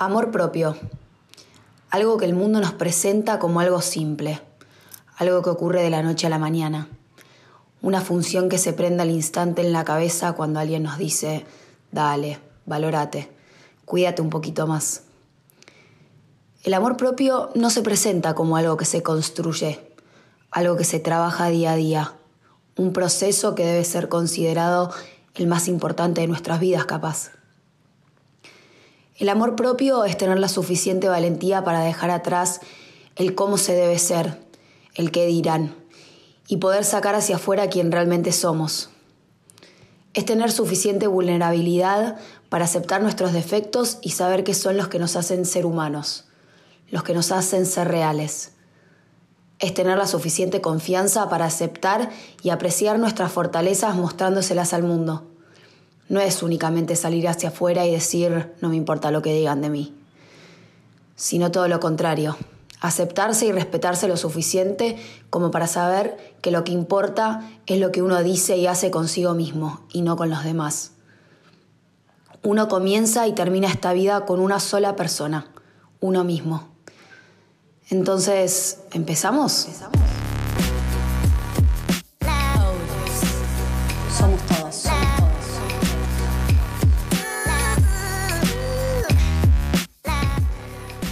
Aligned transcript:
Amor 0.00 0.30
propio. 0.30 0.76
Algo 1.90 2.18
que 2.18 2.24
el 2.24 2.32
mundo 2.32 2.60
nos 2.60 2.72
presenta 2.72 3.40
como 3.40 3.58
algo 3.58 3.80
simple, 3.80 4.40
algo 5.16 5.42
que 5.42 5.50
ocurre 5.50 5.82
de 5.82 5.90
la 5.90 6.04
noche 6.04 6.28
a 6.28 6.30
la 6.30 6.38
mañana. 6.38 6.86
Una 7.82 8.00
función 8.00 8.48
que 8.48 8.58
se 8.58 8.72
prende 8.72 9.02
al 9.02 9.10
instante 9.10 9.60
en 9.60 9.72
la 9.72 9.82
cabeza 9.82 10.34
cuando 10.34 10.60
alguien 10.60 10.84
nos 10.84 10.98
dice, 10.98 11.44
dale, 11.90 12.38
valórate, 12.64 13.28
cuídate 13.84 14.22
un 14.22 14.30
poquito 14.30 14.68
más. 14.68 15.02
El 16.62 16.74
amor 16.74 16.96
propio 16.96 17.50
no 17.56 17.68
se 17.68 17.82
presenta 17.82 18.36
como 18.36 18.56
algo 18.56 18.76
que 18.76 18.84
se 18.84 19.02
construye, 19.02 19.80
algo 20.52 20.76
que 20.76 20.84
se 20.84 21.00
trabaja 21.00 21.48
día 21.48 21.72
a 21.72 21.76
día, 21.76 22.14
un 22.76 22.92
proceso 22.92 23.56
que 23.56 23.66
debe 23.66 23.82
ser 23.82 24.08
considerado 24.08 24.92
el 25.34 25.48
más 25.48 25.66
importante 25.66 26.20
de 26.20 26.28
nuestras 26.28 26.60
vidas 26.60 26.84
capaz. 26.84 27.32
El 29.18 29.30
amor 29.30 29.56
propio 29.56 30.04
es 30.04 30.16
tener 30.16 30.38
la 30.38 30.46
suficiente 30.46 31.08
valentía 31.08 31.64
para 31.64 31.80
dejar 31.80 32.10
atrás 32.10 32.60
el 33.16 33.34
cómo 33.34 33.58
se 33.58 33.74
debe 33.74 33.98
ser, 33.98 34.38
el 34.94 35.10
qué 35.10 35.26
dirán, 35.26 35.74
y 36.46 36.58
poder 36.58 36.84
sacar 36.84 37.16
hacia 37.16 37.34
afuera 37.34 37.68
quien 37.68 37.90
realmente 37.90 38.30
somos. 38.30 38.90
Es 40.14 40.24
tener 40.24 40.52
suficiente 40.52 41.08
vulnerabilidad 41.08 42.16
para 42.48 42.66
aceptar 42.66 43.02
nuestros 43.02 43.32
defectos 43.32 43.98
y 44.02 44.10
saber 44.10 44.44
que 44.44 44.54
son 44.54 44.76
los 44.76 44.86
que 44.86 45.00
nos 45.00 45.16
hacen 45.16 45.46
ser 45.46 45.66
humanos, 45.66 46.26
los 46.88 47.02
que 47.02 47.12
nos 47.12 47.32
hacen 47.32 47.66
ser 47.66 47.88
reales. 47.88 48.52
Es 49.58 49.74
tener 49.74 49.98
la 49.98 50.06
suficiente 50.06 50.60
confianza 50.60 51.28
para 51.28 51.46
aceptar 51.46 52.10
y 52.44 52.50
apreciar 52.50 53.00
nuestras 53.00 53.32
fortalezas 53.32 53.96
mostrándoselas 53.96 54.72
al 54.74 54.84
mundo 54.84 55.26
no 56.08 56.20
es 56.20 56.42
únicamente 56.42 56.96
salir 56.96 57.28
hacia 57.28 57.50
afuera 57.50 57.86
y 57.86 57.92
decir 57.92 58.54
no 58.60 58.68
me 58.68 58.76
importa 58.76 59.10
lo 59.10 59.22
que 59.22 59.34
digan 59.34 59.60
de 59.60 59.70
mí, 59.70 59.94
sino 61.16 61.50
todo 61.50 61.68
lo 61.68 61.80
contrario, 61.80 62.36
aceptarse 62.80 63.46
y 63.46 63.52
respetarse 63.52 64.08
lo 64.08 64.16
suficiente 64.16 64.96
como 65.30 65.50
para 65.50 65.66
saber 65.66 66.16
que 66.40 66.50
lo 66.50 66.64
que 66.64 66.72
importa 66.72 67.48
es 67.66 67.78
lo 67.78 67.92
que 67.92 68.02
uno 68.02 68.22
dice 68.22 68.56
y 68.56 68.66
hace 68.66 68.90
consigo 68.90 69.34
mismo 69.34 69.80
y 69.92 70.02
no 70.02 70.16
con 70.16 70.30
los 70.30 70.44
demás. 70.44 70.92
Uno 72.42 72.68
comienza 72.68 73.26
y 73.26 73.32
termina 73.32 73.68
esta 73.68 73.92
vida 73.92 74.24
con 74.24 74.40
una 74.40 74.60
sola 74.60 74.96
persona, 74.96 75.46
uno 76.00 76.24
mismo. 76.24 76.68
Entonces, 77.90 78.80
¿empezamos? 78.92 79.66
¿Empezamos? 79.66 80.07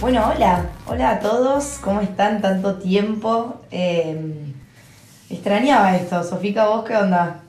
Bueno, 0.07 0.31
hola, 0.33 0.65
hola 0.85 1.09
a 1.09 1.19
todos, 1.19 1.79
¿cómo 1.81 1.99
están? 1.99 2.41
Tanto 2.41 2.75
tiempo. 2.75 3.55
Eh, 3.71 4.53
extrañaba 5.29 5.97
esto, 5.97 6.23
Sofica, 6.23 6.65
¿vos 6.69 6.85
qué 6.85 6.95
onda? 6.95 7.41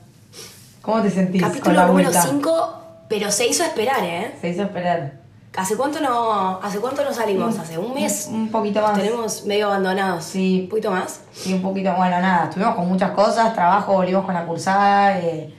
¿Cómo 0.81 1.01
te 1.01 1.09
sentís? 1.09 1.41
Capítulo 1.41 1.87
número 1.87 2.11
5, 2.11 2.81
pero 3.07 3.31
se 3.31 3.47
hizo 3.47 3.63
esperar, 3.63 4.03
¿eh? 4.03 4.35
Se 4.41 4.49
hizo 4.49 4.63
esperar. 4.63 5.13
¿Hace 5.55 5.77
cuánto 5.77 6.01
no, 6.01 6.59
hace 6.61 6.79
cuánto 6.79 7.01
no 7.05 7.13
salimos? 7.13 7.57
¿Hace 7.57 7.77
un 7.77 7.93
mes? 7.93 8.27
Un, 8.29 8.49
poquito 8.49 8.81
más. 8.81 8.97
Tenemos 8.97 9.45
medio 9.45 9.67
abandonados. 9.67 10.25
Sí. 10.25 10.63
¿Un 10.63 10.69
poquito 10.69 10.91
más? 10.91 11.21
Sí, 11.31 11.53
un 11.53 11.61
poquito. 11.61 11.93
Bueno, 11.95 12.19
nada, 12.19 12.49
estuvimos 12.49 12.75
con 12.75 12.89
muchas 12.89 13.11
cosas, 13.11 13.53
trabajo, 13.53 13.93
volvimos 13.93 14.25
con 14.25 14.33
la 14.33 14.45
cursada. 14.45 15.17
Eh, 15.17 15.55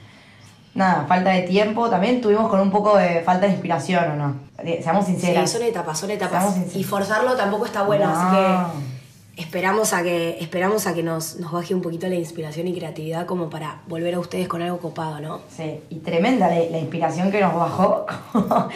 nada, 0.75 1.05
falta 1.07 1.31
de 1.31 1.41
tiempo. 1.41 1.89
También 1.89 2.21
tuvimos 2.21 2.47
con 2.47 2.59
un 2.59 2.69
poco 2.69 2.95
de 2.95 3.21
falta 3.21 3.47
de 3.47 3.53
inspiración, 3.53 4.11
¿o 4.11 4.15
no? 4.17 4.50
Seamos 4.81 5.05
sinceros. 5.05 5.49
Sí, 5.49 5.57
son 5.57 5.65
etapas, 5.65 5.99
son 5.99 6.11
etapas. 6.11 6.75
Y 6.75 6.83
forzarlo 6.83 7.35
tampoco 7.35 7.65
está 7.65 7.83
bueno, 7.83 8.09
así 8.09 8.35
que 8.35 9.01
esperamos 9.41 9.93
a 9.93 10.03
que, 10.03 10.37
esperamos 10.39 10.87
a 10.87 10.93
que 10.93 11.03
nos, 11.03 11.37
nos 11.37 11.51
baje 11.51 11.73
un 11.73 11.81
poquito 11.81 12.07
la 12.07 12.15
inspiración 12.15 12.67
y 12.67 12.73
creatividad 12.73 13.25
como 13.25 13.49
para 13.49 13.81
volver 13.87 14.15
a 14.15 14.19
ustedes 14.19 14.47
con 14.47 14.61
algo 14.61 14.79
copado, 14.79 15.19
¿no? 15.19 15.41
Sí, 15.55 15.79
y 15.89 15.99
tremenda 15.99 16.47
la, 16.47 16.77
inspiración 16.77 17.31
que 17.31 17.41
nos 17.41 17.55
bajó. 17.55 18.05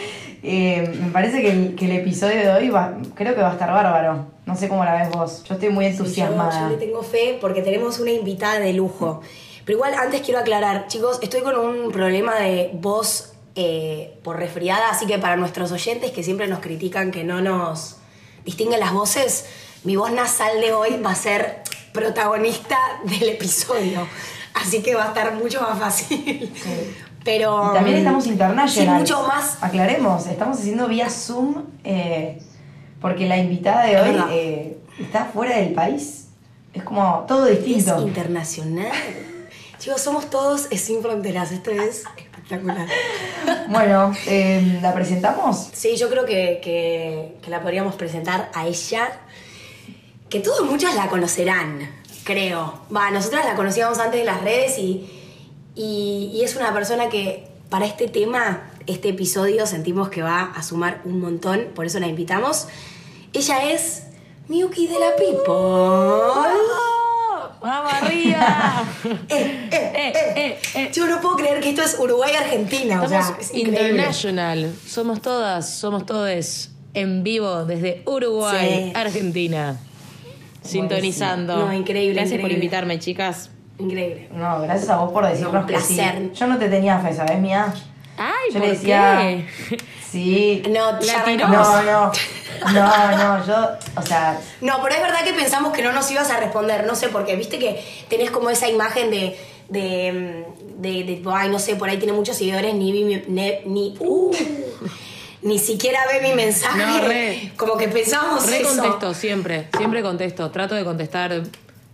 Eh, 0.48 0.96
me 1.00 1.10
parece 1.10 1.42
que 1.42 1.50
el, 1.50 1.74
que 1.74 1.86
el, 1.86 1.92
episodio 1.92 2.38
de 2.38 2.50
hoy 2.50 2.68
va, 2.68 2.98
creo 3.14 3.34
que 3.34 3.40
va 3.40 3.48
a 3.48 3.52
estar 3.54 3.72
bárbaro. 3.72 4.26
No 4.44 4.54
sé 4.54 4.68
cómo 4.68 4.84
la 4.84 4.94
ves 4.94 5.10
vos. 5.10 5.42
Yo 5.42 5.54
estoy 5.54 5.70
muy 5.70 5.86
entusiasmada. 5.86 6.60
yo, 6.60 6.68
le 6.68 6.76
tengo 6.76 7.02
fe 7.02 7.36
porque 7.40 7.62
tenemos 7.62 7.98
una 7.98 8.12
invitada 8.12 8.60
de 8.60 8.72
lujo. 8.72 9.22
Pero 9.64 9.78
igual 9.78 9.94
antes 9.94 10.20
quiero 10.20 10.38
aclarar, 10.38 10.86
chicos, 10.86 11.18
estoy 11.20 11.40
con 11.40 11.56
un 11.56 11.90
problema 11.90 12.36
de 12.36 12.70
voz 12.74 13.35
eh, 13.58 14.18
por 14.22 14.36
resfriada, 14.36 14.90
así 14.90 15.06
que 15.06 15.18
para 15.18 15.36
nuestros 15.36 15.72
oyentes 15.72 16.10
que 16.10 16.22
siempre 16.22 16.46
nos 16.46 16.58
critican 16.60 17.10
que 17.10 17.24
no 17.24 17.40
nos 17.40 17.96
distinguen 18.44 18.80
las 18.80 18.92
voces, 18.92 19.46
mi 19.82 19.96
voz 19.96 20.12
nasal 20.12 20.60
de 20.60 20.74
hoy 20.74 21.00
va 21.04 21.12
a 21.12 21.14
ser 21.14 21.62
protagonista 21.92 22.76
del 23.04 23.30
episodio, 23.30 24.06
así 24.52 24.82
que 24.82 24.94
va 24.94 25.04
a 25.04 25.08
estar 25.08 25.34
mucho 25.34 25.62
más 25.62 25.78
fácil. 25.78 26.52
Pero 27.24 27.72
también 27.72 27.96
estamos 27.96 28.26
internacional. 28.26 29.00
mucho 29.00 29.26
más. 29.26 29.56
Aclaremos, 29.62 30.26
estamos 30.26 30.58
haciendo 30.58 30.86
vía 30.86 31.08
Zoom 31.08 31.64
eh, 31.82 32.42
porque 33.00 33.26
la 33.26 33.38
invitada 33.38 33.86
de 33.86 34.00
hoy 34.00 34.24
eh, 34.30 34.78
está 35.00 35.24
fuera 35.24 35.56
del 35.56 35.72
país. 35.72 36.28
Es 36.74 36.82
como 36.82 37.24
todo 37.26 37.46
distinto. 37.46 37.96
Es 37.96 38.02
internacional. 38.02 38.92
Chicos, 39.78 40.02
somos 40.02 40.30
todos 40.30 40.68
sin 40.70 41.00
fronteras. 41.02 41.52
Esto 41.52 41.70
es 41.70 42.04
espectacular. 42.46 42.86
Bueno, 43.68 44.12
em, 44.26 44.80
¿la 44.80 44.94
presentamos? 44.94 45.70
Sí, 45.72 45.96
yo 45.96 46.08
creo 46.08 46.24
que, 46.24 47.36
la 47.48 47.60
podríamos 47.62 47.96
presentar 47.96 48.48
a 48.54 48.66
ella, 48.66 49.20
que 50.28 50.38
todos 50.38 50.64
muchos 50.64 50.94
la 50.94 51.08
conocerán, 51.08 51.90
creo. 52.22 52.80
Va, 52.94 53.10
nosotras 53.10 53.44
la 53.44 53.56
conocíamos 53.56 53.98
antes 53.98 54.20
de 54.20 54.24
las 54.24 54.42
redes 54.42 54.78
y, 54.78 55.10
y, 55.74 56.40
es 56.44 56.54
una 56.54 56.72
persona 56.72 57.08
que 57.08 57.48
para 57.68 57.86
este 57.86 58.06
tema, 58.06 58.70
este 58.86 59.08
episodio, 59.08 59.66
sentimos 59.66 60.08
que 60.10 60.22
va 60.22 60.52
a 60.54 60.62
sumar 60.62 61.00
un 61.04 61.20
montón, 61.20 61.68
por 61.74 61.86
eso 61.86 61.98
la 61.98 62.06
invitamos. 62.06 62.68
Ella 63.32 63.72
es 63.72 64.04
Miyuki 64.48 64.86
de 64.86 64.98
la 64.98 65.16
People. 65.16 66.95
¡Vamos 67.66 67.92
arriba! 67.92 68.84
Eh, 69.28 69.68
eh, 69.72 70.58
eh, 70.74 70.90
Yo 70.92 71.06
no 71.06 71.20
puedo 71.20 71.36
creer 71.36 71.60
que 71.60 71.70
esto 71.70 71.82
es 71.82 71.98
Uruguay-Argentina. 71.98 73.02
O 73.02 73.08
sea, 73.08 73.36
es 73.40 73.54
international. 73.54 74.72
Somos 74.86 75.20
todas, 75.20 75.68
somos 75.68 76.06
todos 76.06 76.70
en 76.94 77.22
vivo 77.22 77.64
desde 77.64 78.02
Uruguay, 78.06 78.92
Argentina. 78.94 79.76
Sintonizando. 80.62 81.56
No, 81.56 81.72
increíble. 81.72 82.14
Gracias 82.20 82.40
por 82.40 82.52
invitarme, 82.52 82.98
chicas. 82.98 83.50
Increíble. 83.78 84.28
No, 84.32 84.60
gracias 84.62 84.88
a 84.90 84.98
vos 84.98 85.12
por 85.12 85.26
decirnos 85.26 85.66
que 85.66 85.80
sí. 85.80 86.00
Yo 86.34 86.46
no 86.46 86.58
te 86.58 86.68
tenía 86.68 86.98
fe, 87.00 87.12
¿sabes, 87.12 87.38
Mía? 87.38 87.74
Ay, 88.16 88.52
Yo 88.52 88.58
le 88.60 88.68
decía, 88.68 89.44
Sí. 90.10 90.62
No, 90.70 90.92
No, 91.48 91.82
no. 91.82 92.12
No, 92.72 93.16
no, 93.16 93.46
yo, 93.46 93.68
o 93.96 94.02
sea... 94.02 94.40
No, 94.60 94.80
pero 94.82 94.94
es 94.94 95.02
verdad 95.02 95.24
que 95.24 95.34
pensamos 95.34 95.72
que 95.72 95.82
no 95.82 95.92
nos 95.92 96.10
ibas 96.10 96.30
a 96.30 96.38
responder, 96.38 96.86
no 96.86 96.94
sé, 96.94 97.08
porque 97.08 97.36
viste 97.36 97.58
que 97.58 97.84
tenés 98.08 98.30
como 98.30 98.48
esa 98.48 98.68
imagen 98.68 99.10
de, 99.10 99.38
de, 99.68 100.46
de, 100.78 101.22
ay, 101.32 101.50
no 101.50 101.58
sé, 101.58 101.76
por 101.76 101.88
ahí 101.88 101.98
tiene 101.98 102.14
muchos 102.14 102.36
seguidores, 102.36 102.74
ni, 102.74 102.92
ni, 102.92 103.22
ni, 103.66 103.96
uh, 103.98 104.30
ni 105.42 105.58
siquiera 105.58 106.00
ve 106.10 106.26
mi 106.26 106.34
mensaje. 106.34 106.78
No, 106.78 107.00
re, 107.06 107.52
como 107.56 107.76
que 107.76 107.88
pensamos 107.88 108.48
re 108.48 108.62
contesto, 108.62 109.12
siempre, 109.12 109.68
siempre 109.76 110.02
contesto, 110.02 110.50
trato 110.50 110.74
de 110.74 110.84
contestar 110.84 111.42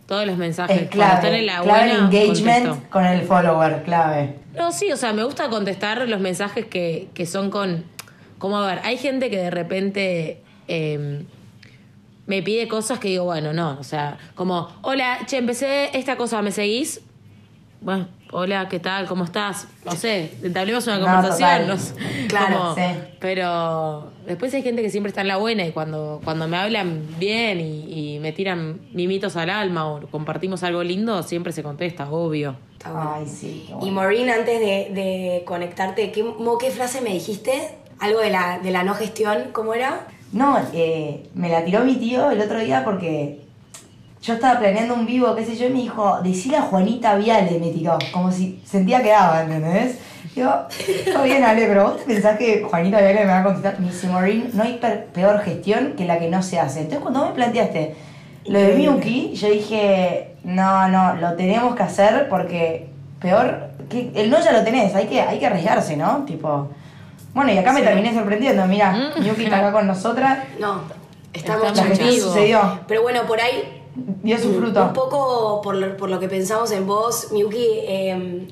todos 0.07 0.27
los 0.27 0.37
mensajes. 0.37 0.83
Es 0.83 0.89
clave, 0.91 1.39
en 1.39 1.47
la 1.47 1.63
clave 1.63 1.91
el 1.91 1.97
engagement 1.97 2.89
con 2.89 3.05
el 3.05 3.27
follower, 3.27 3.83
clave. 3.85 4.42
No, 4.55 4.73
sí, 4.73 4.93
o 4.93 4.97
sea, 4.97 5.13
me 5.13 5.25
gusta 5.25 5.49
contestar 5.49 6.09
los 6.09 6.21
mensajes 6.21 6.67
que, 6.67 7.09
que 7.15 7.27
son 7.27 7.51
con... 7.51 7.85
Como 8.39 8.59
a 8.59 8.67
ver, 8.67 8.81
hay 8.85 8.99
gente 8.99 9.31
que 9.31 9.39
de 9.39 9.51
repente 9.51 10.43
Em, 10.69 11.27
me 12.27 12.43
pide 12.43 12.69
cosas 12.69 12.99
que 12.99 13.09
digo, 13.09 13.25
bueno, 13.25 13.53
no, 13.53 13.77
o 13.79 13.85
sea, 13.85 14.19
como, 14.35 14.69
hola, 14.83 15.19
che, 15.27 15.37
empecé 15.39 15.97
esta 15.97 16.17
cosa, 16.17 16.41
¿me 16.41 16.53
seguís? 16.53 17.01
Bueno, 17.83 18.07
hola, 18.31 18.69
¿qué 18.69 18.79
tal? 18.79 19.09
¿Cómo 19.09 19.25
estás? 19.25 19.67
No 19.85 19.91
sé, 19.91 20.31
entablemos 20.45 20.87
una 20.87 21.01
conversación. 21.01 21.77
claro, 22.29 22.77
sí. 22.77 22.83
Pero 23.19 24.13
después 24.25 24.55
hay 24.55 24.63
gente 24.63 24.83
que 24.83 24.91
siempre 24.91 25.09
está 25.09 25.23
en 25.23 25.27
la 25.27 25.37
buena 25.39 25.67
y 25.67 25.73
cuando, 25.73 26.21
cuando 26.23 26.47
me 26.47 26.57
hablan 26.59 27.05
bien 27.19 27.59
y, 27.61 28.21
me 28.21 28.31
tiran 28.31 28.81
mimitos 28.93 29.35
al 29.35 29.51
alma 29.51 29.89
o 29.89 30.07
compartimos 30.07 30.63
algo 30.63 30.85
lindo, 30.85 31.25
siempre 31.25 31.53
se 31.53 31.65
contesta, 31.65 32.09
obvio. 32.09 32.55
Ay, 32.85 33.27
sí. 33.27 33.69
Y 33.83 33.91
Maureen, 33.91 34.31
antes 34.31 34.61
de, 34.61 35.43
conectarte, 35.45 36.13
¿qué, 36.13 36.25
¿qué 36.61 36.71
frase 36.71 37.01
me 37.01 37.11
dijiste? 37.11 37.71
Algo 37.99 38.21
de 38.21 38.31
la, 38.31 38.61
de 38.61 38.71
la 38.71 38.85
no 38.85 38.95
gestión, 38.95 39.49
¿cómo 39.51 39.75
era? 39.75 40.07
No, 40.33 40.57
eh, 40.73 41.29
me 41.35 41.49
la 41.49 41.65
tiró 41.65 41.85
mi 41.85 41.97
tío 41.97 42.31
el 42.31 42.41
otro 42.41 42.61
día 42.61 42.85
porque 42.85 43.42
yo 44.23 44.35
estaba 44.35 44.61
planeando 44.61 44.95
un 44.95 45.05
vivo, 45.05 45.35
qué 45.35 45.45
sé 45.45 45.57
yo, 45.57 45.67
y 45.67 45.71
me 45.71 45.81
dijo, 45.81 46.21
decile 46.23 46.57
a 46.57 46.63
Juanita 46.63 47.17
Viale, 47.17 47.59
me 47.59 47.71
tiró, 47.71 47.99
como 48.13 48.31
si 48.31 48.63
sentía 48.65 49.03
que 49.03 49.11
daba, 49.11 49.43
¿entendés? 49.43 49.99
Yo, 50.37 50.49
todo 51.13 51.25
bien, 51.25 51.43
Ale, 51.43 51.67
pero 51.67 51.91
vos 51.91 52.01
pensás 52.07 52.39
que 52.39 52.63
Juanita 52.63 52.99
que 52.99 53.15
me 53.15 53.25
va 53.27 53.41
a 53.41 53.43
contestar. 53.43 53.81
Me 53.81 53.89
dice, 53.89 54.07
Maureen, 54.07 54.51
no 54.55 54.63
hay 54.63 54.81
peor 55.13 55.41
gestión 55.41 55.95
que 55.97 56.05
la 56.05 56.21
que 56.21 56.31
no 56.31 56.41
se 56.43 56.61
hace. 56.61 56.81
Entonces, 56.81 57.01
cuando 57.01 57.27
me 57.27 57.33
planteaste 57.33 57.97
lo 58.47 58.59
de 58.59 58.75
Miyuki, 58.75 59.35
yo 59.35 59.51
dije, 59.51 60.37
no, 60.45 60.89
no, 60.89 61.17
lo 61.17 61.35
tenemos 61.35 61.75
que 61.75 61.83
hacer 61.83 62.29
porque 62.29 62.89
peor, 63.21 63.71
que 63.91 64.13
el 64.15 64.31
no 64.31 64.41
ya 64.41 64.53
lo 64.53 64.63
tenés, 64.63 64.95
hay 64.95 65.09
que, 65.09 65.21
hay 65.21 65.39
que 65.41 65.47
arriesgarse, 65.47 65.97
¿no? 65.97 66.25
Tipo, 66.25 66.69
bueno, 67.35 67.53
y 67.53 67.59
acá 67.59 67.73
me 67.73 67.83
terminé 67.83 68.15
sorprendiendo, 68.15 68.65
mira, 68.67 68.93
mm. 68.93 69.21
Miyuki 69.21 69.45
está 69.45 69.59
acá 69.59 69.73
con 69.73 69.87
nosotras. 69.87 70.39
No, 70.61 70.83
estamos 71.33 71.77
la 71.77 72.13
sucedió. 72.13 72.81
Pero 72.87 73.03
bueno, 73.03 73.23
por 73.27 73.41
ahí... 73.41 73.82
Dio 73.95 74.39
su 74.39 74.55
fruto. 74.55 74.83
Un 74.83 74.93
poco 74.93 75.61
por 75.63 75.75
lo, 75.75 75.97
por 75.97 76.11
lo 76.11 76.19
que 76.21 76.29
pensamos 76.29 76.71
en 76.73 76.87
vos, 76.87 77.29
Miyuki... 77.33 77.67
Eh, 77.87 78.49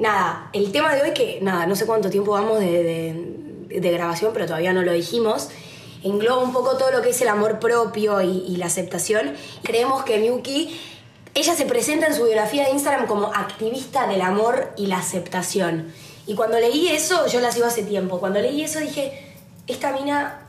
nada, 0.00 0.48
el 0.52 0.72
tema 0.72 0.94
de 0.94 1.02
hoy 1.02 1.12
que, 1.12 1.38
nada, 1.42 1.66
no 1.66 1.76
sé 1.76 1.86
cuánto 1.86 2.10
tiempo 2.10 2.32
vamos 2.32 2.58
de, 2.58 3.36
grabación, 3.68 4.32
pero 4.32 4.46
todavía 4.46 4.72
no 4.72 4.82
lo 4.82 4.92
dijimos, 4.92 5.50
engloba 6.02 6.42
un 6.42 6.52
poco 6.52 6.76
todo 6.76 6.90
lo 6.90 7.02
que 7.02 7.10
es 7.10 7.20
el 7.20 7.28
amor 7.28 7.60
propio 7.60 8.20
y, 8.22 8.56
la 8.56 8.66
aceptación. 8.66 9.34
Creemos 9.62 10.02
que 10.04 10.18
Miyuki, 10.18 10.80
ella 11.34 11.54
se 11.54 11.66
presenta 11.66 12.06
en 12.06 12.14
su 12.14 12.24
biografía 12.24 12.64
de 12.64 12.70
Instagram 12.70 13.06
como 13.06 13.26
activista 13.26 14.08
del 14.08 14.22
amor 14.22 14.72
y 14.76 14.86
la 14.86 14.98
aceptación. 14.98 15.92
Y 16.26 16.34
cuando 16.34 16.58
leí 16.58 16.88
eso, 16.88 17.26
yo 17.26 17.40
la 17.40 17.52
sigo 17.52 17.66
hace 17.66 17.82
tiempo, 17.82 18.18
cuando 18.18 18.40
leí 18.40 18.62
eso 18.62 18.80
dije, 18.80 19.36
esta 19.66 19.92
mina 19.92 20.46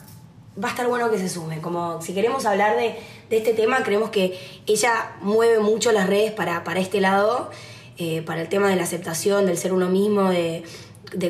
va 0.62 0.68
a 0.68 0.72
estar 0.72 0.88
bueno 0.88 1.10
que 1.10 1.18
se 1.18 1.30
sume. 1.30 1.62
Como 1.62 2.02
si 2.02 2.14
queremos 2.14 2.46
hablar 2.46 2.78
de, 2.78 2.98
este 3.30 3.54
tema, 3.54 3.84
creemos 3.84 4.10
que 4.10 4.38
ella 4.68 5.12
mueve 5.22 5.60
mucho 5.60 5.92
las 5.92 6.08
redes 6.08 6.32
para, 6.32 6.64
para 6.64 6.80
este 6.80 7.00
lado 7.00 7.50
eh, 7.98 8.24
para 8.24 8.42
el 8.42 8.50
tema 8.50 8.68
de 8.68 8.76
la 8.76 8.82
aceptación, 8.82 9.46
del 9.46 9.58
ser 9.58 9.74
uno 9.74 9.88
mismo, 9.88 10.30
de, 10.30 10.64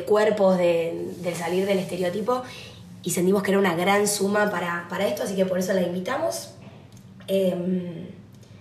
cuerpos, 0.06 0.56
de, 0.56 1.34
salir 1.36 1.66
del 1.66 1.78
estereotipo. 1.78 2.42
Y 3.02 3.10
sentimos 3.10 3.42
que 3.42 3.50
era 3.50 3.58
una 3.58 3.74
gran 3.74 4.08
suma 4.08 4.50
para, 4.50 5.06
esto, 5.06 5.24
así 5.24 5.34
que 5.34 5.44
por 5.44 5.58
eso 5.58 5.74
la 5.74 5.82
invitamos. 5.82 6.54
Em, 7.26 8.06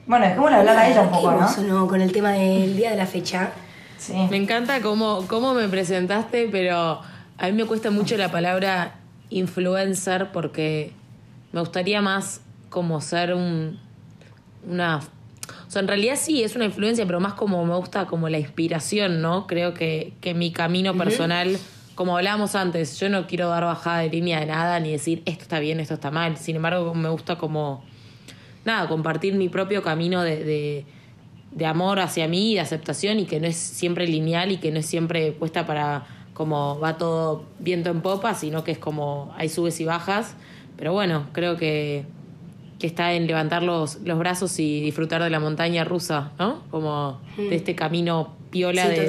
bueno, 0.07 0.25
dejémosle 0.25 0.57
hablar 0.57 0.77
a 0.77 0.89
ella 0.89 1.01
un 1.03 1.11
poco, 1.11 1.31
¿no? 1.61 1.87
Con 1.87 2.01
el 2.01 2.11
tema 2.11 2.31
del 2.33 2.75
día 2.75 2.91
de 2.91 2.97
la 2.97 3.05
fecha. 3.05 3.51
Sí. 3.97 4.13
Me 4.29 4.35
encanta 4.37 4.81
cómo, 4.81 5.25
cómo 5.27 5.53
me 5.53 5.69
presentaste, 5.69 6.49
pero 6.51 6.99
a 7.37 7.45
mí 7.45 7.53
me 7.53 7.65
cuesta 7.65 7.91
mucho 7.91 8.17
la 8.17 8.29
palabra 8.29 8.95
influencer 9.31 10.31
porque 10.31 10.93
me 11.51 11.59
gustaría 11.59 12.01
más 12.01 12.41
como 12.69 13.01
ser 13.01 13.33
un, 13.33 13.79
una 14.67 14.99
o 15.67 15.71
sea, 15.71 15.81
en 15.81 15.87
realidad 15.87 16.15
sí, 16.17 16.43
es 16.43 16.55
una 16.55 16.65
influencia, 16.65 17.05
pero 17.05 17.19
más 17.19 17.33
como 17.33 17.65
me 17.65 17.75
gusta 17.75 18.05
como 18.05 18.29
la 18.29 18.37
inspiración, 18.39 19.21
¿no? 19.21 19.47
Creo 19.47 19.73
que, 19.73 20.13
que 20.21 20.33
mi 20.33 20.51
camino 20.51 20.93
personal, 20.95 21.57
como 21.95 22.17
hablábamos 22.17 22.55
antes, 22.55 22.99
yo 22.99 23.09
no 23.09 23.27
quiero 23.27 23.49
dar 23.49 23.63
bajada 23.63 23.99
de 23.99 24.09
línea 24.09 24.39
de 24.39 24.47
nada, 24.47 24.79
ni 24.79 24.91
decir 24.91 25.23
esto 25.25 25.43
está 25.43 25.59
bien, 25.59 25.79
esto 25.79 25.93
está 25.93 26.11
mal. 26.11 26.37
Sin 26.37 26.57
embargo, 26.57 26.93
me 26.93 27.09
gusta 27.09 27.37
como, 27.37 27.83
nada, 28.65 28.87
compartir 28.87 29.35
mi 29.35 29.49
propio 29.49 29.81
camino 29.81 30.21
de, 30.23 30.85
de, 31.51 31.65
amor 31.65 31.99
hacia 31.99 32.27
mí, 32.27 32.55
de 32.55 32.59
aceptación, 32.59 33.19
y 33.19 33.25
que 33.25 33.39
no 33.39 33.47
es 33.47 33.55
siempre 33.55 34.07
lineal 34.07 34.51
y 34.51 34.57
que 34.57 34.71
no 34.71 34.79
es 34.79 34.85
siempre 34.85 35.31
puesta 35.31 35.65
para 35.65 36.05
como 36.41 36.79
va 36.79 36.97
todo 36.97 37.43
viento 37.59 37.91
en 37.91 38.01
popa, 38.01 38.33
sino 38.33 38.63
que 38.63 38.71
es 38.71 38.79
como 38.79 39.31
hay 39.38 39.47
subes 39.47 39.79
y 39.79 39.85
bajas. 39.85 40.33
Pero 40.75 40.91
bueno, 40.91 41.27
creo 41.33 41.55
que 41.55 42.03
que 42.79 42.88
está 42.88 43.13
en 43.13 43.27
levantar 43.27 43.61
los, 43.61 43.99
los 44.01 44.17
brazos 44.17 44.57
y 44.57 44.81
disfrutar 44.81 45.21
de 45.21 45.29
la 45.29 45.39
montaña 45.39 45.83
rusa, 45.83 46.31
¿no? 46.39 46.63
Como 46.71 47.19
de 47.38 47.43
mm. 47.43 47.53
este 47.53 47.75
camino 47.75 48.29
piola 48.49 48.88
de, 48.88 49.05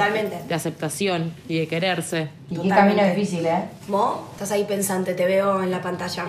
de, 0.46 0.54
aceptación 0.54 1.32
y 1.48 1.60
de 1.60 1.66
quererse. 1.68 2.28
Y 2.50 2.58
qué 2.58 2.68
camino 2.68 3.02
difícil, 3.02 3.46
¿eh? 3.46 3.64
Mo, 3.88 4.28
estás 4.32 4.52
ahí 4.52 4.64
pensante, 4.64 5.14
te 5.14 5.24
veo 5.24 5.62
en 5.62 5.70
la 5.70 5.80
pantalla. 5.80 6.26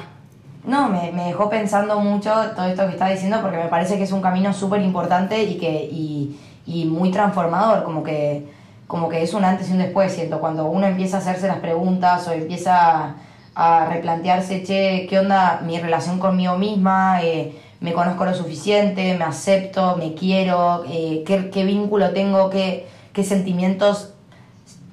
No, 0.63 0.87
me, 0.87 1.11
dejó 1.11 1.49
pensando 1.49 1.99
mucho 1.99 2.33
todo 2.55 2.65
esto 2.67 2.85
que 2.85 2.93
estaba 2.93 3.11
diciendo 3.11 3.39
porque 3.41 3.57
me 3.57 3.67
parece 3.67 3.97
que 3.97 4.03
es 4.03 4.13
un 4.13 4.21
camino 4.21 4.53
súper 4.53 4.81
importante 4.81 5.43
y, 5.43 5.57
que, 5.57 5.89
y, 5.91 6.39
y 6.65 6.85
muy 6.85 7.11
transformador, 7.11 7.83
como 7.83 8.03
que, 8.03 8.47
como 8.93 9.09
que 9.09 9.23
es 9.23 9.33
un 9.33 9.43
antes 9.43 9.69
y 9.69 9.71
un 9.71 9.79
después, 9.79 10.13
siento, 10.13 10.39
cuando 10.39 10.67
uno 10.67 10.85
empieza 10.85 11.17
a 11.17 11.19
hacerse 11.19 11.47
las 11.47 11.57
preguntas 11.57 12.27
o 12.27 12.31
empieza 12.31 13.15
a 13.55 13.85
replantearse, 13.87 14.61
che, 14.61 15.07
¿qué 15.09 15.17
onda 15.17 15.61
mi 15.65 15.79
relación 15.79 16.19
conmigo 16.19 16.59
misma? 16.59 17.23
Eh, 17.23 17.59
¿Me 17.79 17.91
conozco 17.93 18.23
lo 18.23 18.35
suficiente? 18.35 19.15
¿Me 19.17 19.25
acepto? 19.25 19.95
¿Me 19.97 20.13
quiero? 20.13 20.83
Eh, 20.87 21.23
¿qué, 21.25 21.63
vínculo 21.63 22.11
tengo? 22.11 22.51
¿Qué, 22.51 22.85
qué 23.13 23.23
sentimientos? 23.23 24.13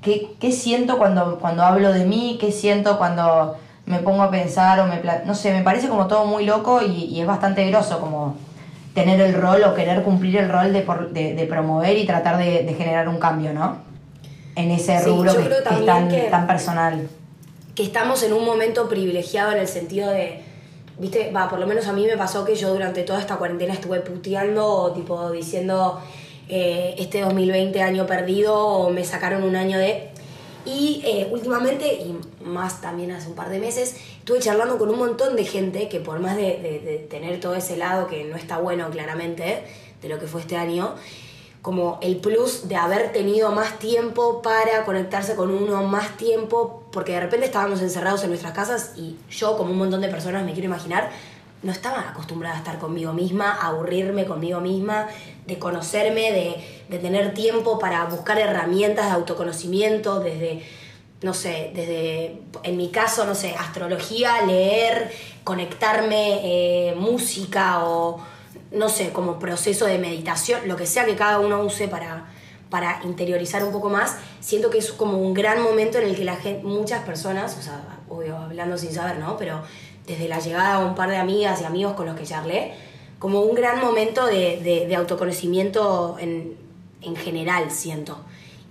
Qué, 0.00 0.30
¿Qué, 0.40 0.50
siento 0.50 0.96
cuando, 0.96 1.38
cuando 1.38 1.62
hablo 1.62 1.92
de 1.92 2.06
mí? 2.06 2.38
¿Qué 2.40 2.52
siento 2.52 2.96
cuando 2.96 3.58
me 3.84 3.98
pongo 3.98 4.22
a 4.22 4.30
pensar 4.30 4.80
o 4.80 4.86
me... 4.86 5.02
No 5.26 5.34
sé, 5.34 5.52
me 5.52 5.60
parece 5.60 5.90
como 5.90 6.06
todo 6.06 6.24
muy 6.24 6.46
loco 6.46 6.80
y, 6.80 7.20
es 7.20 7.26
bastante 7.26 7.68
groso 7.68 8.00
como 8.00 8.36
tener 8.94 9.20
el 9.20 9.34
rol 9.34 9.62
o 9.62 9.74
querer 9.74 10.02
cumplir 10.02 10.38
el 10.38 10.48
rol 10.48 10.72
de, 10.72 11.34
de, 11.34 11.46
promover 11.46 11.98
y 11.98 12.06
tratar 12.06 12.38
de, 12.38 12.74
generar 12.78 13.06
un 13.06 13.18
cambio, 13.18 13.52
¿no? 13.52 13.89
En 14.56 14.70
ese 14.70 15.00
rubro 15.02 15.34
que, 15.36 15.42
es 15.42 15.64
tan, 15.64 16.10
tan 16.30 16.46
personal. 16.46 17.08
que 17.74 17.82
estamos 17.82 18.22
en 18.22 18.32
un 18.32 18.44
momento 18.44 18.88
privilegiado 18.88 19.52
en 19.52 19.58
el 19.58 19.68
sentido 19.68 20.10
de, 20.10 20.42
viste, 20.98 21.32
va, 21.32 21.48
por 21.48 21.58
lo 21.58 21.66
menos 21.66 21.86
a 21.86 21.92
mí 21.92 22.06
me 22.06 22.16
pasó 22.16 22.44
que 22.44 22.54
yo 22.54 22.72
durante 22.72 23.02
toda 23.02 23.20
esta 23.20 23.36
cuarentena 23.36 23.74
estuve 23.74 24.00
puteando, 24.00 24.92
tipo 24.94 25.30
diciendo, 25.30 26.00
eh, 26.48 26.94
este 26.98 27.22
2020 27.22 27.80
año 27.82 28.06
perdido 28.06 28.56
o 28.56 28.90
me 28.90 29.04
sacaron 29.04 29.42
un 29.42 29.56
año 29.56 29.78
de... 29.78 30.08
Y 30.66 31.00
eh, 31.06 31.26
últimamente, 31.30 31.94
y 31.94 32.18
más 32.44 32.82
también 32.82 33.12
hace 33.12 33.28
un 33.28 33.34
par 33.34 33.48
de 33.48 33.58
meses, 33.58 33.96
estuve 34.18 34.40
charlando 34.40 34.76
con 34.76 34.90
un 34.90 34.98
montón 34.98 35.34
de 35.34 35.44
gente 35.44 35.88
que 35.88 36.00
por 36.00 36.20
más 36.20 36.36
de, 36.36 36.58
de 36.84 37.06
tener 37.08 37.40
todo 37.40 37.54
ese 37.54 37.78
lado 37.78 38.06
que 38.08 38.24
no 38.24 38.36
está 38.36 38.58
bueno 38.58 38.90
claramente 38.90 39.62
de 40.02 40.08
lo 40.08 40.18
que 40.18 40.26
fue 40.26 40.42
este 40.42 40.56
año, 40.56 40.96
como 41.62 41.98
el 42.00 42.16
plus 42.16 42.68
de 42.68 42.76
haber 42.76 43.12
tenido 43.12 43.50
más 43.52 43.78
tiempo 43.78 44.40
para 44.40 44.84
conectarse 44.84 45.36
con 45.36 45.50
uno, 45.50 45.82
más 45.82 46.16
tiempo, 46.16 46.84
porque 46.90 47.12
de 47.12 47.20
repente 47.20 47.46
estábamos 47.46 47.82
encerrados 47.82 48.22
en 48.22 48.30
nuestras 48.30 48.52
casas 48.52 48.92
y 48.96 49.16
yo, 49.28 49.56
como 49.58 49.72
un 49.72 49.78
montón 49.78 50.00
de 50.00 50.08
personas, 50.08 50.44
me 50.44 50.52
quiero 50.52 50.66
imaginar, 50.66 51.10
no 51.62 51.70
estaba 51.70 52.08
acostumbrada 52.08 52.56
a 52.56 52.58
estar 52.58 52.78
conmigo 52.78 53.12
misma, 53.12 53.52
a 53.52 53.68
aburrirme 53.68 54.24
conmigo 54.24 54.60
misma, 54.60 55.08
de 55.46 55.58
conocerme, 55.58 56.32
de, 56.32 56.64
de 56.88 56.98
tener 56.98 57.34
tiempo 57.34 57.78
para 57.78 58.04
buscar 58.06 58.38
herramientas 58.38 59.06
de 59.06 59.12
autoconocimiento, 59.12 60.20
desde, 60.20 60.62
no 61.20 61.34
sé, 61.34 61.72
desde, 61.74 62.40
en 62.62 62.76
mi 62.78 62.88
caso, 62.88 63.26
no 63.26 63.34
sé, 63.34 63.54
astrología, 63.54 64.40
leer, 64.46 65.12
conectarme, 65.44 66.40
eh, 66.42 66.94
música 66.94 67.84
o 67.84 68.18
no 68.72 68.88
sé, 68.88 69.10
como 69.10 69.38
proceso 69.38 69.86
de 69.86 69.98
meditación, 69.98 70.60
lo 70.66 70.76
que 70.76 70.86
sea 70.86 71.04
que 71.04 71.16
cada 71.16 71.40
uno 71.40 71.62
use 71.62 71.88
para, 71.88 72.26
para 72.68 73.00
interiorizar 73.04 73.64
un 73.64 73.72
poco 73.72 73.90
más, 73.90 74.16
siento 74.40 74.70
que 74.70 74.78
es 74.78 74.92
como 74.92 75.18
un 75.18 75.34
gran 75.34 75.62
momento 75.62 75.98
en 75.98 76.04
el 76.04 76.16
que 76.16 76.24
la 76.24 76.36
gente, 76.36 76.62
muchas 76.64 77.04
personas, 77.04 77.56
o 77.58 77.62
sea, 77.62 77.82
obvio, 78.08 78.36
hablando 78.36 78.78
sin 78.78 78.92
saber, 78.92 79.18
¿no? 79.18 79.36
Pero 79.36 79.62
desde 80.06 80.28
la 80.28 80.38
llegada 80.38 80.74
a 80.74 80.78
un 80.78 80.94
par 80.94 81.10
de 81.10 81.16
amigas 81.16 81.60
y 81.60 81.64
amigos 81.64 81.94
con 81.94 82.06
los 82.06 82.16
que 82.16 82.24
charlé, 82.24 82.72
como 83.18 83.42
un 83.42 83.54
gran 83.54 83.80
momento 83.80 84.26
de, 84.26 84.94
autoconocimiento 84.96 86.16
en, 86.18 86.56
general, 87.16 87.70
siento. 87.70 88.18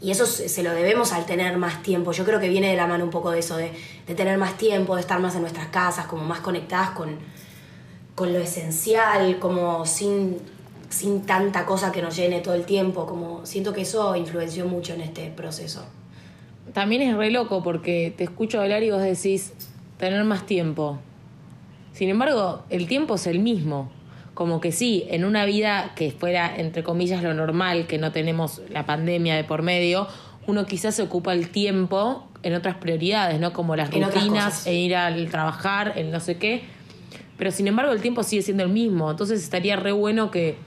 Y 0.01 0.11
eso 0.11 0.25
se 0.25 0.63
lo 0.63 0.71
debemos 0.71 1.11
al 1.11 1.25
tener 1.25 1.57
más 1.57 1.83
tiempo. 1.83 2.13
Yo 2.13 2.23
creo 2.23 2.39
que 2.39 2.47
viene 2.47 2.69
de 2.69 2.77
la 2.77 2.87
mano 2.87 3.03
un 3.03 3.09
poco 3.09 3.31
de 3.31 3.39
eso, 3.39 3.57
de, 3.57 3.71
de 4.07 4.15
tener 4.15 4.37
más 4.37 4.57
tiempo, 4.57 4.95
de 4.95 5.01
estar 5.01 5.19
más 5.19 5.35
en 5.35 5.41
nuestras 5.41 5.67
casas, 5.67 6.05
como 6.05 6.23
más 6.23 6.39
conectadas 6.39 6.91
con, 6.91 7.19
con 8.19 8.33
lo 8.33 8.39
esencial, 8.39 9.39
como 9.39 9.85
sin, 9.85 10.35
sin 10.89 11.21
tanta 11.21 11.65
cosa 11.65 11.93
que 11.93 12.01
nos 12.01 12.17
llene 12.17 12.41
todo 12.41 12.53
el 12.53 12.65
tiempo, 12.65 13.05
como 13.05 13.45
siento 13.45 13.71
que 13.71 13.79
eso 13.79 14.13
influenció 14.17 14.65
mucho 14.65 14.93
en 14.93 14.99
este 14.99 15.29
proceso. 15.29 15.85
También 16.73 17.01
es 17.01 17.15
re 17.15 17.31
loco 17.31 17.63
porque 17.63 18.13
te 18.17 18.25
escucho 18.25 18.59
hablar 18.59 18.83
y 18.83 18.91
vos 18.91 19.01
decís 19.01 19.53
tener 19.97 20.21
más 20.25 20.45
tiempo. 20.45 20.99
Sin 21.93 22.09
embargo, 22.09 22.63
el 22.69 22.87
tiempo 22.87 23.15
es 23.15 23.25
el 23.25 23.39
mismo. 23.39 23.89
Como 24.33 24.59
que 24.59 24.73
sí, 24.73 25.05
en 25.09 25.23
una 25.23 25.45
vida 25.45 25.93
que 25.95 26.11
fuera, 26.11 26.53
entre 26.57 26.83
comillas, 26.83 27.23
lo 27.23 27.33
normal, 27.33 27.87
que 27.87 27.99
no 27.99 28.11
tenemos 28.11 28.61
la 28.69 28.85
pandemia 28.85 29.37
de 29.37 29.45
por 29.45 29.61
medio, 29.61 30.09
uno 30.45 30.65
quizás 30.65 30.93
se 30.93 31.03
ocupa 31.03 31.31
el 31.31 31.51
tiempo 31.51 32.27
en 32.43 32.53
otras 32.53 32.75
prioridades, 32.75 33.39
¿no? 33.39 33.53
Como 33.53 33.77
las 33.77 33.89
rutinas, 33.93 34.67
e 34.67 34.73
ir 34.73 34.97
al 34.97 35.29
trabajar, 35.29 35.93
el 35.95 36.11
no 36.11 36.19
sé 36.19 36.37
qué 36.37 36.78
pero 37.39 37.51
sin 37.51 37.67
embargo 37.69 37.93
el 37.93 38.01
tiempo 38.01 38.21
sigue 38.21 38.41
siendo 38.41 38.63
el 38.63 38.69
mismo. 38.69 39.09
Entonces 39.09 39.41
estaría 39.41 39.77
re 39.77 39.93
bueno 39.93 40.29
que, 40.29 40.57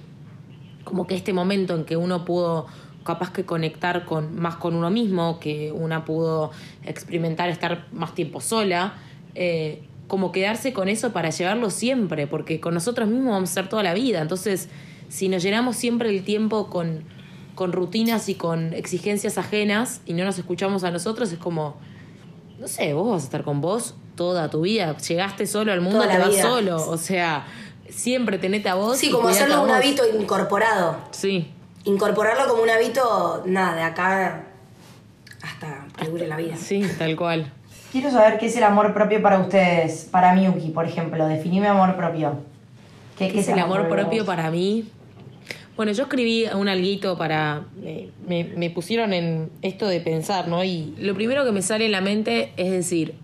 como 0.85 1.07
que 1.07 1.15
este 1.15 1.35
momento 1.35 1.77
en 1.77 1.85
que 1.85 1.99
uno 1.99 2.25
pudo 2.25 2.67
capaz 3.05 3.31
que 3.31 3.45
conectar 3.45 4.07
con, 4.07 4.41
más 4.41 4.57
con 4.57 4.75
uno 4.75 4.91
mismo, 4.91 5.39
que 5.39 5.71
una 5.71 6.07
pudo 6.07 6.51
experimentar 6.85 7.51
estar 7.51 7.87
más 7.93 8.15
tiempo 8.15 8.41
sola, 8.41 8.95
eh, 9.35 9.83
como 10.09 10.33
quedarse 10.33 10.73
con 10.73 10.89
eso 10.89 11.13
para 11.13 11.29
llevarlo 11.29 11.69
siempre, 11.69 12.27
porque 12.27 12.59
con 12.59 12.73
nosotros 12.73 13.07
mismos 13.07 13.33
vamos 13.33 13.51
a 13.51 13.53
estar 13.53 13.69
toda 13.69 13.83
la 13.83 13.93
vida. 13.93 14.23
Entonces, 14.23 14.71
si 15.11 15.29
nos 15.29 15.43
llenamos 15.43 15.77
siempre 15.77 16.09
el 16.09 16.25
tiempo 16.25 16.71
con, 16.71 17.05
con 17.55 17.73
rutinas 17.73 18.31
y 18.31 18.35
con 18.35 18.73
exigencias 18.73 19.37
ajenas 19.37 20.01
y 20.07 20.15
no 20.15 20.25
nos 20.25 20.39
escuchamos 20.39 20.85
a 20.85 20.91
nosotros, 20.91 21.33
es 21.33 21.39
como, 21.39 21.77
no 22.63 22.69
sé, 22.69 22.95
vos 22.95 23.11
vas 23.11 23.23
a 23.23 23.25
estar 23.25 23.43
con 23.43 23.61
vos 23.61 23.97
toda 24.15 24.49
tu 24.49 24.61
vida. 24.61 24.97
Llegaste 24.97 25.49
solo 25.49 25.73
al 25.73 25.81
mundo, 25.81 25.99
Toda 25.99 26.13
te 26.13 26.19
vas 26.19 26.29
vida. 26.31 26.43
solo. 26.43 26.77
O 26.77 26.97
sea, 26.97 27.45
siempre 27.91 28.39
tenete 28.39 28.69
a 28.69 28.75
vos. 28.75 28.97
Sí, 28.97 29.09
y 29.09 29.11
como 29.11 29.27
hacerlo 29.29 29.65
un 29.65 29.71
hábito 29.71 30.05
incorporado. 30.17 30.97
Sí. 31.11 31.51
Incorporarlo 31.85 32.49
como 32.49 32.63
un 32.63 32.71
hábito, 32.71 33.43
nada, 33.47 33.75
de 33.75 33.83
acá 33.83 34.45
hasta 35.43 35.87
que 35.99 36.07
dure 36.09 36.29
la 36.29 36.37
vida. 36.37 36.57
Sí, 36.57 36.85
tal 36.99 37.17
cual. 37.17 37.53
Quiero 37.91 38.13
saber 38.13 38.39
qué 38.39 38.47
es 38.47 38.57
el 38.57 38.63
amor 38.63 38.95
propio 38.95 39.21
para 39.21 39.41
ustedes, 39.41 40.07
para 40.09 40.33
Miyuki, 40.33 40.69
por 40.69 40.87
ejemplo. 40.87 41.27
Definime 41.27 41.67
amor 41.67 41.97
propio. 41.97 42.37
¿Qué, 43.19 43.29
¿Qué 43.33 43.41
es 43.41 43.49
el 43.49 43.59
amor 43.59 43.89
propio 43.89 44.25
para 44.25 44.53
mí? 44.53 44.89
Bueno, 45.77 45.93
yo 45.93 46.03
escribí 46.05 46.45
un 46.55 46.69
alguito 46.69 47.17
para... 47.17 47.65
Me, 48.27 48.45
me- 48.45 48.71
pusieron 48.71 49.13
en 49.13 49.51
esto 49.63 49.89
de 49.89 50.01
pensar, 50.01 50.49
¿no? 50.49 50.63
Y 50.65 50.95
lo 50.99 51.15
primero 51.15 51.45
que 51.45 51.53
me 51.53 51.63
sale 51.63 51.87
en 51.87 51.93
la 51.93 52.01
mente 52.03 52.53
es 52.57 52.71
decir, 52.71 53.15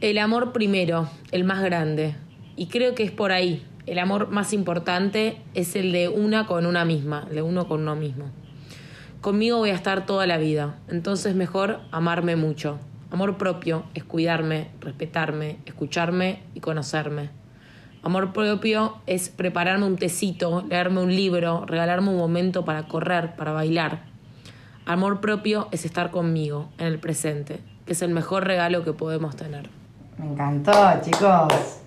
el 0.00 0.18
amor 0.18 0.52
primero, 0.52 1.08
el 1.32 1.44
más 1.44 1.62
grande. 1.62 2.14
Y 2.56 2.66
creo 2.68 2.94
que 2.94 3.02
es 3.02 3.10
por 3.10 3.30
ahí. 3.30 3.62
El 3.86 3.98
amor 3.98 4.28
más 4.30 4.54
importante 4.54 5.36
es 5.52 5.76
el 5.76 5.92
de 5.92 6.08
una 6.08 6.46
con 6.46 6.64
una 6.64 6.86
misma, 6.86 7.26
de 7.30 7.42
uno 7.42 7.68
con 7.68 7.82
uno 7.82 7.94
mismo. 7.94 8.30
Conmigo 9.20 9.58
voy 9.58 9.70
a 9.70 9.74
estar 9.74 10.06
toda 10.06 10.26
la 10.26 10.38
vida, 10.38 10.78
entonces 10.88 11.34
mejor 11.34 11.80
amarme 11.90 12.36
mucho. 12.36 12.78
Amor 13.10 13.36
propio 13.36 13.84
es 13.94 14.04
cuidarme, 14.04 14.68
respetarme, 14.80 15.58
escucharme 15.66 16.40
y 16.54 16.60
conocerme. 16.60 17.30
Amor 18.04 18.34
propio 18.34 18.98
es 19.06 19.30
prepararme 19.30 19.86
un 19.86 19.96
tecito, 19.96 20.62
leerme 20.68 21.00
un 21.00 21.16
libro, 21.16 21.64
regalarme 21.64 22.10
un 22.10 22.18
momento 22.18 22.62
para 22.62 22.82
correr, 22.82 23.34
para 23.34 23.52
bailar. 23.52 24.02
Amor 24.84 25.22
propio 25.22 25.68
es 25.72 25.86
estar 25.86 26.10
conmigo, 26.10 26.68
en 26.76 26.88
el 26.88 26.98
presente, 26.98 27.60
que 27.86 27.94
es 27.94 28.02
el 28.02 28.10
mejor 28.10 28.46
regalo 28.46 28.84
que 28.84 28.92
podemos 28.92 29.36
tener. 29.36 29.70
Me 30.18 30.26
encantó, 30.26 30.72
chicos. 31.02 31.80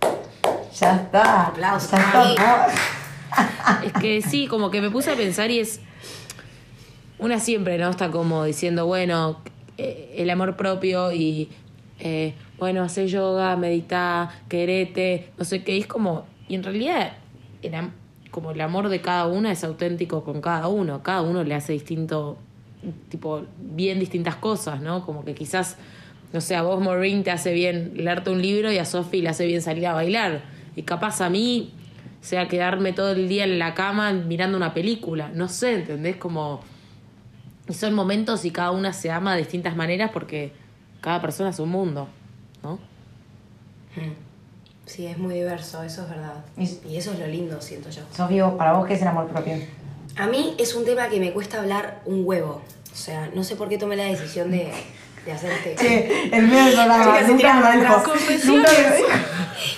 Ya 0.80 0.96
está. 0.96 1.46
Aplausos. 1.46 1.92
Ya 1.92 1.98
está. 2.00 2.66
Ahí. 2.66 2.76
Es 3.86 3.94
que 3.94 4.22
sí, 4.24 4.48
como 4.48 4.72
que 4.72 4.82
me 4.82 4.90
puse 4.90 5.12
a 5.12 5.16
pensar 5.16 5.52
y 5.52 5.60
es. 5.60 5.82
Una 7.20 7.40
siempre, 7.40 7.78
¿no? 7.78 7.92
Está 7.92 8.10
como 8.10 8.44
diciendo, 8.44 8.88
bueno, 8.88 9.38
eh, 9.78 10.16
el 10.18 10.32
amor 10.32 10.56
propio 10.56 11.12
y. 11.12 11.52
eh, 12.00 12.34
bueno, 12.58 12.82
hacer 12.84 13.08
yoga, 13.08 13.56
meditar, 13.56 14.30
querete, 14.50 15.30
no 15.38 15.46
sé 15.46 15.64
qué. 15.64 15.78
Es 15.78 15.88
como. 15.88 16.26
Y 16.48 16.56
en 16.56 16.64
realidad, 16.64 17.14
el 17.62 17.76
am- 17.76 17.92
como 18.32 18.52
el 18.52 18.62
amor 18.62 18.90
de 18.90 19.02
cada 19.02 19.28
una 19.28 19.52
es 19.52 19.64
auténtico 19.64 20.24
con 20.24 20.42
cada 20.42 20.68
uno. 20.68 21.04
Cada 21.04 21.22
uno 21.22 21.44
le 21.44 21.54
hace 21.56 21.74
distinto. 21.74 22.38
Tipo, 23.10 23.44
bien 23.60 24.00
distintas 24.00 24.36
cosas, 24.36 24.82
¿no? 24.82 25.06
Como 25.06 25.24
que 25.26 25.34
quizás. 25.36 25.78
No 26.34 26.42
sé, 26.42 26.56
a 26.56 26.62
vos, 26.62 26.82
Maureen, 26.82 27.24
te 27.24 27.32
hace 27.32 27.54
bien 27.54 27.94
leerte 27.96 28.30
un 28.30 28.42
libro 28.42 28.70
y 28.72 28.78
a 28.78 28.86
Sophie 28.86 29.22
le 29.22 29.30
hace 29.30 29.46
bien 29.46 29.62
salir 29.62 29.88
a 29.88 29.94
bailar. 29.94 30.42
Y 30.76 30.82
capaz 30.84 31.22
a 31.22 31.30
mí 31.30 31.72
sea 32.20 32.50
quedarme 32.50 32.92
todo 32.92 33.12
el 33.12 33.30
día 33.30 33.46
en 33.46 33.58
la 33.60 33.74
cama 33.74 34.12
mirando 34.12 34.58
una 34.58 34.74
película. 34.74 35.32
No 35.34 35.48
sé, 35.48 35.76
¿entendés? 35.76 36.18
Como. 36.18 36.60
Y 37.70 37.74
son 37.74 37.94
momentos 37.94 38.46
y 38.46 38.52
cada 38.52 38.72
una 38.72 38.94
se 38.94 39.10
ama 39.12 39.34
de 39.36 39.40
distintas 39.40 39.76
maneras 39.76 40.12
porque 40.14 40.52
cada 41.02 41.22
persona 41.22 41.50
es 41.52 41.60
un 41.60 41.70
mundo, 41.70 42.08
¿no? 42.64 42.80
Sí, 44.86 45.06
es 45.06 45.18
muy 45.18 45.34
diverso, 45.36 45.84
eso 45.84 46.04
es 46.04 46.10
verdad. 46.10 46.34
Y- 46.58 46.80
Y 46.88 46.98
eso 46.98 47.12
es 47.12 47.20
lo 47.20 47.28
lindo, 47.28 47.60
siento 47.62 47.90
yo. 47.90 48.02
Sofía, 48.16 48.50
para 48.58 48.74
vos, 48.74 48.88
¿qué 48.88 48.94
es 48.94 49.02
el 49.02 49.08
amor 49.10 49.28
propio? 49.28 49.56
A 50.18 50.28
mí 50.28 50.56
es 50.58 50.74
un 50.76 50.86
tema 50.86 51.10
que 51.10 51.20
me 51.20 51.32
cuesta 51.34 51.60
hablar 51.60 52.02
un 52.06 52.22
huevo. 52.26 52.62
O 52.92 52.96
sea, 52.96 53.30
no 53.34 53.44
sé 53.44 53.56
por 53.56 53.70
qué 53.70 53.78
tomé 53.78 53.96
la 53.96 54.06
decisión 54.06 54.50
de, 54.50 54.72
de 55.26 55.32
hacer 55.32 55.52
este... 55.52 55.76
Che, 55.76 56.36
el 56.36 56.48
mío 56.48 56.64
del 56.66 56.74
programa. 56.74 57.04
Chicas, 57.04 57.26
se 57.26 57.32
Nunca 57.34 57.54
me 57.54 57.62
lo 57.62 57.82
dijo. 57.82 58.04
Nunca 58.46 58.72
me 58.72 58.90
lo 58.90 58.96
dijo. 58.96 59.08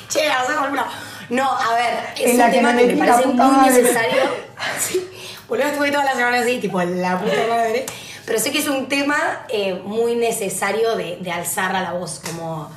Che, 0.10 0.28
la 0.28 0.38
vas. 0.38 0.86
No, 1.30 1.44
a 1.52 1.74
ver, 1.76 1.94
es 2.18 2.32
En 2.32 2.38
la 2.38 2.46
un 2.46 2.52
que 2.52 2.58
tema 2.58 2.74
me 2.74 2.88
que 2.88 2.96
me 2.96 3.06
parece 3.08 3.28
muy 3.28 3.36
madre. 3.36 3.82
necesario. 3.82 4.50
Sí, 4.80 5.08
boludo, 5.48 5.68
estuve 5.68 5.92
toda 5.92 6.04
la 6.06 6.14
semana 6.14 6.40
así, 6.40 6.60
tipo, 6.60 6.82
la 6.82 7.20
puta 7.20 7.34
madre. 7.50 7.86
Pero 8.30 8.40
sé 8.40 8.52
que 8.52 8.60
es 8.60 8.68
un 8.68 8.88
tema 8.88 9.48
eh, 9.50 9.74
muy 9.84 10.16
necesario 10.16 10.96
de, 10.96 11.18
de 11.18 11.32
alzar 11.32 11.74
la 11.74 11.94
voz, 11.94 12.22
como 12.24 12.70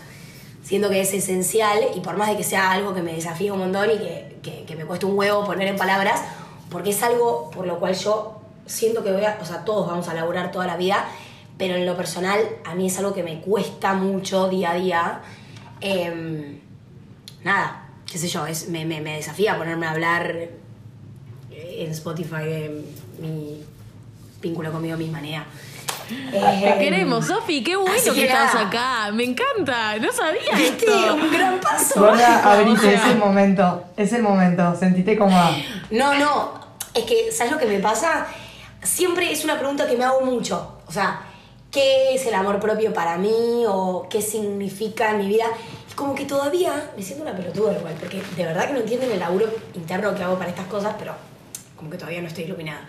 siento 0.62 0.88
que 0.88 1.02
es 1.02 1.12
esencial 1.12 1.78
y 1.94 2.00
por 2.00 2.16
más 2.16 2.30
de 2.30 2.38
que 2.38 2.42
sea 2.42 2.72
algo 2.72 2.94
que 2.94 3.02
me 3.02 3.12
desafía 3.12 3.52
un 3.52 3.58
montón 3.58 3.90
y 3.90 3.98
que, 3.98 4.64
que, 4.66 4.76
me 4.76 4.86
cueste 4.86 5.04
un 5.04 5.18
huevo 5.18 5.44
poner 5.44 5.68
en 5.68 5.76
palabras, 5.76 6.22
porque 6.70 6.88
es 6.88 7.02
algo 7.02 7.50
por 7.50 7.66
lo 7.66 7.78
cual 7.78 7.94
yo 7.94 8.40
siento 8.64 9.04
que 9.04 9.12
voy 9.12 9.26
a, 9.26 9.38
o 9.42 9.44
sea, 9.44 9.62
todos 9.62 9.86
vamos 9.86 10.08
a 10.08 10.14
laburar 10.14 10.52
toda 10.52 10.66
la 10.66 10.78
vida, 10.78 11.04
pero 11.58 11.74
en 11.74 11.84
lo 11.84 11.98
personal 11.98 12.40
a 12.64 12.74
mí 12.74 12.86
es 12.86 12.98
algo 12.98 13.12
que 13.12 13.22
me 13.22 13.42
cuesta 13.42 13.92
mucho 13.92 14.48
día 14.48 14.70
a 14.70 14.74
día. 14.76 15.20
Em, 15.82 16.60
nada, 17.44 17.90
qué 18.10 18.16
sé 18.16 18.26
yo, 18.26 18.46
es, 18.46 18.70
me, 18.70 18.86
me, 18.86 19.02
me 19.02 19.16
desafía 19.16 19.58
ponerme 19.58 19.84
a 19.84 19.90
hablar 19.90 20.34
en 21.50 21.90
Spotify 21.90 22.42
de 22.42 22.84
mi 23.20 23.62
vínculo 24.42 24.70
conmigo 24.72 24.96
misma, 24.98 25.20
Nea. 25.20 25.46
Te 26.08 26.36
Eh, 26.38 26.76
queremos, 26.78 27.26
Sofi, 27.26 27.62
qué 27.62 27.76
bueno 27.76 28.12
que 28.12 28.24
estás 28.26 28.54
acá. 28.54 29.10
Me 29.14 29.24
encanta, 29.24 29.96
no 29.98 30.12
sabía 30.12 30.54
¿Viste? 30.56 30.84
esto. 30.84 31.14
Un 31.14 31.32
gran 31.32 31.58
paso. 31.60 31.98
Gorda, 32.00 32.52
abrite, 32.52 32.94
es 32.94 33.04
el 33.06 33.16
momento. 33.16 33.84
Es 33.96 34.12
el 34.12 34.22
momento. 34.22 34.76
Sentite 34.78 35.16
cómoda. 35.16 35.56
No, 35.90 36.12
no, 36.18 36.52
es 36.92 37.04
que, 37.04 37.32
¿sabes 37.32 37.52
lo 37.52 37.58
que 37.58 37.66
me 37.66 37.78
pasa? 37.78 38.26
Siempre 38.82 39.32
es 39.32 39.44
una 39.44 39.58
pregunta 39.58 39.86
que 39.86 39.96
me 39.96 40.04
hago 40.04 40.20
mucho. 40.22 40.80
O 40.86 40.92
sea, 40.92 41.22
¿qué 41.70 42.14
es 42.14 42.26
el 42.26 42.34
amor 42.34 42.58
propio 42.60 42.92
para 42.92 43.16
mí? 43.16 43.64
¿O 43.66 44.06
qué 44.10 44.20
significa 44.20 45.12
en 45.12 45.18
mi 45.18 45.28
vida? 45.28 45.46
Y 45.90 45.94
como 45.94 46.14
que 46.14 46.24
todavía 46.26 46.90
me 46.96 47.02
siento 47.02 47.22
una 47.22 47.34
pelotuda 47.34 47.72
igual, 47.78 47.94
porque 47.98 48.20
de 48.36 48.44
verdad 48.44 48.66
que 48.66 48.72
no 48.74 48.80
entienden 48.80 49.12
el 49.12 49.20
laburo 49.20 49.46
interno 49.74 50.14
que 50.14 50.22
hago 50.22 50.36
para 50.36 50.50
estas 50.50 50.66
cosas, 50.66 50.94
pero 50.98 51.14
como 51.76 51.88
que 51.90 51.96
todavía 51.96 52.20
no 52.20 52.28
estoy 52.28 52.44
iluminada. 52.44 52.80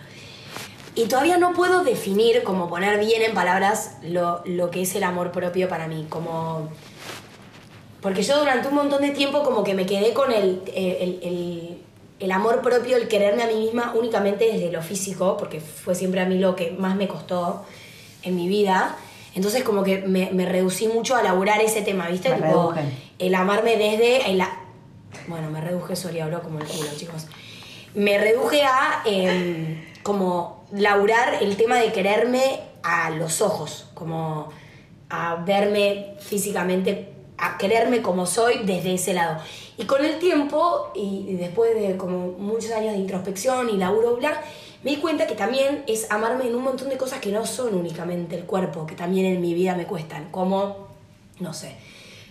Y 0.96 1.06
todavía 1.06 1.38
no 1.38 1.52
puedo 1.54 1.82
definir, 1.82 2.42
como 2.44 2.68
poner 2.68 2.98
bien 3.00 3.22
en 3.22 3.34
palabras, 3.34 3.96
lo, 4.02 4.42
lo 4.46 4.70
que 4.70 4.82
es 4.82 4.94
el 4.94 5.02
amor 5.02 5.32
propio 5.32 5.68
para 5.68 5.88
mí. 5.88 6.06
Como 6.08 6.68
porque 8.00 8.22
yo 8.22 8.38
durante 8.38 8.68
un 8.68 8.74
montón 8.74 9.00
de 9.02 9.10
tiempo 9.10 9.42
como 9.42 9.64
que 9.64 9.74
me 9.74 9.86
quedé 9.86 10.12
con 10.12 10.30
el, 10.32 10.62
el, 10.74 11.18
el- 11.22 11.78
el 12.20 12.30
amor 12.32 12.62
propio, 12.62 12.96
el 12.96 13.08
quererme 13.08 13.42
a 13.42 13.46
mí 13.48 13.54
misma 13.56 13.92
únicamente 13.98 14.44
desde 14.50 14.70
lo 14.70 14.80
físico, 14.82 15.36
porque 15.36 15.60
fue 15.60 15.94
siempre 15.96 16.20
a 16.20 16.24
mí 16.24 16.38
lo 16.38 16.54
que 16.54 16.70
más 16.70 16.94
me 16.96 17.08
costó 17.08 17.64
en 18.22 18.36
mi 18.36 18.46
vida. 18.48 18.96
Entonces 19.34 19.64
como 19.64 19.82
que 19.82 19.98
me, 19.98 20.30
me 20.30 20.46
reducí 20.46 20.86
mucho 20.86 21.16
a 21.16 21.22
laburar 21.22 21.60
ese 21.60 21.82
tema, 21.82 22.08
¿viste? 22.08 22.28
Me 22.30 22.36
tipo, 22.36 22.46
reduje. 22.72 22.82
el 23.18 23.34
amarme 23.34 23.76
desde... 23.76 24.30
El, 24.30 24.42
bueno, 25.26 25.50
me 25.50 25.60
reduje, 25.60 25.96
sorry, 25.96 26.20
hablo 26.20 26.40
como 26.40 26.60
el 26.60 26.66
culo, 26.66 26.88
chicos. 26.96 27.26
Me 27.94 28.16
reduje 28.16 28.62
a 28.62 29.02
em, 29.04 29.82
como 30.04 30.64
laburar 30.70 31.42
el 31.42 31.56
tema 31.56 31.78
de 31.78 31.90
quererme 31.90 32.60
a 32.84 33.10
los 33.10 33.40
ojos, 33.40 33.86
como 33.94 34.50
a 35.08 35.36
verme 35.36 36.14
físicamente, 36.20 37.08
a 37.38 37.58
quererme 37.58 38.02
como 38.02 38.26
soy 38.26 38.64
desde 38.64 38.94
ese 38.94 39.14
lado. 39.14 39.38
Y 39.76 39.86
con 39.86 40.04
el 40.04 40.18
tiempo, 40.18 40.92
y 40.94 41.26
y 41.28 41.34
después 41.36 41.74
de 41.74 41.96
como 41.96 42.28
muchos 42.38 42.70
años 42.70 42.92
de 42.92 42.98
introspección 42.98 43.70
y 43.70 43.78
laburo, 43.78 44.16
bla, 44.16 44.40
me 44.82 44.90
di 44.90 44.96
cuenta 44.98 45.26
que 45.26 45.34
también 45.34 45.82
es 45.86 46.10
amarme 46.10 46.46
en 46.46 46.54
un 46.54 46.62
montón 46.62 46.90
de 46.90 46.98
cosas 46.98 47.18
que 47.18 47.32
no 47.32 47.46
son 47.46 47.74
únicamente 47.74 48.36
el 48.36 48.44
cuerpo, 48.44 48.86
que 48.86 48.94
también 48.94 49.24
en 49.26 49.40
mi 49.40 49.54
vida 49.54 49.74
me 49.74 49.86
cuestan, 49.86 50.30
como, 50.30 50.88
no 51.40 51.54
sé, 51.54 51.76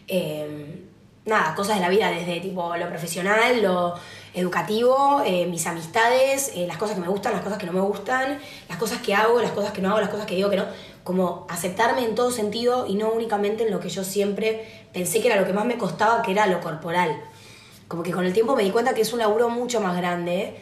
eh, 0.08 0.84
nada, 1.26 1.56
cosas 1.56 1.78
de 1.78 1.82
la 1.82 1.90
vida, 1.90 2.12
desde 2.12 2.40
tipo 2.40 2.76
lo 2.78 2.88
profesional, 2.88 3.64
lo 3.64 3.96
educativo, 4.34 5.22
eh, 5.26 5.46
mis 5.46 5.68
amistades, 5.68 6.52
eh, 6.56 6.66
las 6.68 6.78
cosas 6.78 6.96
que 6.96 7.02
me 7.02 7.08
gustan, 7.08 7.34
las 7.34 7.42
cosas 7.42 7.58
que 7.58 7.66
no 7.66 7.74
me 7.74 7.82
gustan, 7.82 8.40
las 8.68 8.78
cosas 8.78 9.00
que 9.00 9.14
hago, 9.14 9.40
las 9.42 9.52
cosas 9.52 9.72
que 9.72 9.82
no 9.82 9.90
hago, 9.90 10.02
las 10.02 10.10
cosas 10.10 10.26
que 10.26 10.36
digo 10.36 10.50
que 10.50 10.58
no, 10.58 10.66
como 11.04 11.46
aceptarme 11.50 12.04
en 12.04 12.16
todo 12.16 12.32
sentido 12.32 12.88
y 12.88 12.96
no 12.96 13.12
únicamente 13.12 13.64
en 13.64 13.72
lo 13.72 13.80
que 13.80 13.90
yo 13.90 14.04
siempre 14.04 14.88
pensé 14.92 15.22
que 15.22 15.28
era 15.28 15.40
lo 15.40 15.46
que 15.46 15.54
más 15.54 15.66
me 15.66 15.78
costaba, 15.78 16.22
que 16.24 16.32
era 16.32 16.48
lo 16.48 16.62
corporal. 16.62 17.22
Como 17.88 18.02
que 18.02 18.12
con 18.12 18.26
el 18.26 18.34
tiempo 18.34 18.56
me 18.56 18.64
di 18.64 18.72
cuenta 18.72 18.94
que 18.94 19.02
es 19.02 19.14
un 19.14 19.20
laburo 19.20 19.50
mucho 19.50 19.82
más 19.82 19.96
grande 19.96 20.58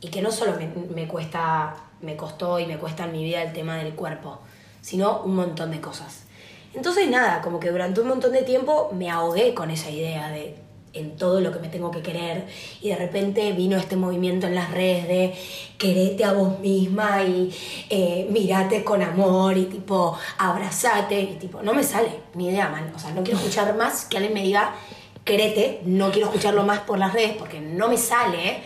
y 0.00 0.08
que 0.08 0.22
no 0.22 0.30
solo 0.30 0.52
me, 0.56 0.68
me 0.94 1.08
cuesta, 1.08 1.74
me 2.00 2.16
costó 2.16 2.60
y 2.60 2.66
me 2.66 2.78
cuesta 2.78 3.04
en 3.04 3.12
mi 3.12 3.24
vida 3.24 3.42
el 3.42 3.52
tema 3.52 3.76
del 3.76 3.94
cuerpo, 3.94 4.38
sino 4.82 5.22
un 5.22 5.34
montón 5.34 5.72
de 5.72 5.80
cosas. 5.80 6.26
Entonces 6.74 7.08
nada, 7.08 7.40
como 7.40 7.58
que 7.58 7.70
durante 7.70 8.00
un 8.02 8.08
montón 8.08 8.32
de 8.32 8.42
tiempo 8.42 8.90
me 8.92 9.10
ahogué 9.10 9.54
con 9.54 9.70
esa 9.70 9.90
idea 9.90 10.28
de 10.28 10.65
en 10.98 11.16
todo 11.16 11.40
lo 11.40 11.52
que 11.52 11.58
me 11.58 11.68
tengo 11.68 11.90
que 11.90 12.00
querer 12.02 12.44
y 12.80 12.88
de 12.88 12.96
repente 12.96 13.52
vino 13.52 13.76
este 13.76 13.96
movimiento 13.96 14.46
en 14.46 14.54
las 14.54 14.70
redes 14.70 15.06
de 15.08 15.34
querete 15.78 16.24
a 16.24 16.32
vos 16.32 16.58
misma 16.60 17.22
y 17.22 17.50
eh, 17.90 18.26
mirate 18.30 18.82
con 18.84 19.02
amor 19.02 19.56
y 19.58 19.64
tipo 19.66 20.16
abrazate 20.38 21.20
y 21.20 21.26
tipo 21.36 21.62
no 21.62 21.74
me 21.74 21.82
sale 21.82 22.08
ni 22.34 22.48
idea 22.48 22.68
man 22.68 22.92
o 22.94 22.98
sea 22.98 23.10
no 23.10 23.22
quiero 23.22 23.38
escuchar 23.38 23.74
más 23.76 24.04
que 24.06 24.16
alguien 24.16 24.34
me 24.34 24.42
diga 24.42 24.74
querete 25.24 25.80
no 25.84 26.10
quiero 26.12 26.28
escucharlo 26.28 26.62
más 26.64 26.80
por 26.80 26.98
las 26.98 27.12
redes 27.12 27.32
porque 27.38 27.60
no 27.60 27.88
me 27.88 27.96
sale 27.98 28.58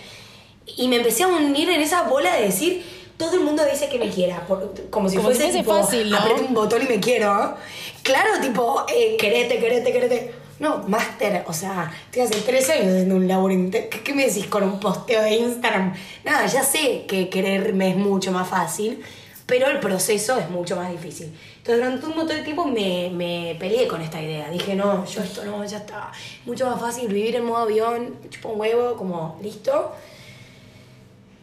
y 0.76 0.88
me 0.88 0.96
empecé 0.96 1.24
a 1.24 1.28
unir 1.28 1.68
en 1.70 1.80
esa 1.80 2.02
bola 2.02 2.34
de 2.36 2.42
decir 2.46 3.00
todo 3.16 3.34
el 3.34 3.40
mundo 3.40 3.62
dice 3.70 3.90
que 3.90 3.98
me 3.98 4.08
quiera, 4.08 4.46
por- 4.46 4.72
como 4.88 5.06
si 5.10 5.16
Como 5.16 5.28
fuese, 5.28 5.52
tipo, 5.52 5.74
fácil, 5.74 6.08
¿no? 6.08 6.18
un 6.48 6.54
botón 6.54 6.80
y 6.80 6.86
me 6.86 6.98
quiero. 7.00 7.54
Claro, 8.02 8.30
tipo, 8.40 8.86
eh, 8.88 9.18
querete, 9.18 9.58
querete, 9.58 9.92
querete. 9.92 10.34
No, 10.60 10.84
máster, 10.86 11.42
o 11.46 11.54
sea, 11.54 11.90
estoy 12.04 12.20
hace 12.20 12.42
tres 12.42 12.68
años 12.68 12.88
haciendo 12.88 13.16
un 13.16 13.26
laburo. 13.26 13.54
¿Qué, 13.70 13.88
qué 13.88 14.14
me 14.14 14.26
decís 14.26 14.46
con 14.46 14.62
un 14.62 14.78
posteo 14.78 15.22
de 15.22 15.36
Instagram? 15.36 15.94
Nada, 16.22 16.46
ya 16.46 16.62
sé 16.62 17.06
que 17.08 17.30
quererme 17.30 17.90
es 17.90 17.96
mucho 17.96 18.30
más 18.30 18.46
fácil, 18.46 19.02
pero 19.46 19.68
el 19.68 19.80
proceso 19.80 20.38
es 20.38 20.50
mucho 20.50 20.76
más 20.76 20.92
difícil. 20.92 21.34
Entonces, 21.56 21.82
durante 21.82 22.06
un 22.06 22.14
montón 22.14 22.36
de 22.36 22.42
tiempo 22.42 22.66
me, 22.66 23.08
me 23.10 23.56
peleé 23.58 23.88
con 23.88 24.02
esta 24.02 24.20
idea. 24.20 24.50
Dije, 24.50 24.74
no, 24.74 25.06
yo 25.06 25.22
esto 25.22 25.42
no, 25.46 25.64
ya 25.64 25.78
está. 25.78 26.12
Mucho 26.44 26.68
más 26.68 26.78
fácil 26.78 27.08
vivir 27.08 27.36
en 27.36 27.46
modo 27.46 27.62
avión, 27.62 28.16
chupo 28.28 28.50
un 28.50 28.60
huevo, 28.60 28.96
como 28.96 29.38
listo. 29.42 29.92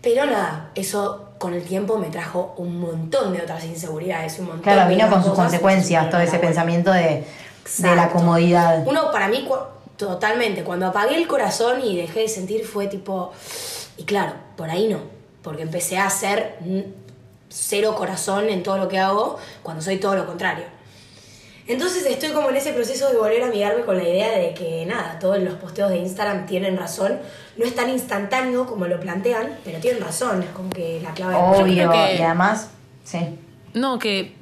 Pero 0.03 0.27
nada, 0.27 0.69
eso 0.75 1.31
con 1.39 1.55
el 1.55 1.63
tiempo 1.63 1.97
me 1.97 2.07
trajo 2.07 2.53
un 2.57 2.79
montón 2.79 3.33
de 3.33 3.41
otras 3.41 3.65
inseguridades, 3.65 4.37
un 4.37 4.45
montón 4.45 4.61
Claro, 4.61 4.87
de 4.87 4.95
vino 4.95 5.09
con 5.09 5.23
sus 5.23 5.33
consecuencias, 5.33 6.09
todo 6.11 6.21
ese 6.21 6.37
pensamiento 6.37 6.91
de, 6.91 7.23
de 7.77 7.95
la 7.95 8.09
comodidad. 8.09 8.83
Uno, 8.87 9.11
para 9.11 9.27
mí, 9.27 9.45
cu- 9.47 9.55
totalmente, 9.97 10.63
cuando 10.63 10.87
apagué 10.87 11.15
el 11.17 11.27
corazón 11.27 11.81
y 11.83 11.97
dejé 11.97 12.21
de 12.21 12.27
sentir 12.27 12.65
fue 12.65 12.87
tipo... 12.87 13.31
Y 13.97 14.03
claro, 14.03 14.33
por 14.55 14.69
ahí 14.69 14.87
no, 14.87 14.99
porque 15.41 15.63
empecé 15.63 15.97
a 15.97 16.05
hacer 16.07 16.57
cero 17.49 17.95
corazón 17.97 18.49
en 18.49 18.61
todo 18.63 18.77
lo 18.77 18.87
que 18.87 18.99
hago 18.99 19.37
cuando 19.63 19.81
soy 19.81 19.97
todo 19.97 20.15
lo 20.15 20.25
contrario. 20.25 20.65
Entonces 21.67 22.05
estoy 22.05 22.29
como 22.29 22.49
en 22.49 22.55
ese 22.55 22.71
proceso 22.71 23.09
de 23.11 23.17
volver 23.17 23.43
a 23.43 23.47
amigarme 23.47 23.83
con 23.83 23.97
la 23.97 24.03
idea 24.03 24.37
de 24.37 24.53
que 24.53 24.85
nada, 24.85 25.17
todos 25.19 25.39
los 25.39 25.55
posteos 25.55 25.89
de 25.89 25.97
Instagram 25.97 26.45
tienen 26.45 26.77
razón. 26.77 27.19
No 27.57 27.65
es 27.65 27.75
tan 27.75 27.89
instantáneo 27.89 28.65
como 28.65 28.85
lo 28.87 28.99
plantean, 29.01 29.57
pero 29.65 29.79
tienen 29.79 30.01
razón. 30.01 30.43
Es 30.43 30.49
como 30.51 30.69
que 30.69 31.01
la 31.03 31.13
clave 31.13 31.33
Yo 31.57 31.63
creo 31.65 31.91
que- 31.91 32.15
y 32.15 32.21
además, 32.21 32.69
sí. 33.03 33.37
No, 33.73 33.99
que 33.99 34.33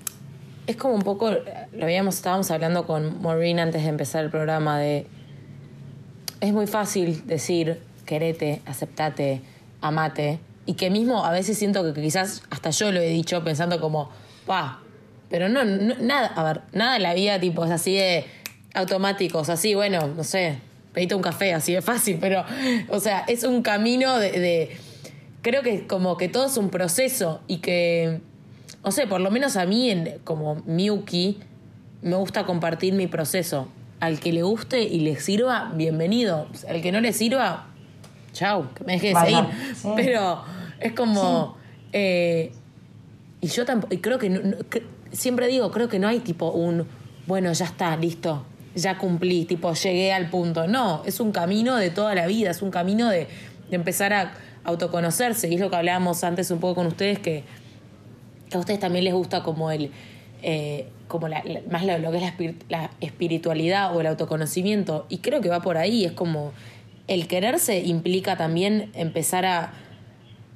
es 0.67 0.75
como 0.75 0.95
un 0.95 1.01
poco, 1.03 1.31
lo 1.31 1.83
habíamos, 1.83 2.15
estábamos 2.15 2.49
hablando 2.51 2.85
con 2.85 3.21
Maureen 3.21 3.59
antes 3.59 3.83
de 3.83 3.89
empezar 3.89 4.23
el 4.25 4.31
programa 4.31 4.79
de, 4.79 5.05
es 6.41 6.53
muy 6.53 6.67
fácil 6.67 7.25
decir, 7.27 7.79
querete, 8.05 8.61
aceptate, 8.65 9.41
amate, 9.81 10.39
y 10.65 10.73
que 10.73 10.89
mismo 10.89 11.25
a 11.25 11.31
veces 11.31 11.57
siento 11.57 11.83
que 11.93 11.99
quizás 12.01 12.43
hasta 12.49 12.71
yo 12.71 12.91
lo 12.91 12.99
he 12.99 13.09
dicho 13.09 13.43
pensando 13.43 13.79
como, 13.79 14.09
pa, 14.45 14.79
pero 15.29 15.49
no, 15.49 15.63
no- 15.65 15.95
nada, 15.99 16.27
a 16.27 16.43
ver, 16.43 16.61
nada 16.73 16.95
en 16.97 17.03
la 17.03 17.13
vida 17.13 17.39
tipo 17.39 17.63
es 17.65 17.71
así 17.71 17.95
de 17.95 18.25
automáticos, 18.73 19.49
así, 19.49 19.75
bueno, 19.75 20.07
no 20.07 20.23
sé, 20.23 20.57
pedite 20.93 21.13
un 21.15 21.21
café, 21.21 21.53
así 21.53 21.73
de 21.73 21.81
fácil, 21.81 22.17
pero, 22.19 22.43
o 22.89 22.99
sea, 22.99 23.23
es 23.27 23.43
un 23.43 23.61
camino 23.61 24.17
de, 24.17 24.31
de 24.31 24.77
creo 25.41 25.61
que 25.61 25.85
como 25.87 26.17
que 26.17 26.27
todo 26.27 26.47
es 26.47 26.57
un 26.57 26.69
proceso 26.69 27.41
y 27.47 27.57
que, 27.57 28.21
no 28.85 28.91
sé, 28.91 29.07
por 29.07 29.19
lo 29.19 29.31
menos 29.31 29.57
a 29.57 29.65
mí, 29.65 29.89
en, 29.89 30.19
como 30.23 30.61
Miyuki, 30.65 31.39
me 32.01 32.15
gusta 32.15 32.45
compartir 32.45 32.93
mi 32.93 33.07
proceso. 33.07 33.67
Al 33.99 34.19
que 34.19 34.31
le 34.31 34.43
guste 34.43 34.83
y 34.83 34.99
le 34.99 35.19
sirva, 35.19 35.71
bienvenido. 35.75 36.47
Al 36.69 36.81
que 36.81 36.91
no 36.91 37.01
le 37.01 37.11
sirva, 37.13 37.67
chau, 38.33 38.67
que 38.75 38.83
me 38.83 38.93
deje 38.93 39.07
de 39.09 39.15
seguir. 39.15 39.45
sí. 39.75 39.87
Pero 39.95 40.43
es 40.79 40.93
como... 40.93 41.57
eh, 41.93 42.51
y 43.41 43.47
yo 43.47 43.65
tampoco, 43.65 43.93
y 43.93 43.97
creo 43.99 44.17
que, 44.19 44.29
no- 44.29 44.41
no- 44.41 44.57
cre- 44.57 44.83
siempre 45.11 45.47
digo, 45.47 45.71
creo 45.71 45.87
que 45.87 45.97
no 45.99 46.07
hay 46.07 46.19
tipo 46.19 46.51
un, 46.51 46.85
bueno, 47.27 47.51
ya 47.53 47.65
está, 47.65 47.95
listo, 47.97 48.43
ya 48.75 48.97
cumplí, 48.97 49.45
tipo, 49.45 49.73
llegué 49.73 50.11
al 50.13 50.29
punto. 50.29 50.67
No, 50.67 51.01
es 51.05 51.19
un 51.19 51.31
camino 51.31 51.75
de 51.77 51.89
toda 51.89 52.13
la 52.15 52.27
vida, 52.27 52.51
es 52.51 52.61
un 52.61 52.71
camino 52.71 53.09
de, 53.09 53.27
de 53.69 53.75
empezar 53.75 54.13
a 54.13 54.33
autoconocerse. 54.65 55.47
Y 55.47 55.55
es 55.55 55.61
lo 55.61 55.69
que 55.69 55.75
hablábamos 55.77 56.23
antes 56.23 56.51
un 56.51 56.59
poco 56.59 56.75
con 56.75 56.87
ustedes, 56.87 57.19
que, 57.19 57.43
que 58.49 58.57
a 58.57 58.59
ustedes 58.59 58.79
también 58.79 59.03
les 59.05 59.13
gusta 59.13 59.43
como 59.43 59.71
el, 59.71 59.91
eh, 60.43 60.87
como 61.07 61.27
la, 61.27 61.41
la- 61.43 61.61
más 61.71 61.83
lo, 61.85 61.97
lo 61.99 62.11
que 62.11 62.17
es 62.17 62.23
la, 62.23 62.33
la 62.69 62.89
espiritualidad 63.01 63.95
o 63.95 64.01
el 64.01 64.07
autoconocimiento. 64.07 65.05
Y 65.09 65.19
creo 65.19 65.41
que 65.41 65.49
va 65.49 65.61
por 65.61 65.77
ahí, 65.77 66.05
es 66.05 66.11
como 66.11 66.51
el 67.07 67.27
quererse 67.27 67.79
implica 67.81 68.35
también 68.37 68.91
empezar 68.95 69.45
a 69.45 69.73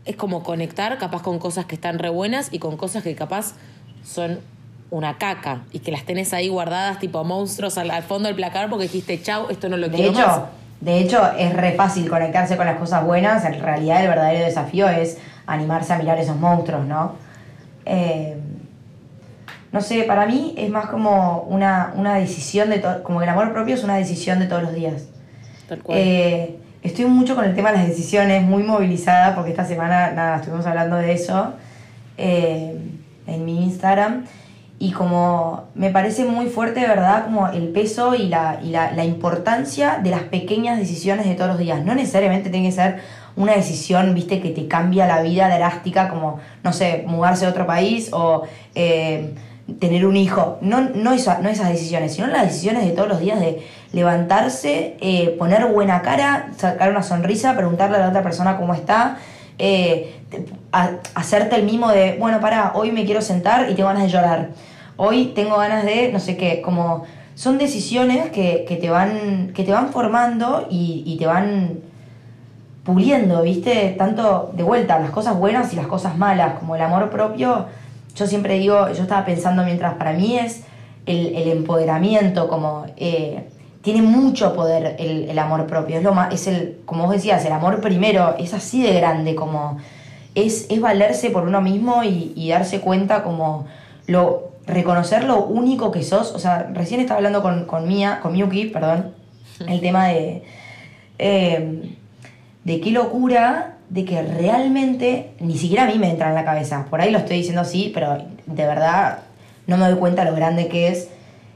es 0.06 0.16
como 0.16 0.42
conectar 0.44 0.98
capaz 0.98 1.22
con 1.22 1.38
cosas 1.38 1.66
que 1.66 1.76
están 1.76 2.00
re 2.00 2.10
buenas 2.10 2.50
y 2.52 2.58
con 2.60 2.78
cosas 2.78 3.04
que 3.04 3.14
capaz 3.16 3.54
son 4.04 4.40
una 4.90 5.20
caca 5.20 5.66
y 5.72 5.80
que 5.80 5.92
las 5.92 6.04
tenés 6.06 6.34
ahí 6.34 6.48
guardadas 6.48 6.98
tipo 6.98 7.24
monstruos 7.24 7.78
al, 7.78 7.92
al 7.92 8.02
fondo 8.02 8.28
del 8.28 8.36
placar 8.36 8.70
porque 8.70 8.86
dijiste, 8.86 9.22
chau, 9.22 9.48
esto 9.52 9.70
no 9.70 9.78
lo 9.78 9.88
De 9.90 9.96
quiero 9.98 10.12
hecho, 10.12 10.26
más. 10.26 10.42
de 10.82 11.00
hecho, 11.00 11.22
es 11.38 11.54
re 11.54 11.74
fácil 11.74 12.10
conectarse 12.10 12.58
con 12.58 12.66
las 12.66 12.80
cosas 12.80 13.04
buenas. 13.06 13.46
En 13.46 13.60
realidad, 13.62 14.02
el 14.02 14.08
verdadero 14.10 14.46
desafío 14.46 14.90
es 14.90 15.20
animarse 15.46 15.94
a 15.94 16.00
mirar 16.00 16.18
esos 16.18 16.38
monstruos, 16.38 16.86
¿no? 16.88 17.14
Eh, 17.86 18.38
no 19.72 19.82
sé, 19.82 20.04
para 20.04 20.26
mí 20.26 20.56
es 20.58 20.70
más 20.70 20.88
como 20.88 21.42
una, 21.42 21.94
una 21.96 22.16
decisión 22.16 22.70
de 22.70 22.80
todo. 22.80 23.04
Como 23.04 23.20
que 23.20 23.26
el 23.26 23.30
amor 23.30 23.54
propio 23.54 23.76
es 23.76 23.84
una 23.84 23.98
decisión 23.98 24.40
de 24.40 24.48
todos 24.48 24.64
los 24.64 24.74
días. 24.74 25.08
Tal 25.68 25.80
cual. 25.84 25.98
Eh, 26.00 26.58
estoy 26.82 27.06
mucho 27.06 27.36
con 27.36 27.46
el 27.46 27.56
tema 27.56 27.72
de 27.72 27.78
las 27.78 27.88
decisiones, 27.88 28.44
muy 28.44 28.64
movilizada, 28.64 29.36
porque 29.36 29.52
esta 29.52 29.66
semana, 29.66 30.12
nada, 30.12 30.38
estuvimos 30.38 30.66
hablando 30.66 30.96
de 30.96 31.12
eso 31.12 31.54
eh, 32.18 32.80
en 33.28 33.46
mi 33.46 33.64
Instagram. 33.64 34.26
Y 34.80 34.92
como 34.92 35.66
me 35.76 35.92
parece 35.92 36.24
muy 36.24 36.48
fuerte, 36.48 36.80
de 36.80 36.88
verdad, 36.88 37.26
como 37.26 37.50
el 37.50 37.68
peso 37.68 38.16
y, 38.16 38.28
la, 38.28 38.60
y 38.64 38.70
la, 38.70 38.94
la 38.94 39.04
importancia 39.04 40.00
de 40.02 40.10
las 40.10 40.24
pequeñas 40.24 40.80
decisiones 40.80 41.28
de 41.28 41.36
todos 41.36 41.50
los 41.50 41.60
días. 41.60 41.84
No 41.86 41.94
necesariamente 41.94 42.50
tiene 42.50 42.70
que 42.70 42.76
ser 42.76 43.02
una 43.36 43.54
decisión, 43.54 44.14
viste, 44.14 44.42
que 44.42 44.50
te 44.50 44.68
cambia 44.68 45.08
la 45.08 45.22
vida 45.22 45.48
drástica, 45.56 46.10
como, 46.10 46.40
no 46.64 46.74
sé, 46.74 47.04
mudarse 47.08 47.46
a 47.46 47.50
otro 47.50 47.66
país 47.66 48.10
o 48.12 48.44
eh, 48.76 49.34
tener 49.80 50.06
un 50.06 50.18
hijo. 50.18 50.58
No, 50.62 50.82
no, 50.82 51.14
esa- 51.14 51.40
no 51.40 51.50
esas 51.50 51.70
decisiones, 51.70 52.14
sino 52.16 52.28
las 52.28 52.44
decisiones 52.44 52.86
de 52.86 52.92
todos 52.92 53.08
los 53.08 53.20
días 53.20 53.40
de 53.40 53.66
levantarse, 53.94 54.98
eh, 55.02 55.36
poner 55.40 55.66
buena 55.68 56.02
cara, 56.02 56.50
sacar 56.58 56.90
una 56.92 57.04
sonrisa, 57.04 57.56
preguntarle 57.56 57.98
a 57.98 58.00
la 58.02 58.10
otra 58.10 58.24
persona 58.24 58.58
cómo 58.58 58.74
está, 58.74 59.18
eh, 59.58 60.16
hacerte 61.14 61.56
el 61.56 61.64
mimo 61.64 61.90
de, 61.90 62.18
bueno, 62.20 62.40
para, 62.40 62.74
hoy 62.76 62.92
me 62.92 63.06
quiero 63.06 63.22
sentar 63.22 63.70
y 63.70 63.76
tengo 63.76 63.90
ganas 63.90 64.04
de 64.04 64.10
llorar. 64.10 64.50
Hoy 64.98 65.32
tengo 65.36 65.58
ganas 65.58 65.86
de, 65.86 66.12
no 66.12 66.20
sé 66.20 66.36
qué, 66.38 66.62
como 66.62 67.04
son 67.36 67.58
decisiones 67.58 68.32
que, 68.32 68.66
que 68.68 68.76
te, 68.76 68.90
van, 68.90 69.52
que 69.56 69.64
te 69.64 69.72
van 69.72 69.90
formando 69.90 70.68
y, 70.70 71.04
y 71.06 71.18
te 71.18 71.26
van 71.26 71.80
puliendo, 72.84 73.42
¿viste? 73.44 73.96
Tanto 73.98 74.52
de 74.54 74.64
vuelta, 74.64 75.00
las 75.00 75.12
cosas 75.12 75.38
buenas 75.38 75.74
y 75.74 75.76
las 75.76 75.88
cosas 75.88 76.18
malas, 76.18 76.60
como 76.60 76.76
el 76.76 76.82
amor 76.82 77.10
propio. 77.10 77.66
Yo 78.16 78.28
siempre 78.28 78.58
digo, 78.58 78.90
yo 78.92 79.04
estaba 79.04 79.26
pensando 79.26 79.64
mientras 79.64 79.94
para 79.96 80.14
mí 80.14 80.38
es 80.38 80.64
el, 81.06 81.36
el 81.36 81.50
empoderamiento, 81.50 82.48
como 82.48 82.86
eh, 82.98 83.48
tiene 83.82 84.02
mucho 84.02 84.54
poder 84.56 84.96
el, 85.00 85.30
el 85.30 85.40
amor 85.40 85.68
propio. 85.68 85.98
Es 85.98 86.04
lo 86.04 86.14
más, 86.14 86.34
es 86.34 86.48
el, 86.48 86.80
como 86.86 87.04
vos 87.04 87.14
decías, 87.14 87.46
el 87.46 87.52
amor 87.52 87.80
primero, 87.82 88.36
es 88.38 88.54
así 88.54 88.82
de 88.82 88.94
grande, 88.94 89.36
como 89.36 89.78
es, 90.36 90.68
es 90.70 90.82
valerse 90.82 91.30
por 91.30 91.44
uno 91.44 91.62
mismo 91.62 92.04
y, 92.04 92.34
y 92.36 92.50
darse 92.50 92.82
cuenta 92.82 93.24
como 93.24 93.68
lo 94.08 94.50
reconocer 94.66 95.24
lo 95.24 95.44
único 95.44 95.92
que 95.92 96.04
sos. 96.04 96.34
O 96.34 96.40
sea, 96.40 96.72
recién 96.74 97.00
estaba 97.00 97.18
hablando 97.18 97.42
con, 97.42 97.66
con 97.66 97.88
Mia, 97.88 98.20
con 98.22 98.34
Miyuki, 98.34 98.66
perdón, 98.66 99.14
el 99.68 99.82
tema 99.82 100.08
de. 100.08 100.44
eh, 101.18 101.96
de 102.64 102.82
qué 102.82 102.92
locura 102.92 103.78
de 103.90 104.06
que 104.06 104.22
realmente 104.22 105.32
ni 105.40 105.58
siquiera 105.58 105.84
a 105.84 105.88
mí 105.88 105.98
me 105.98 106.10
entra 106.10 106.30
en 106.30 106.36
la 106.36 106.46
cabeza. 106.46 106.86
Por 106.90 107.02
ahí 107.02 107.12
lo 107.12 107.18
estoy 107.18 107.38
diciendo 107.38 107.62
así, 107.62 107.92
pero 107.94 108.24
de 108.46 108.66
verdad 108.66 109.20
no 109.68 109.78
me 109.78 109.90
doy 109.90 109.98
cuenta 109.98 110.26
lo 110.26 110.36
grande 110.36 110.68
que 110.68 110.90
es. 110.90 111.10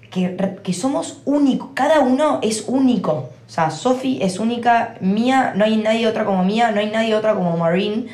Que, 0.10 0.36
que 0.62 0.74
somos 0.74 1.22
únicos, 1.26 1.70
cada 1.74 2.02
uno 2.02 2.40
es 2.44 2.66
único. 2.68 3.32
O 3.48 3.50
sea, 3.50 3.72
Sophie 3.72 4.24
es 4.24 4.40
única, 4.40 4.96
Mía, 5.00 5.54
no 5.56 5.66
hay 5.66 5.78
nadie 5.78 6.08
otra 6.08 6.24
como 6.24 6.44
Mía, 6.44 6.72
no 6.72 6.80
hay 6.80 6.92
nadie 6.92 7.16
otra 7.16 7.34
como 7.34 7.58
Marine. 7.58 8.06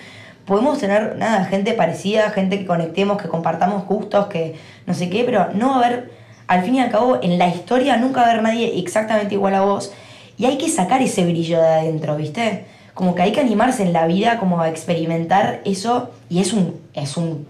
Podemos 0.45 0.79
tener, 0.79 1.17
nada, 1.17 1.43
gente 1.45 1.73
parecida, 1.73 2.29
gente 2.31 2.57
que 2.57 2.65
conectemos, 2.65 3.21
que 3.21 3.27
compartamos 3.27 3.85
gustos, 3.85 4.27
que 4.27 4.55
no 4.85 4.93
sé 4.93 5.09
qué, 5.09 5.25
pero 5.25 5.49
no 5.53 5.69
va 5.69 5.75
a 5.75 5.85
haber, 5.85 6.11
al 6.47 6.63
fin 6.63 6.75
y 6.75 6.79
al 6.79 6.89
cabo, 6.89 7.19
en 7.21 7.37
la 7.37 7.49
historia 7.49 7.97
nunca 7.97 8.21
va 8.21 8.27
a 8.27 8.29
haber 8.31 8.43
nadie 8.43 8.79
exactamente 8.79 9.35
igual 9.35 9.55
a 9.55 9.61
vos. 9.61 9.93
Y 10.37 10.45
hay 10.45 10.57
que 10.57 10.69
sacar 10.69 11.01
ese 11.01 11.25
brillo 11.25 11.61
de 11.61 11.67
adentro, 11.67 12.15
¿viste? 12.15 12.65
Como 12.99 13.15
que 13.15 13.21
hay 13.21 13.31
que 13.31 13.39
animarse 13.39 13.81
en 13.83 13.93
la 13.93 14.05
vida 14.07 14.39
como 14.39 14.59
a 14.59 14.67
experimentar 14.67 15.61
eso 15.63 16.09
y 16.29 16.41
es 16.41 16.51
un, 16.51 16.75
es 16.93 17.15
un 17.15 17.47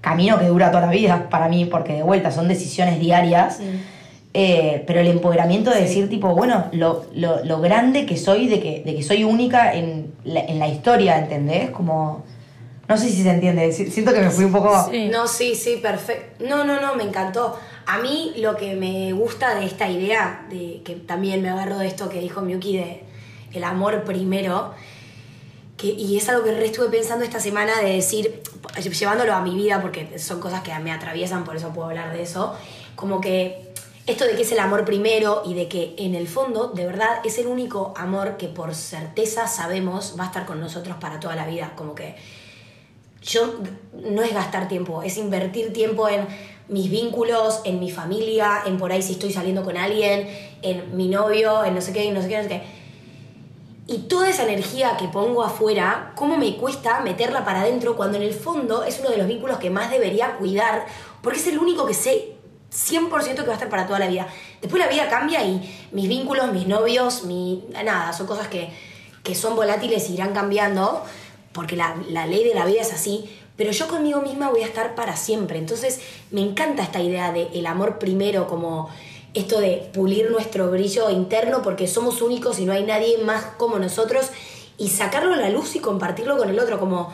camino 0.00 0.40
que 0.40 0.46
dura 0.46 0.72
toda 0.72 0.86
la 0.86 0.90
vida 0.92 1.28
para 1.30 1.46
mí, 1.46 1.66
porque 1.66 1.92
de 1.92 2.02
vuelta 2.02 2.32
son 2.32 2.48
decisiones 2.48 2.98
diarias. 2.98 3.60
Eh, 4.34 4.82
pero 4.84 4.98
el 4.98 5.06
empoderamiento 5.06 5.70
de 5.70 5.82
decir, 5.82 6.08
tipo, 6.10 6.34
bueno, 6.34 6.64
lo, 6.72 7.04
lo, 7.14 7.44
lo 7.44 7.60
grande 7.60 8.06
que 8.06 8.16
soy, 8.16 8.48
de 8.48 8.58
que, 8.60 8.82
de 8.84 8.96
que 8.96 9.04
soy 9.04 9.22
única 9.22 9.72
en 9.72 10.12
la, 10.24 10.40
en 10.40 10.58
la 10.58 10.66
historia, 10.66 11.16
¿entendés? 11.18 11.70
Como. 11.70 12.24
No 12.88 12.96
sé 12.96 13.08
si 13.08 13.22
se 13.22 13.30
entiende. 13.30 13.70
si- 13.70 13.88
Siento 13.92 14.12
que 14.12 14.20
me 14.20 14.30
fui 14.30 14.44
un 14.46 14.52
poco. 14.52 14.88
Sí. 14.90 15.08
No, 15.12 15.28
sí, 15.28 15.54
sí, 15.54 15.78
perfecto. 15.80 16.44
No, 16.44 16.64
no, 16.64 16.80
no, 16.80 16.96
me 16.96 17.04
encantó. 17.04 17.56
A 17.86 17.98
mí 17.98 18.32
lo 18.38 18.56
que 18.56 18.74
me 18.74 19.12
gusta 19.12 19.54
de 19.54 19.64
esta 19.64 19.88
idea, 19.88 20.44
de 20.50 20.82
que 20.84 20.96
también 20.96 21.40
me 21.40 21.50
agarro 21.50 21.78
de 21.78 21.86
esto 21.86 22.08
que 22.08 22.20
dijo 22.20 22.40
Miyuki 22.42 22.76
de 22.78 23.04
el 23.52 23.64
amor 23.64 24.04
primero, 24.04 24.74
que, 25.76 25.88
y 25.88 26.16
es 26.16 26.28
algo 26.28 26.44
que 26.44 26.52
re 26.52 26.66
estuve 26.66 26.88
pensando 26.88 27.24
esta 27.24 27.40
semana 27.40 27.80
de 27.80 27.92
decir, 27.92 28.42
llevándolo 28.98 29.34
a 29.34 29.40
mi 29.40 29.54
vida, 29.54 29.80
porque 29.80 30.18
son 30.18 30.40
cosas 30.40 30.62
que 30.62 30.76
me 30.78 30.92
atraviesan, 30.92 31.44
por 31.44 31.56
eso 31.56 31.72
puedo 31.72 31.88
hablar 31.88 32.12
de 32.12 32.22
eso, 32.22 32.54
como 32.94 33.20
que 33.20 33.72
esto 34.06 34.24
de 34.24 34.36
que 34.36 34.42
es 34.42 34.52
el 34.52 34.60
amor 34.60 34.84
primero 34.84 35.42
y 35.44 35.54
de 35.54 35.68
que 35.68 35.94
en 35.98 36.14
el 36.14 36.28
fondo, 36.28 36.68
de 36.68 36.86
verdad, 36.86 37.20
es 37.24 37.38
el 37.38 37.48
único 37.48 37.92
amor 37.96 38.36
que 38.36 38.48
por 38.48 38.74
certeza 38.74 39.48
sabemos 39.48 40.14
va 40.18 40.24
a 40.24 40.26
estar 40.28 40.46
con 40.46 40.60
nosotros 40.60 40.96
para 41.00 41.18
toda 41.18 41.34
la 41.34 41.46
vida, 41.46 41.72
como 41.74 41.94
que 41.94 42.14
yo 43.22 43.54
no 43.92 44.22
es 44.22 44.32
gastar 44.32 44.68
tiempo, 44.68 45.02
es 45.02 45.16
invertir 45.16 45.72
tiempo 45.72 46.08
en 46.08 46.26
mis 46.68 46.90
vínculos, 46.90 47.60
en 47.64 47.80
mi 47.80 47.90
familia, 47.90 48.62
en 48.64 48.78
por 48.78 48.92
ahí 48.92 49.02
si 49.02 49.12
estoy 49.12 49.32
saliendo 49.32 49.64
con 49.64 49.76
alguien, 49.76 50.28
en 50.62 50.96
mi 50.96 51.08
novio, 51.08 51.64
en 51.64 51.74
no 51.74 51.80
sé 51.80 51.92
qué, 51.92 52.06
en 52.06 52.14
no 52.14 52.22
sé 52.22 52.28
qué, 52.28 52.36
no 52.36 52.42
sé 52.44 52.48
qué. 52.48 52.62
Y 53.88 53.98
toda 53.98 54.28
esa 54.28 54.42
energía 54.42 54.96
que 54.96 55.06
pongo 55.06 55.44
afuera, 55.44 56.12
¿cómo 56.16 56.36
me 56.36 56.56
cuesta 56.56 57.00
meterla 57.00 57.44
para 57.44 57.60
adentro 57.60 57.96
cuando 57.96 58.16
en 58.16 58.24
el 58.24 58.34
fondo 58.34 58.82
es 58.82 58.98
uno 58.98 59.10
de 59.10 59.18
los 59.18 59.28
vínculos 59.28 59.58
que 59.58 59.70
más 59.70 59.90
debería 59.90 60.36
cuidar? 60.36 60.86
Porque 61.22 61.38
es 61.38 61.46
el 61.46 61.58
único 61.58 61.86
que 61.86 61.94
sé 61.94 62.36
100% 62.72 63.36
que 63.36 63.42
va 63.42 63.52
a 63.52 63.54
estar 63.54 63.68
para 63.68 63.86
toda 63.86 64.00
la 64.00 64.08
vida. 64.08 64.26
Después 64.60 64.82
la 64.82 64.90
vida 64.90 65.08
cambia 65.08 65.44
y 65.44 65.88
mis 65.92 66.08
vínculos, 66.08 66.52
mis 66.52 66.66
novios, 66.66 67.24
mi... 67.24 67.64
nada, 67.84 68.12
son 68.12 68.26
cosas 68.26 68.48
que, 68.48 68.70
que 69.22 69.36
son 69.36 69.54
volátiles 69.54 70.10
y 70.10 70.14
irán 70.14 70.34
cambiando, 70.34 71.04
porque 71.52 71.76
la, 71.76 71.96
la 72.08 72.26
ley 72.26 72.42
de 72.42 72.54
la 72.54 72.64
vida 72.64 72.80
es 72.80 72.92
así, 72.92 73.30
pero 73.56 73.70
yo 73.70 73.86
conmigo 73.88 74.20
misma 74.20 74.50
voy 74.50 74.62
a 74.62 74.66
estar 74.66 74.96
para 74.96 75.16
siempre. 75.16 75.58
Entonces 75.58 76.00
me 76.32 76.40
encanta 76.40 76.82
esta 76.82 77.00
idea 77.00 77.32
de 77.32 77.48
el 77.54 77.66
amor 77.66 77.98
primero 77.98 78.48
como 78.48 78.90
esto 79.36 79.60
de 79.60 79.88
pulir 79.92 80.30
nuestro 80.30 80.70
brillo 80.70 81.10
interno 81.10 81.62
porque 81.62 81.86
somos 81.86 82.22
únicos 82.22 82.58
y 82.58 82.64
no 82.64 82.72
hay 82.72 82.84
nadie 82.84 83.18
más 83.18 83.44
como 83.56 83.78
nosotros 83.78 84.26
y 84.78 84.88
sacarlo 84.88 85.34
a 85.34 85.36
la 85.36 85.50
luz 85.50 85.76
y 85.76 85.80
compartirlo 85.80 86.36
con 86.36 86.50
el 86.50 86.58
otro 86.58 86.78
como 86.78 87.12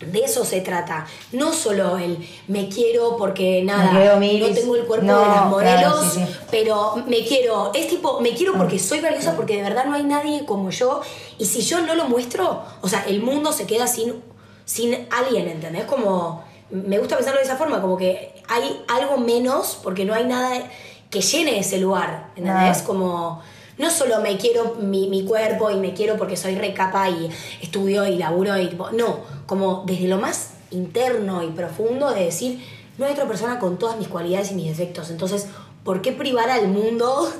de 0.00 0.20
eso 0.20 0.44
se 0.44 0.60
trata. 0.60 1.06
No 1.32 1.52
solo 1.52 1.98
el 1.98 2.18
me 2.46 2.68
quiero 2.68 3.16
porque 3.16 3.62
nada, 3.64 3.92
no 3.92 4.46
tengo 4.54 4.76
el 4.76 4.84
cuerpo 4.84 5.06
de 5.06 5.26
las 5.26 5.46
modelos, 5.46 6.18
pero 6.52 7.02
me 7.08 7.24
quiero. 7.24 7.72
Es 7.74 7.88
tipo, 7.88 8.20
me 8.20 8.32
quiero 8.34 8.52
porque 8.54 8.78
soy 8.78 9.00
valiosa, 9.00 9.34
porque 9.34 9.56
de 9.56 9.62
verdad 9.62 9.86
no 9.86 9.94
hay 9.94 10.04
nadie 10.04 10.44
como 10.44 10.70
yo. 10.70 11.00
Y 11.38 11.46
si 11.46 11.62
yo 11.62 11.80
no 11.80 11.96
lo 11.96 12.04
muestro, 12.04 12.62
o 12.80 12.88
sea, 12.88 13.04
el 13.08 13.22
mundo 13.22 13.50
se 13.52 13.66
queda 13.66 13.88
sin 13.88 14.22
sin 14.68 15.08
alguien, 15.10 15.48
¿entendés? 15.48 15.86
Como, 15.86 16.44
me 16.70 16.98
gusta 16.98 17.16
pensarlo 17.16 17.40
de 17.40 17.46
esa 17.46 17.56
forma, 17.56 17.80
como 17.80 17.96
que 17.96 18.34
hay 18.48 18.84
algo 18.86 19.16
menos 19.16 19.78
porque 19.82 20.04
no 20.04 20.12
hay 20.12 20.26
nada 20.26 20.62
que 21.10 21.20
llene 21.20 21.58
ese 21.58 21.78
lugar, 21.78 22.28
¿entendés? 22.36 22.82
Como, 22.82 23.42
no 23.78 23.90
solo 23.90 24.20
me 24.20 24.36
quiero 24.36 24.74
mi, 24.80 25.08
mi, 25.08 25.24
cuerpo 25.24 25.70
y 25.70 25.76
me 25.76 25.94
quiero 25.94 26.16
porque 26.16 26.36
soy 26.36 26.56
recapa 26.56 27.08
y 27.08 27.30
estudio 27.62 28.06
y 28.06 28.16
laburo 28.16 28.58
y 28.58 28.68
tipo, 28.68 28.90
no, 28.90 29.20
como 29.46 29.84
desde 29.86 30.08
lo 30.08 30.18
más 30.18 30.54
interno 30.70 31.42
y 31.42 31.48
profundo 31.48 32.10
de 32.10 32.24
decir, 32.24 32.62
no 32.98 33.06
hay 33.06 33.12
otra 33.12 33.26
persona 33.26 33.58
con 33.58 33.78
todas 33.78 33.96
mis 33.96 34.08
cualidades 34.08 34.50
y 34.52 34.54
mis 34.54 34.66
defectos, 34.66 35.10
entonces, 35.10 35.46
¿por 35.84 36.02
qué 36.02 36.12
privar 36.12 36.50
al 36.50 36.68
mundo 36.68 37.32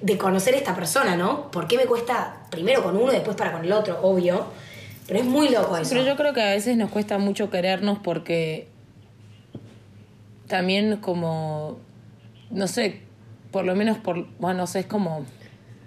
de 0.00 0.18
conocer 0.18 0.54
a 0.54 0.58
esta 0.58 0.74
persona, 0.74 1.16
no? 1.16 1.50
¿Por 1.50 1.66
qué 1.66 1.76
me 1.76 1.86
cuesta 1.86 2.42
primero 2.50 2.82
con 2.82 2.96
uno 2.96 3.12
y 3.12 3.14
después 3.14 3.36
para 3.36 3.52
con 3.52 3.64
el 3.64 3.72
otro, 3.72 3.98
obvio? 4.02 4.44
Pero 5.06 5.20
es 5.20 5.24
muy 5.24 5.48
loco 5.48 5.76
eso. 5.76 5.90
Pero 5.90 6.04
yo 6.04 6.16
creo 6.16 6.34
que 6.34 6.42
a 6.42 6.50
veces 6.50 6.76
nos 6.76 6.90
cuesta 6.90 7.16
mucho 7.18 7.48
querernos 7.48 7.98
porque 8.00 8.66
también 10.48 10.96
como, 10.96 11.78
no 12.50 12.66
sé, 12.66 13.05
por 13.56 13.64
lo 13.64 13.74
menos 13.74 13.96
por, 13.96 14.26
bueno, 14.38 14.58
no 14.58 14.66
sé, 14.66 14.80
es 14.80 14.86
como, 14.86 15.24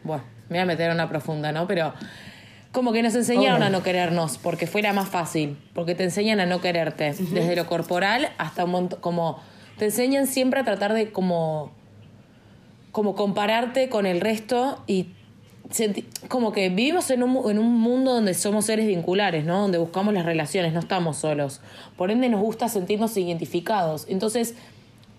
bueno, 0.03 0.23
me 0.49 0.57
voy 0.57 0.63
a 0.63 0.65
meter 0.65 0.89
a 0.89 0.93
una 0.95 1.07
profunda, 1.07 1.51
¿no? 1.51 1.67
Pero 1.67 1.93
como 2.71 2.91
que 2.91 3.03
nos 3.03 3.13
enseñaron 3.13 3.61
a 3.61 3.69
no 3.69 3.83
querernos 3.83 4.39
porque 4.39 4.65
fuera 4.65 4.91
más 4.91 5.07
fácil, 5.07 5.55
porque 5.75 5.93
te 5.93 6.03
enseñan 6.03 6.39
a 6.39 6.47
no 6.47 6.61
quererte, 6.61 7.13
desde 7.13 7.55
lo 7.55 7.67
corporal 7.67 8.29
hasta 8.39 8.65
un 8.65 8.71
montón, 8.71 9.01
como, 9.01 9.39
te 9.77 9.85
enseñan 9.85 10.25
siempre 10.25 10.59
a 10.61 10.63
tratar 10.63 10.95
de 10.95 11.11
como, 11.11 11.69
como 12.91 13.13
compararte 13.13 13.87
con 13.87 14.07
el 14.07 14.19
resto 14.19 14.83
y 14.87 15.09
como 16.27 16.51
que 16.51 16.69
vivimos 16.69 17.11
en 17.11 17.21
un, 17.21 17.51
en 17.51 17.59
un 17.59 17.79
mundo 17.79 18.15
donde 18.15 18.33
somos 18.33 18.65
seres 18.65 18.87
vinculares, 18.87 19.45
¿no? 19.45 19.61
Donde 19.61 19.77
buscamos 19.77 20.11
las 20.15 20.25
relaciones, 20.25 20.73
no 20.73 20.79
estamos 20.79 21.17
solos. 21.17 21.61
Por 21.97 22.09
ende 22.09 22.29
nos 22.29 22.41
gusta 22.41 22.67
sentirnos 22.67 23.15
identificados. 23.15 24.07
Entonces, 24.09 24.55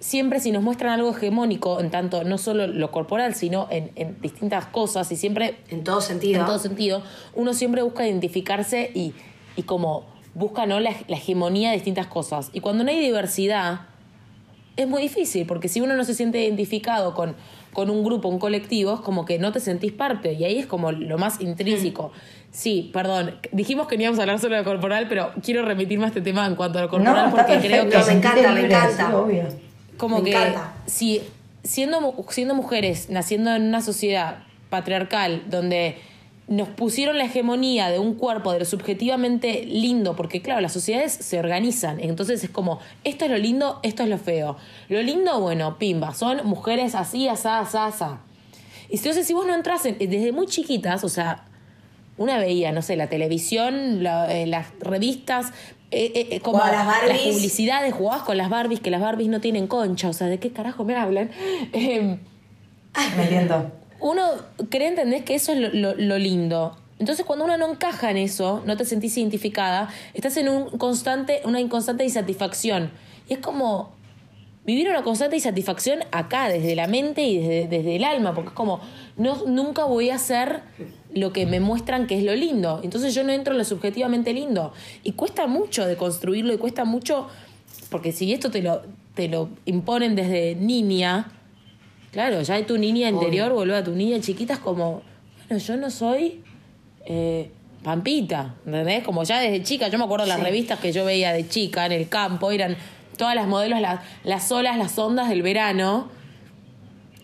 siempre 0.00 0.40
si 0.40 0.50
nos 0.50 0.62
muestran 0.62 0.92
algo 0.92 1.10
hegemónico, 1.10 1.80
en 1.80 1.90
tanto 1.90 2.24
no 2.24 2.38
solo 2.38 2.66
lo 2.66 2.90
corporal, 2.90 3.34
sino 3.34 3.68
en, 3.70 3.92
en 3.94 4.20
distintas 4.20 4.66
cosas 4.66 5.12
y 5.12 5.16
siempre... 5.16 5.58
En 5.68 5.84
todo 5.84 6.00
sentido. 6.00 6.40
En 6.40 6.46
todo 6.46 6.58
sentido, 6.58 7.02
uno 7.34 7.54
siempre 7.54 7.82
busca 7.82 8.06
identificarse 8.06 8.90
y, 8.94 9.14
y 9.56 9.62
como 9.62 10.06
busca 10.34 10.66
¿no? 10.66 10.80
la, 10.80 10.92
la 11.06 11.16
hegemonía 11.16 11.70
de 11.70 11.76
distintas 11.76 12.06
cosas. 12.08 12.50
Y 12.52 12.60
cuando 12.60 12.82
no 12.82 12.90
hay 12.90 12.98
diversidad, 12.98 13.82
es 14.76 14.88
muy 14.88 15.02
difícil, 15.02 15.46
porque 15.46 15.68
si 15.68 15.80
uno 15.80 15.94
no 15.94 16.04
se 16.04 16.14
siente 16.14 16.42
identificado 16.42 17.14
con 17.14 17.36
con 17.72 17.90
un 17.90 18.02
grupo, 18.02 18.28
un 18.28 18.38
colectivo, 18.38 18.94
es 18.94 19.00
como 19.00 19.24
que 19.24 19.38
no 19.38 19.52
te 19.52 19.60
sentís 19.60 19.92
parte. 19.92 20.32
Y 20.32 20.44
ahí 20.44 20.58
es 20.58 20.66
como 20.66 20.92
lo 20.92 21.18
más 21.18 21.40
intrínseco. 21.40 22.08
Mm. 22.08 22.50
Sí, 22.50 22.90
perdón, 22.92 23.36
dijimos 23.52 23.86
que 23.86 23.96
no 23.96 24.02
íbamos 24.02 24.18
a 24.18 24.22
hablar 24.22 24.40
solo 24.40 24.56
de 24.56 24.62
lo 24.62 24.68
corporal, 24.68 25.06
pero 25.08 25.30
quiero 25.42 25.64
remitirme 25.64 26.04
a 26.04 26.08
este 26.08 26.20
tema 26.20 26.46
en 26.46 26.56
cuanto 26.56 26.78
a 26.78 26.82
lo 26.82 26.88
corporal 26.88 27.30
porque 27.30 27.58
creo 27.58 27.88
que. 27.88 27.96
me 27.96 28.12
encanta, 28.12 28.52
me 28.52 28.66
encanta. 28.66 29.12
Como 30.00 30.18
me 30.18 30.30
que 30.30 30.30
encanta. 30.30 30.72
si 30.86 31.22
siendo, 31.62 32.14
siendo 32.30 32.54
mujeres, 32.54 33.10
naciendo 33.10 33.54
en 33.54 33.62
una 33.62 33.82
sociedad 33.82 34.38
patriarcal 34.70 35.44
donde 35.48 35.98
nos 36.48 36.68
pusieron 36.68 37.16
la 37.16 37.26
hegemonía 37.26 37.90
de 37.90 38.00
un 38.00 38.14
cuerpo, 38.14 38.52
de 38.52 38.58
lo 38.58 38.64
subjetivamente 38.64 39.64
lindo, 39.66 40.16
porque 40.16 40.42
claro, 40.42 40.60
las 40.60 40.72
sociedades 40.72 41.12
se 41.12 41.38
organizan, 41.38 42.00
entonces 42.00 42.42
es 42.42 42.50
como, 42.50 42.80
esto 43.04 43.26
es 43.26 43.30
lo 43.30 43.38
lindo, 43.38 43.78
esto 43.84 44.02
es 44.02 44.08
lo 44.08 44.18
feo. 44.18 44.56
Lo 44.88 45.00
lindo, 45.00 45.40
bueno, 45.40 45.78
pimba, 45.78 46.12
son 46.12 46.44
mujeres 46.44 46.96
así, 46.96 47.28
asá, 47.28 47.60
asá, 47.60 47.86
asá. 47.86 48.18
Y 48.88 48.96
entonces 48.96 49.28
si 49.28 49.32
vos 49.32 49.46
no 49.46 49.54
entras 49.54 49.84
desde 49.84 50.32
muy 50.32 50.48
chiquitas, 50.48 51.04
o 51.04 51.08
sea, 51.08 51.44
una 52.18 52.38
veía, 52.38 52.72
no 52.72 52.82
sé, 52.82 52.96
la 52.96 53.06
televisión, 53.06 54.04
eh, 54.04 54.44
las 54.48 54.66
revistas, 54.80 55.52
eh, 55.90 56.28
eh, 56.30 56.40
como 56.40 56.58
las, 56.58 56.86
las, 57.06 57.18
publicidades, 57.18 57.92
jugabas 57.94 58.22
con 58.22 58.36
las 58.36 58.48
Barbies, 58.48 58.80
que 58.80 58.90
las 58.90 59.00
Barbies 59.00 59.28
no 59.28 59.40
tienen 59.40 59.66
concha, 59.66 60.08
o 60.08 60.12
sea, 60.12 60.28
¿de 60.28 60.38
qué 60.38 60.52
carajo 60.52 60.84
me 60.84 60.96
hablan? 60.96 61.30
me 61.72 62.18
entiendo 63.22 63.72
uno 64.00 64.22
cree, 64.70 64.88
entender 64.88 65.24
que 65.24 65.34
eso 65.34 65.52
es 65.52 65.72
lo, 65.72 66.18
lindo. 66.18 66.76
Entonces, 66.98 67.24
cuando 67.24 67.44
uno 67.44 67.56
no 67.56 67.70
encaja 67.70 68.10
en 68.10 68.16
eso, 68.16 68.62
no 68.66 68.76
te 68.76 68.84
sentís 68.84 69.16
identificada, 69.16 69.88
estás 70.14 70.36
en 70.36 70.48
un 70.48 70.70
constante, 70.70 71.40
una 71.44 71.60
inconstante 71.60 72.04
insatisfacción. 72.04 72.90
Y 73.28 73.34
es 73.34 73.38
como 73.38 73.92
vivir 74.70 74.88
una 74.88 75.02
constante 75.02 75.36
insatisfacción 75.36 76.00
acá, 76.12 76.48
desde 76.48 76.74
la 76.74 76.86
mente 76.86 77.22
y 77.22 77.38
desde, 77.38 77.68
desde 77.68 77.96
el 77.96 78.04
alma, 78.04 78.34
porque 78.34 78.48
es 78.48 78.54
como, 78.54 78.80
no, 79.16 79.44
nunca 79.46 79.84
voy 79.84 80.10
a 80.10 80.16
hacer 80.16 80.62
lo 81.12 81.32
que 81.32 81.46
me 81.46 81.60
muestran 81.60 82.06
que 82.06 82.16
es 82.16 82.24
lo 82.24 82.34
lindo. 82.34 82.80
Entonces 82.82 83.14
yo 83.14 83.24
no 83.24 83.32
entro 83.32 83.52
en 83.52 83.58
lo 83.58 83.64
subjetivamente 83.64 84.32
lindo. 84.32 84.72
Y 85.02 85.12
cuesta 85.12 85.46
mucho 85.46 85.86
de 85.86 85.96
construirlo 85.96 86.52
y 86.52 86.58
cuesta 86.58 86.84
mucho, 86.84 87.28
porque 87.90 88.12
si 88.12 88.32
esto 88.32 88.50
te 88.50 88.62
lo, 88.62 88.82
te 89.14 89.28
lo 89.28 89.48
imponen 89.66 90.14
desde 90.14 90.54
niña, 90.54 91.32
Claro, 92.12 92.42
ya 92.42 92.54
hay 92.54 92.64
tu 92.64 92.76
niña 92.76 93.08
interior, 93.08 93.52
vuelve 93.52 93.76
a 93.76 93.84
tu 93.84 93.92
niña 93.92 94.20
chiquita, 94.20 94.54
es 94.54 94.58
como, 94.58 95.02
bueno, 95.48 95.62
yo 95.62 95.76
no 95.76 95.90
soy 95.90 96.42
eh, 97.06 97.50
Pampita, 97.84 98.56
¿entendés? 98.66 99.04
Como 99.04 99.22
ya 99.22 99.38
desde 99.40 99.62
chica, 99.62 99.88
yo 99.88 99.96
me 99.96 100.04
acuerdo 100.04 100.26
las 100.26 100.40
revistas 100.40 100.80
que 100.80 100.92
yo 100.92 101.04
veía 101.04 101.32
de 101.32 101.48
chica 101.48 101.86
en 101.86 101.92
el 101.92 102.08
campo, 102.08 102.50
eran 102.50 102.76
todas 103.20 103.34
las 103.34 103.46
modelos, 103.46 103.82
las, 103.82 104.00
las 104.24 104.50
olas, 104.50 104.78
las 104.78 104.98
ondas 104.98 105.28
del 105.28 105.42
verano. 105.42 106.08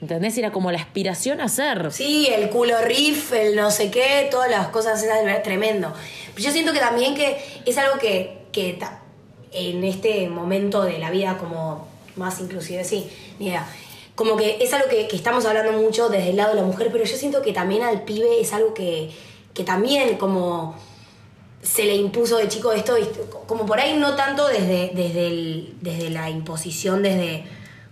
¿Entendés? 0.02 0.36
Era 0.36 0.52
como 0.52 0.70
la 0.70 0.78
aspiración 0.78 1.40
a 1.40 1.48
ser. 1.48 1.90
Sí, 1.90 2.28
el 2.30 2.50
culo 2.50 2.82
riff, 2.82 3.32
el 3.32 3.56
no 3.56 3.70
sé 3.70 3.90
qué, 3.90 4.28
todas 4.30 4.50
las 4.50 4.68
cosas 4.68 5.02
esas 5.02 5.42
tremendo. 5.42 5.94
Pero 6.34 6.44
yo 6.44 6.52
siento 6.52 6.74
que 6.74 6.80
también 6.80 7.14
que 7.14 7.38
es 7.64 7.78
algo 7.78 7.98
que, 7.98 8.42
que 8.52 8.78
en 9.52 9.84
este 9.84 10.28
momento 10.28 10.82
de 10.82 10.98
la 10.98 11.10
vida 11.10 11.38
como 11.38 11.88
más 12.14 12.40
inclusive, 12.40 12.84
sí, 12.84 13.10
ni 13.38 13.54
como 14.14 14.36
que 14.36 14.58
es 14.60 14.74
algo 14.74 14.88
que, 14.88 15.08
estamos 15.12 15.46
hablando 15.46 15.72
mucho 15.72 16.10
desde 16.10 16.28
el 16.28 16.36
lado 16.36 16.54
de 16.54 16.60
la 16.60 16.66
mujer, 16.66 16.90
pero 16.92 17.04
yo 17.04 17.16
siento 17.16 17.40
que 17.40 17.54
también 17.54 17.82
al 17.82 18.02
pibe 18.02 18.38
es 18.38 18.52
algo 18.52 18.74
que, 18.74 19.10
también 19.64 20.18
como 20.18 20.74
se 21.66 21.84
le 21.84 21.96
impuso 21.96 22.36
de 22.36 22.48
chico 22.48 22.72
esto, 22.72 22.94
como 23.46 23.66
por 23.66 23.80
ahí 23.80 23.98
no 23.98 24.14
tanto 24.14 24.46
desde, 24.46 24.92
desde, 24.94 25.72
desde 25.80 26.10
la 26.10 26.30
imposición, 26.30 27.02
desde 27.02 27.44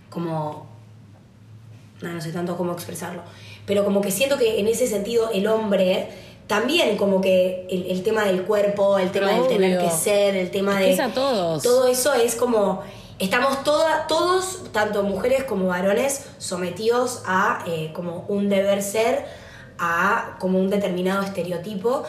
como... 0.09 0.67
No, 2.01 2.13
no 2.13 2.21
sé 2.21 2.31
tanto 2.31 2.55
cómo 2.55 2.71
expresarlo, 2.71 3.21
pero 3.65 3.83
como 3.83 4.01
que 4.01 4.11
siento 4.11 4.37
que 4.37 4.59
en 4.59 4.67
ese 4.67 4.87
sentido 4.87 5.29
el 5.33 5.47
hombre 5.47 6.09
también 6.47 6.95
como 6.97 7.21
que 7.21 7.67
el, 7.69 8.03
tema 8.03 8.25
del 8.25 8.43
cuerpo, 8.43 8.97
el 8.97 9.11
tema 9.11 9.31
del 9.31 9.47
tener 9.47 9.79
que 9.79 9.89
ser, 9.89 10.35
el 10.35 10.51
tema 10.51 10.79
de... 10.79 11.01
a 11.01 11.13
todos. 11.13 11.63
Todo 11.63 11.87
eso 11.87 12.13
es 12.13 12.35
como 12.35 12.83
estamos 13.19 13.63
toda, 13.63 14.07
todos, 14.07 14.71
tanto 14.71 15.03
mujeres 15.03 15.43
como 15.43 15.67
varones, 15.67 16.25
sometidos 16.37 17.23
a 17.25 17.63
eh, 17.67 17.91
como 17.93 18.25
un 18.27 18.49
deber 18.49 18.83
ser, 18.83 19.25
a 19.79 20.37
como 20.39 20.59
un 20.59 20.69
determinado 20.69 21.23
estereotipo. 21.23 22.03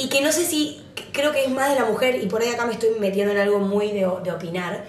Y 0.00 0.08
que 0.08 0.20
no 0.20 0.30
sé 0.32 0.44
si, 0.44 0.80
creo 1.12 1.32
que 1.32 1.44
es 1.44 1.50
más 1.50 1.70
de 1.70 1.80
la 1.80 1.84
mujer, 1.86 2.22
y 2.22 2.26
por 2.26 2.40
ahí 2.42 2.48
acá 2.50 2.66
me 2.66 2.72
estoy 2.74 2.90
metiendo 3.00 3.32
en 3.32 3.38
algo 3.38 3.58
muy 3.58 3.88
de, 3.88 4.06
de 4.22 4.30
opinar, 4.32 4.84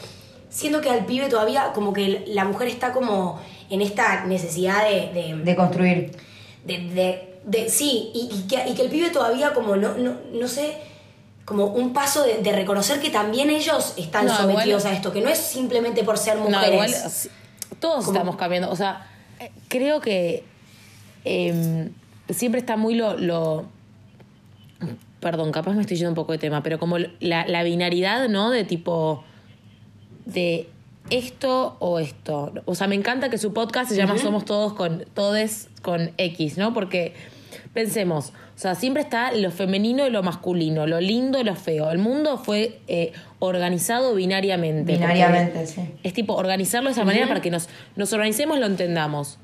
siento 0.49 0.81
que 0.81 0.89
al 0.89 1.05
pibe 1.05 1.27
todavía 1.29 1.71
como 1.73 1.93
que 1.93 2.23
la 2.27 2.45
mujer 2.45 2.67
está 2.67 2.91
como 2.93 3.39
en 3.69 3.81
esta 3.81 4.25
necesidad 4.25 4.83
de... 4.87 5.11
de, 5.13 5.35
De 5.43 5.55
construir. 5.55 6.11
de, 6.65 6.77
de- 6.77 7.25
de- 7.45 7.69
sí, 7.69 8.11
y, 8.13 8.29
y 8.33 8.47
que, 8.47 8.69
y 8.69 8.75
que 8.75 8.81
el 8.83 8.89
pibe 8.89 9.09
todavía 9.09 9.53
como 9.53 9.75
no, 9.75 9.95
no, 9.97 10.13
no 10.31 10.47
sé, 10.47 10.75
como 11.45 11.65
un 11.65 11.93
paso 11.93 12.23
de, 12.23 12.39
de 12.43 12.51
reconocer 12.51 12.99
que 12.99 13.09
también 13.09 13.49
ellos 13.49 13.93
están 13.97 14.27
No, 14.27 14.35
sometidos 14.37 14.81
igual- 14.83 14.93
a 14.93 14.95
esto, 14.95 15.11
que 15.11 15.21
no 15.21 15.29
es 15.29 15.39
simplemente 15.39 16.03
por 16.03 16.17
ser 16.19 16.37
mujeres. 16.37 16.61
No, 16.67 16.73
igual 16.73 16.89
s- 16.91 17.29
todos 17.79 18.05
estamos 18.07 18.35
cambiando. 18.35 18.69
O 18.69 18.75
sea, 18.75 19.07
creo 19.69 19.99
que 20.01 20.43
em, 21.25 21.91
siempre 22.29 22.59
está 22.59 22.77
muy 22.77 22.93
lo, 22.95 23.17
lo- 23.17 23.65
Perdón, 25.19 25.51
capaz 25.51 25.73
me 25.73 25.81
estoy 25.81 25.97
yendo 25.97 26.11
un 26.11 26.15
poco 26.15 26.31
de 26.31 26.37
tema, 26.37 26.63
pero 26.63 26.79
como 26.79 26.97
la, 26.97 27.47
la 27.47 27.63
binaridad, 27.63 28.29
¿no? 28.29 28.49
De 28.49 28.63
tipo. 28.63 29.23
de 30.25 30.67
esto 31.09 31.75
o 31.79 31.99
esto. 31.99 32.53
O 32.65 32.75
sea, 32.75 32.87
me 32.87 32.95
encanta 32.95 33.29
que 33.29 33.37
su 33.37 33.53
podcast 33.53 33.89
se 33.89 33.97
llama 33.97 34.17
Somos 34.17 34.45
Todos 34.45 34.73
con. 34.73 35.05
Todes 35.13 35.69
con 35.81 36.11
X, 36.17 36.57
¿no? 36.57 36.73
Porque 36.73 37.13
pensemos, 37.73 38.33
o 38.55 38.59
sea, 38.61 38.75
siempre 38.75 39.01
está 39.01 39.31
lo 39.31 39.51
femenino 39.51 40.05
y 40.05 40.09
lo 40.09 40.23
masculino, 40.23 40.87
lo 40.87 40.99
lindo 40.99 41.39
y 41.39 41.43
lo 41.43 41.55
feo. 41.55 41.91
El 41.91 41.99
mundo 41.99 42.37
fue 42.37 42.79
eh, 42.87 43.13
organizado 43.39 44.15
binariamente. 44.15 44.93
Binariamente, 44.93 45.65
sí. 45.65 45.81
Es 46.03 46.13
tipo 46.13 46.33
organizarlo 46.35 46.89
de 46.89 46.93
esa 46.93 47.05
manera 47.05 47.27
para 47.27 47.41
que 47.41 47.51
nos, 47.51 47.69
nos 47.95 48.11
organicemos, 48.13 48.59
lo 48.59 48.65
entendamos. 48.65 49.39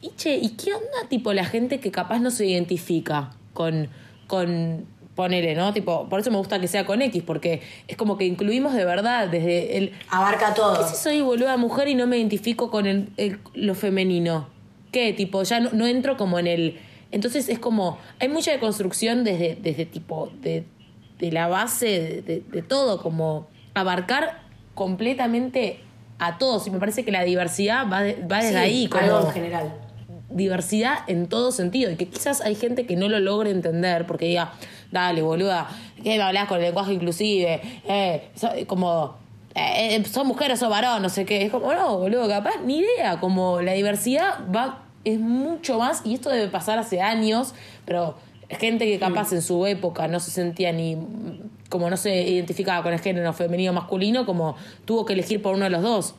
Y 0.00 0.10
che, 0.16 0.36
¿y 0.36 0.50
qué 0.50 0.72
onda 0.74 1.08
tipo 1.08 1.32
la 1.32 1.44
gente 1.44 1.80
que 1.80 1.90
capaz 1.90 2.20
no 2.20 2.30
se 2.30 2.46
identifica 2.46 3.30
con, 3.52 3.88
con 4.26 4.86
ponele, 5.14 5.54
¿no? 5.54 5.72
Tipo, 5.72 6.08
por 6.08 6.20
eso 6.20 6.30
me 6.30 6.36
gusta 6.38 6.60
que 6.60 6.68
sea 6.68 6.84
con 6.86 7.00
X, 7.02 7.22
porque 7.24 7.62
es 7.88 7.96
como 7.96 8.16
que 8.18 8.24
incluimos 8.24 8.74
de 8.74 8.84
verdad 8.84 9.28
desde 9.28 9.76
el. 9.78 9.92
Abarca 10.10 10.54
todo. 10.54 10.78
¿Qué 10.78 10.88
si 10.90 10.96
soy 11.02 11.20
boluda 11.20 11.56
mujer 11.56 11.88
y 11.88 11.94
no 11.94 12.06
me 12.06 12.16
identifico 12.18 12.70
con 12.70 12.86
el, 12.86 13.08
el- 13.16 13.38
lo 13.54 13.74
femenino? 13.74 14.48
¿Qué? 14.92 15.12
Tipo, 15.12 15.42
ya 15.42 15.60
no, 15.60 15.70
no 15.72 15.86
entro 15.86 16.16
como 16.16 16.38
en 16.38 16.46
el. 16.46 16.78
Entonces 17.12 17.48
es 17.48 17.58
como. 17.58 17.98
Hay 18.20 18.28
mucha 18.28 18.50
deconstrucción 18.52 19.24
desde, 19.24 19.56
desde 19.56 19.86
tipo. 19.86 20.30
De, 20.40 20.64
de 21.18 21.30
la 21.32 21.46
base 21.48 21.86
de, 21.86 22.22
de- 22.22 22.40
de 22.40 22.62
todo, 22.62 23.00
como 23.00 23.46
abarcar 23.74 24.40
completamente 24.74 25.80
a 26.18 26.38
todos. 26.38 26.66
Y 26.66 26.70
me 26.70 26.78
parece 26.78 27.04
que 27.04 27.12
la 27.12 27.22
diversidad 27.24 27.86
va, 27.90 28.02
de- 28.02 28.14
va 28.30 28.38
desde 28.38 28.50
Sí, 28.50 28.56
ahí, 28.56 28.88
como 28.88 29.02
algo 29.04 29.26
en 29.28 29.32
general. 29.32 29.74
Diversidad 30.34 30.98
en 31.06 31.26
todo 31.28 31.50
sentido 31.52 31.90
y 31.90 31.96
que 31.96 32.08
quizás 32.08 32.40
hay 32.42 32.54
gente 32.54 32.86
que 32.86 32.96
no 32.96 33.08
lo 33.08 33.18
logre 33.20 33.50
entender 33.50 34.06
porque 34.06 34.26
diga, 34.26 34.52
dale, 34.92 35.22
boluda, 35.22 35.68
¿qué 36.02 36.16
me 36.16 36.22
hablas 36.22 36.46
con 36.48 36.58
el 36.58 36.64
lenguaje 36.64 36.92
inclusive? 36.92 37.60
Eh, 37.88 38.28
so- 38.34 38.50
como, 38.66 39.16
eh, 39.54 39.96
eh, 39.96 40.04
son 40.04 40.26
mujeres 40.26 40.62
o 40.62 40.68
varón, 40.68 41.00
no 41.02 41.08
sé 41.08 41.24
qué. 41.24 41.42
Es 41.42 41.50
como, 41.50 41.72
no, 41.72 41.98
boludo, 41.98 42.28
capaz, 42.28 42.56
ni 42.64 42.78
idea. 42.78 43.20
Como 43.20 43.60
la 43.60 43.72
diversidad 43.72 44.40
va, 44.54 44.82
es 45.04 45.18
mucho 45.20 45.78
más, 45.78 46.02
y 46.04 46.14
esto 46.14 46.30
debe 46.30 46.48
pasar 46.48 46.78
hace 46.78 47.00
años, 47.00 47.54
pero 47.84 48.16
gente 48.50 48.84
que 48.86 48.98
capaz 48.98 49.32
en 49.32 49.42
su 49.42 49.64
época 49.66 50.06
no 50.08 50.20
se 50.20 50.30
sentía 50.30 50.72
ni 50.72 50.96
como 51.70 51.90
no 51.90 51.96
se 51.96 52.22
identificaba 52.28 52.82
con 52.84 52.92
el 52.92 53.00
género 53.00 53.32
femenino 53.32 53.72
o 53.72 53.74
masculino, 53.74 54.26
como 54.26 54.54
tuvo 54.84 55.04
que 55.04 55.12
elegir 55.14 55.42
por 55.42 55.54
uno 55.54 55.64
de 55.64 55.70
los 55.70 55.82
dos. 55.82 56.14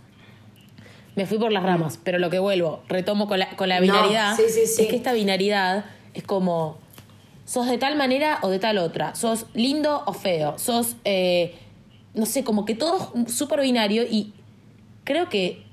Me 1.15 1.25
fui 1.25 1.37
por 1.37 1.51
las 1.51 1.63
ramas, 1.63 1.97
pero 2.03 2.19
lo 2.19 2.29
que 2.29 2.39
vuelvo, 2.39 2.81
retomo 2.89 3.27
con 3.27 3.39
la, 3.39 3.49
con 3.55 3.69
la 3.69 3.75
No, 3.77 3.81
binaridad, 3.83 4.35
sí, 4.35 4.43
sí, 4.49 4.65
sí. 4.67 4.81
es 4.83 4.87
que 4.89 4.95
esta 4.97 5.13
binaridad 5.13 5.85
es 6.13 6.23
como, 6.23 6.77
sos 7.45 7.67
de 7.67 7.77
tal 7.77 7.95
manera 7.95 8.39
o 8.41 8.49
de 8.49 8.59
tal 8.59 8.77
otra, 8.77 9.15
sos 9.15 9.45
lindo 9.53 10.03
o 10.05 10.13
feo, 10.13 10.57
sos, 10.59 10.95
eh, 11.05 11.55
no 12.13 12.25
sé, 12.25 12.43
como 12.43 12.65
que 12.65 12.75
todo 12.75 13.13
es 13.27 13.33
súper 13.33 13.61
binario 13.61 14.03
y 14.03 14.33
creo 15.05 15.29
que, 15.29 15.63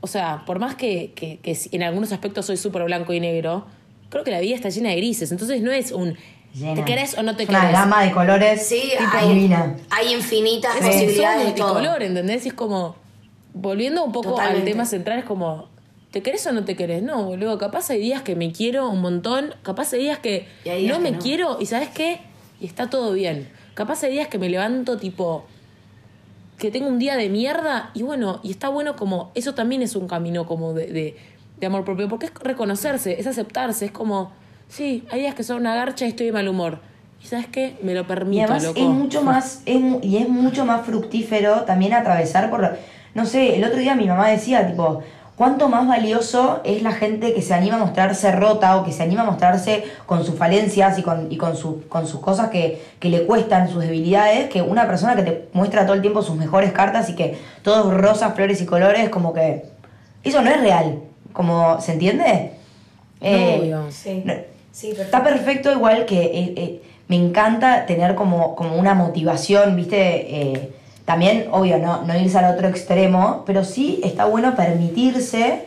o 0.00 0.06
sea, 0.06 0.44
por 0.46 0.58
más 0.60 0.74
que, 0.76 1.12
que- 1.16 1.38
que 1.38 1.56
en 1.72 1.82
algunos 1.82 2.12
aspectos 2.12 2.46
soy 2.46 2.56
súper 2.56 2.84
blanco 2.84 3.12
y 3.12 3.18
negro, 3.20 3.66
creo 4.08 4.22
que 4.22 4.30
la 4.30 4.38
vida 4.40 4.54
está 4.54 4.68
llena 4.68 4.90
de 4.90 4.96
grises, 4.96 5.32
entonces 5.32 5.62
no 5.62 5.72
es 5.72 5.90
un, 5.90 6.16
Llena. 6.54 6.74
¿te 6.76 6.84
querés 6.84 7.18
o 7.18 7.24
no 7.24 7.34
te 7.34 7.42
Es 7.42 7.48
Una 7.48 7.60
querés? 7.62 7.72
gama 7.76 8.04
de 8.04 8.12
colores 8.12 8.64
Sí, 8.68 8.92
hay, 9.12 9.28
divina. 9.34 9.76
hay 9.90 10.12
infinitas 10.14 10.76
Es 10.76 10.86
posibilidades 10.86 11.46
de 11.46 11.52
todo. 11.52 11.74
multicolor, 11.74 12.02
¿entendés? 12.04 12.44
Y 12.44 12.48
es 12.50 12.54
como, 12.54 12.94
volviendo 13.54 14.04
un 14.04 14.12
poco 14.12 14.30
Totalmente. 14.30 14.60
al 14.60 14.64
tema 14.66 14.84
central, 14.84 15.18
es 15.20 15.24
como, 15.24 15.68
¿te 16.10 16.22
querés 16.22 16.46
o 16.46 16.52
no 16.52 16.64
te 16.64 16.76
querés? 16.76 17.02
No, 17.02 17.24
boludo, 17.24 17.56
capaz 17.58 17.88
hay 17.90 18.00
días 18.00 18.22
que 18.22 18.36
me 18.36 18.52
quiero 18.52 18.88
un 18.90 19.00
montón, 19.00 19.54
capaz 19.62 19.92
hay 19.94 20.00
días 20.00 20.18
que 20.18 20.46
Y 20.64 20.70
días 20.70 20.88
no 20.88 20.94
que 21.02 21.10
me 21.10 21.10
no. 21.12 21.18
quiero 21.22 21.56
y 21.60 21.66
¿sabes 21.66 21.88
qué? 21.88 22.20
Y 22.60 22.66
está 22.66 22.90
todo 22.90 23.12
bien. 23.12 23.48
Capaz 23.74 24.02
hay 24.04 24.12
días 24.12 24.28
que 24.28 24.38
me 24.38 24.48
levanto 24.48 24.98
tipo, 24.98 25.44
que 26.58 26.70
tengo 26.70 26.86
un 26.88 26.98
día 26.98 27.16
de 27.16 27.28
mierda 27.28 27.90
y 27.94 28.02
bueno, 28.02 28.40
y 28.42 28.50
está 28.50 28.68
bueno 28.68 28.94
como, 28.96 29.30
eso 29.34 29.54
también 29.54 29.82
es 29.82 29.96
un 29.96 30.06
camino 30.06 30.46
como 30.46 30.72
de, 30.74 30.86
de, 30.86 31.16
de 31.58 31.66
amor 31.66 31.84
propio, 31.84 32.08
porque 32.08 32.26
es 32.26 32.34
reconocerse, 32.34 33.18
es 33.18 33.26
aceptarse, 33.26 33.86
es 33.86 33.90
como, 33.92 34.32
sí, 34.68 35.04
hay 35.10 35.20
días 35.20 35.34
que 35.34 35.42
son 35.42 35.58
una 35.60 35.74
garcha 35.74 36.04
y 36.06 36.08
estoy 36.10 36.26
de 36.26 36.32
mal 36.32 36.46
humor. 36.48 36.78
¿Y 37.22 37.26
sabes 37.26 37.46
qué? 37.46 37.76
Me 37.82 37.94
lo 37.94 38.02
Y 38.02 38.04
permito, 38.04 38.42
además 38.44 38.64
loco. 38.64 38.78
es 38.80 38.86
mucho 38.86 39.22
más, 39.22 39.62
es, 39.66 39.80
y 40.02 40.18
es 40.18 40.28
mucho 40.28 40.64
más 40.66 40.84
fructífero 40.86 41.62
también 41.62 41.94
atravesar 41.94 42.50
por, 42.50 42.76
no 43.14 43.26
sé, 43.26 43.56
el 43.56 43.64
otro 43.64 43.78
día 43.78 43.94
mi 43.94 44.06
mamá 44.06 44.28
decía, 44.28 44.66
tipo, 44.66 45.02
cuánto 45.36 45.68
más 45.68 45.86
valioso 45.88 46.60
es 46.64 46.82
la 46.82 46.92
gente 46.92 47.34
que 47.34 47.42
se 47.42 47.54
anima 47.54 47.76
a 47.76 47.78
mostrarse 47.78 48.30
rota 48.32 48.76
o 48.76 48.84
que 48.84 48.92
se 48.92 49.02
anima 49.02 49.22
a 49.22 49.24
mostrarse 49.24 49.84
con 50.06 50.24
sus 50.24 50.36
falencias 50.36 50.98
y 50.98 51.02
con, 51.02 51.30
y 51.30 51.36
con, 51.36 51.56
su- 51.56 51.88
con 51.88 52.06
sus 52.06 52.20
cosas 52.20 52.50
que, 52.50 52.80
que 53.00 53.08
le 53.08 53.24
cuestan, 53.26 53.68
sus 53.68 53.82
debilidades, 53.82 54.48
que 54.48 54.62
una 54.62 54.86
persona 54.86 55.16
que 55.16 55.22
te 55.22 55.48
muestra 55.52 55.84
todo 55.86 55.94
el 55.94 56.02
tiempo 56.02 56.22
sus 56.22 56.36
mejores 56.36 56.72
cartas 56.72 57.08
y 57.10 57.14
que 57.16 57.36
todo 57.62 57.90
es 57.92 57.98
rosas, 57.98 58.34
flores 58.34 58.60
y 58.60 58.66
colores, 58.66 59.08
como 59.08 59.32
que 59.32 59.64
eso 60.22 60.40
no 60.42 60.50
es 60.50 60.60
real, 60.60 61.00
como, 61.32 61.80
¿se 61.80 61.92
entiende? 61.92 62.52
Eh, 63.20 63.58
Obvio. 63.60 63.86
Sí, 63.90 64.22
No. 64.24 64.34
sí, 64.72 64.88
perfecto. 64.88 65.02
Está 65.02 65.24
perfecto 65.24 65.72
igual 65.72 66.04
que 66.04 66.22
eh, 66.22 66.54
eh, 66.56 66.82
me 67.08 67.16
encanta 67.16 67.86
tener 67.86 68.14
como, 68.14 68.54
como 68.54 68.76
una 68.76 68.94
motivación, 68.94 69.76
¿viste? 69.76 70.70
También, 71.04 71.48
obvio, 71.50 71.78
no, 71.78 72.02
no 72.02 72.18
irse 72.18 72.38
al 72.38 72.54
otro 72.54 72.68
extremo, 72.68 73.42
pero 73.46 73.64
sí 73.64 74.00
está 74.02 74.24
bueno 74.24 74.56
permitirse, 74.56 75.66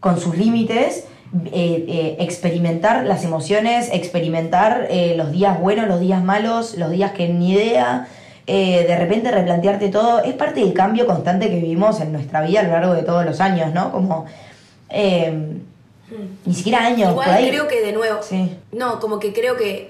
con 0.00 0.20
sus 0.20 0.36
límites, 0.36 1.04
eh, 1.46 1.84
eh, 1.88 2.16
experimentar 2.20 3.06
las 3.06 3.24
emociones, 3.24 3.88
experimentar 3.92 4.86
eh, 4.90 5.14
los 5.16 5.30
días 5.30 5.60
buenos, 5.60 5.86
los 5.88 6.00
días 6.00 6.22
malos, 6.22 6.76
los 6.76 6.90
días 6.90 7.12
que 7.12 7.28
ni 7.28 7.52
idea, 7.52 8.08
de 8.46 8.96
repente 8.98 9.30
replantearte 9.30 9.90
todo. 9.90 10.24
Es 10.24 10.34
parte 10.34 10.60
del 10.60 10.72
cambio 10.72 11.06
constante 11.06 11.48
que 11.48 11.56
vivimos 11.56 12.00
en 12.00 12.12
nuestra 12.12 12.40
vida 12.40 12.60
a 12.60 12.62
lo 12.64 12.70
largo 12.72 12.94
de 12.94 13.02
todos 13.02 13.24
los 13.24 13.40
años, 13.40 13.72
¿no? 13.72 13.92
Como... 13.92 14.26
eh, 14.88 15.60
ni 16.44 16.54
siquiera 16.54 16.84
años, 16.84 17.10
Igual 17.10 17.48
creo 17.48 17.68
que 17.68 17.80
de 17.80 17.92
nuevo. 17.92 18.22
Sí. 18.22 18.56
No, 18.72 19.00
como 19.00 19.18
que 19.18 19.32
creo 19.32 19.56
que. 19.56 19.89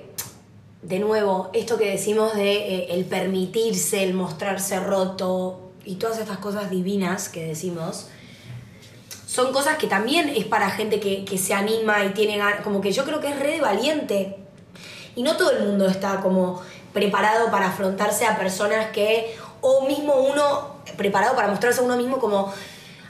De 0.82 0.98
nuevo, 0.98 1.50
esto 1.52 1.76
que 1.76 1.90
decimos 1.90 2.34
de 2.34 2.52
eh, 2.52 2.86
el 2.90 3.04
permitirse, 3.04 4.02
el 4.02 4.14
mostrarse 4.14 4.80
roto 4.80 5.70
y 5.84 5.96
todas 5.96 6.18
estas 6.18 6.38
cosas 6.38 6.70
divinas 6.70 7.28
que 7.28 7.46
decimos, 7.46 8.06
son 9.26 9.52
cosas 9.52 9.76
que 9.76 9.86
también 9.86 10.30
es 10.34 10.46
para 10.46 10.70
gente 10.70 10.98
que, 10.98 11.24
que 11.24 11.36
se 11.38 11.52
anima 11.54 12.04
y 12.04 12.10
tiene. 12.10 12.40
Como 12.64 12.80
que 12.80 12.92
yo 12.92 13.04
creo 13.04 13.20
que 13.20 13.28
es 13.28 13.38
re 13.38 13.60
valiente. 13.60 14.36
Y 15.14 15.22
no 15.22 15.36
todo 15.36 15.50
el 15.52 15.64
mundo 15.66 15.86
está 15.86 16.20
como 16.20 16.60
preparado 16.92 17.50
para 17.50 17.68
afrontarse 17.68 18.26
a 18.26 18.38
personas 18.38 18.90
que. 18.90 19.36
O 19.60 19.86
mismo 19.86 20.14
uno 20.14 20.76
preparado 20.96 21.36
para 21.36 21.48
mostrarse 21.48 21.80
a 21.80 21.84
uno 21.84 21.96
mismo 21.96 22.18
como. 22.18 22.52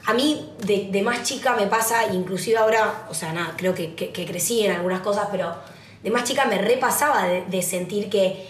A 0.05 0.13
mí, 0.13 0.49
de, 0.59 0.89
de 0.91 1.01
más 1.03 1.23
chica 1.23 1.55
me 1.55 1.67
pasa, 1.67 2.13
inclusive 2.13 2.57
ahora, 2.57 3.07
o 3.09 3.13
sea, 3.13 3.31
nada, 3.33 3.53
creo 3.55 3.73
que, 3.73 3.93
que- 3.95 4.11
que 4.11 4.25
crecí 4.25 4.65
en 4.65 4.71
algunas 4.73 5.01
cosas, 5.01 5.27
pero 5.31 5.53
de 6.03 6.09
más 6.09 6.23
chica 6.23 6.45
me 6.45 6.57
repasaba 6.57 7.27
de, 7.27 7.61
sentir 7.61 8.09
que 8.09 8.47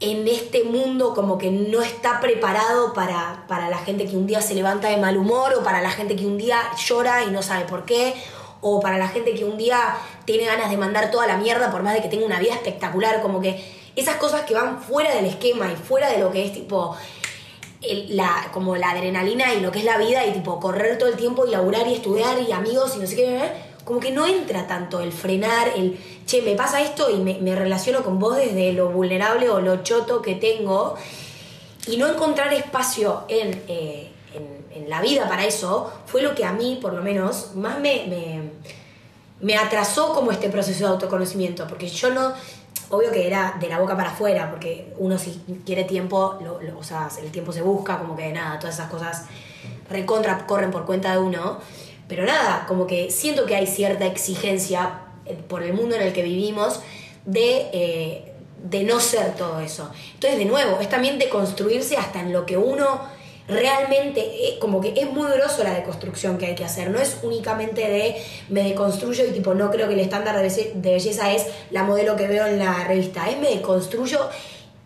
en 0.00 0.28
este 0.28 0.64
mundo 0.64 1.14
como 1.14 1.38
que 1.38 1.50
no 1.50 1.82
está 1.82 2.20
preparado 2.20 2.92
para, 2.92 3.44
para 3.48 3.68
la 3.68 3.78
gente 3.78 4.06
que 4.06 4.16
un 4.16 4.26
día 4.26 4.42
se 4.42 4.54
levanta 4.54 4.88
de 4.88 4.96
mal 4.96 5.16
humor 5.16 5.54
o 5.54 5.62
para 5.62 5.80
la 5.80 5.90
gente 5.90 6.16
que 6.16 6.26
un 6.26 6.38
día 6.38 6.58
llora 6.76 7.24
y 7.24 7.30
no 7.30 7.42
sabe 7.42 7.64
por 7.64 7.84
qué 7.84 8.14
o 8.60 8.80
para 8.80 8.98
la 8.98 9.08
gente 9.08 9.34
que 9.34 9.44
un 9.44 9.56
día 9.56 9.96
tiene 10.24 10.44
ganas 10.44 10.70
de 10.70 10.76
mandar 10.76 11.10
toda 11.10 11.26
la 11.26 11.36
mierda 11.36 11.70
por 11.70 11.82
más 11.82 11.94
de 11.94 12.02
que 12.02 12.08
tenga 12.08 12.26
una 12.26 12.40
vida 12.40 12.54
espectacular 12.54 13.22
como 13.22 13.40
que 13.40 13.62
esas 13.96 14.16
cosas 14.16 14.42
que 14.42 14.54
van 14.54 14.82
fuera 14.82 15.14
del 15.14 15.24
esquema 15.24 15.70
y 15.72 15.76
fuera 15.76 16.10
de 16.10 16.18
lo 16.18 16.30
que 16.30 16.44
es 16.44 16.52
tipo 16.52 16.96
la, 18.08 18.48
como 18.52 18.76
la 18.76 18.90
adrenalina 18.90 19.54
y 19.54 19.60
lo 19.60 19.72
que 19.72 19.80
es 19.80 19.84
la 19.84 19.98
vida 19.98 20.26
y 20.26 20.32
tipo 20.32 20.60
correr 20.60 20.98
todo 20.98 21.08
el 21.08 21.16
tiempo 21.16 21.46
y 21.46 21.50
laburar 21.50 21.86
y 21.86 21.94
estudiar 21.94 22.40
y 22.40 22.52
amigos 22.52 22.96
y 22.96 22.98
no 22.98 23.06
sé 23.06 23.16
qué, 23.16 23.36
¿eh? 23.36 23.52
Como 23.86 24.00
que 24.00 24.10
no 24.10 24.26
entra 24.26 24.66
tanto 24.66 24.98
el 25.00 25.12
frenar, 25.12 25.68
el, 25.76 25.96
che, 26.26 26.42
me 26.42 26.56
pasa 26.56 26.80
esto 26.82 27.08
y 27.08 27.18
me, 27.18 27.54
relaciono 27.54 28.02
con 28.02 28.18
vos 28.18 28.36
desde 28.36 28.72
lo 28.72 28.90
vulnerable 28.90 29.48
o 29.48 29.60
lo 29.60 29.84
choto 29.84 30.20
que 30.20 30.34
tengo 30.34 30.96
y 31.86 31.96
no 31.96 32.08
encontrar 32.08 32.52
espacio 32.52 33.22
en, 33.28 33.62
eh, 33.68 34.10
en, 34.34 34.66
en 34.82 34.90
la 34.90 35.00
vida 35.00 35.28
para 35.28 35.44
eso 35.44 35.90
fue 36.06 36.20
lo 36.20 36.34
que 36.34 36.44
a 36.44 36.50
mí, 36.52 36.78
por 36.82 36.94
lo 36.94 37.00
menos, 37.02 37.54
más 37.54 37.78
me, 37.78 38.06
me, 38.08 38.50
me 39.40 39.56
atrasó 39.56 40.12
como 40.12 40.32
este 40.32 40.48
proceso 40.48 40.84
de 40.86 40.90
autoconocimiento, 40.90 41.68
porque 41.68 41.86
yo 41.88 42.10
no, 42.12 42.32
obvio 42.90 43.12
que 43.12 43.24
era 43.28 43.54
de 43.60 43.68
la 43.68 43.78
boca 43.78 43.96
para 43.96 44.10
afuera, 44.10 44.50
porque 44.50 44.92
uno 44.98 45.16
si 45.16 45.40
quiere 45.64 45.84
tiempo, 45.84 46.38
lo- 46.42 46.58
o 46.76 46.82
sea, 46.82 47.08
el 47.22 47.30
tiempo 47.30 47.52
se 47.52 47.62
busca, 47.62 47.98
como 47.98 48.16
que 48.16 48.32
nada, 48.32 48.58
todas 48.58 48.74
esas 48.74 48.90
cosas 48.90 49.26
recontra 49.88 50.44
corren 50.44 50.72
por 50.72 50.84
cuenta 50.86 51.12
de 51.12 51.18
uno. 51.18 51.58
Pero 52.08 52.24
nada, 52.24 52.64
como 52.68 52.86
que 52.86 53.10
siento 53.10 53.46
que 53.46 53.56
hay 53.56 53.66
cierta 53.66 54.06
exigencia 54.06 55.00
eh, 55.24 55.36
por 55.48 55.62
el 55.62 55.74
mundo 55.74 55.96
en 55.96 56.02
el 56.02 56.12
que 56.12 56.22
vivimos 56.22 56.80
de, 57.24 57.68
eh, 57.72 58.32
de 58.62 58.84
no 58.84 59.00
ser 59.00 59.34
todo 59.34 59.60
eso. 59.60 59.90
Entonces, 60.14 60.38
de 60.38 60.44
nuevo, 60.44 60.80
es 60.80 60.88
también 60.88 61.18
de 61.18 61.28
construirse 61.28 61.96
hasta 61.96 62.20
en 62.20 62.32
lo 62.32 62.46
que 62.46 62.56
uno 62.56 63.00
realmente, 63.48 64.20
eh, 64.20 64.58
como 64.58 64.80
que 64.80 64.92
es 64.96 65.10
muy 65.10 65.30
grosso 65.30 65.62
la 65.62 65.74
deconstrucción 65.74 66.38
que 66.38 66.46
hay 66.46 66.54
que 66.54 66.64
hacer. 66.64 66.90
No 66.90 66.98
es 66.98 67.18
únicamente 67.22 67.80
de 67.82 68.16
me 68.48 68.62
deconstruyo 68.62 69.24
y 69.24 69.32
tipo 69.32 69.54
no 69.54 69.70
creo 69.70 69.88
que 69.88 69.94
el 69.94 70.00
estándar 70.00 70.40
de 70.40 70.72
belleza 70.74 71.32
es 71.32 71.46
la 71.70 71.84
modelo 71.84 72.16
que 72.16 72.26
veo 72.26 72.46
en 72.46 72.58
la 72.58 72.84
revista. 72.84 73.28
Es 73.28 73.38
me 73.38 73.50
deconstruyo 73.50 74.28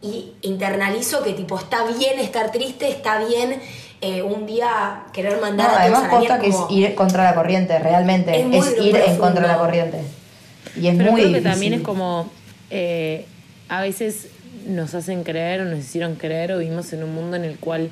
y 0.03 0.33
internalizo 0.43 1.23
que 1.23 1.33
tipo 1.33 1.59
está 1.59 1.85
bien 1.87 2.19
estar 2.19 2.53
triste, 2.53 2.89
está 2.89 3.19
bien 3.19 3.61
eh, 4.01 4.23
un 4.23 4.47
día 4.47 5.03
querer 5.13 5.35
No, 5.35 5.41
mandar 5.43 5.71
a 5.71 5.81
además 5.83 6.01
a 6.01 6.03
la 6.05 6.11
posta 6.11 6.39
mierda, 6.39 6.41
que 6.41 6.49
es 6.49 6.57
ir 6.71 6.95
contra 6.95 7.25
la 7.25 7.35
corriente, 7.35 7.79
realmente. 7.79 8.41
Es 8.57 8.77
ir 8.81 8.97
en 8.97 9.17
contra 9.19 9.43
de 9.43 9.49
la 9.49 9.59
corriente. 9.59 9.99
Y 10.81 10.87
es 10.89 10.97
Pero 10.97 11.13
muy 11.13 11.21
creo 11.23 11.33
que 11.33 11.39
difícil. 11.39 11.51
también 11.51 11.73
es 11.75 11.81
como 11.83 12.31
eh, 12.71 13.27
a 13.69 13.81
veces 13.83 14.29
nos 14.67 14.95
hacen 14.95 15.23
creer 15.25 15.61
o 15.63 15.65
nos 15.65 15.79
hicieron 15.81 16.15
creer 16.17 16.53
o 16.53 16.59
vivimos 16.59 16.93
en 16.93 17.03
un 17.03 17.15
mundo 17.15 17.37
en 17.37 17.45
el 17.45 17.59
cual 17.59 17.91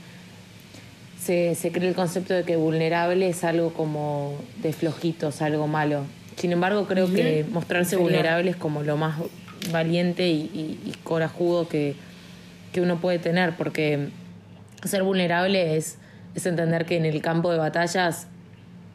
se, 1.21 1.55
se 1.55 1.73
cree 1.73 1.89
el 1.89 1.95
concepto 1.95 2.35
de 2.35 2.45
que 2.45 2.57
vulnerable 2.57 3.29
es 3.29 3.43
algo 3.45 3.73
como 3.73 4.35
de 4.63 4.73
flojitos, 4.73 5.43
algo 5.43 5.67
malo. 5.67 6.03
Sin 6.37 6.53
embargo, 6.53 6.87
creo 6.87 7.13
que 7.13 7.45
mostrarse 7.51 7.97
vulnerable 7.97 8.51
es 8.51 8.57
como 8.57 8.83
lo 8.83 8.97
más 8.97 9.17
valiente 9.73 10.29
y, 10.29 10.43
y- 10.55 10.79
y 10.87 10.93
corajudo 11.03 11.69
que, 11.69 11.97
que 12.73 12.81
uno 12.81 12.99
puede 13.01 13.19
tener, 13.19 13.57
porque 13.57 14.09
ser 14.85 15.03
vulnerable 15.03 15.77
es, 15.77 15.99
es 16.35 16.47
entender 16.47 16.85
que 16.87 16.97
en 16.97 17.05
el 17.05 17.21
campo 17.23 17.51
de 17.51 17.59
batallas 17.59 18.29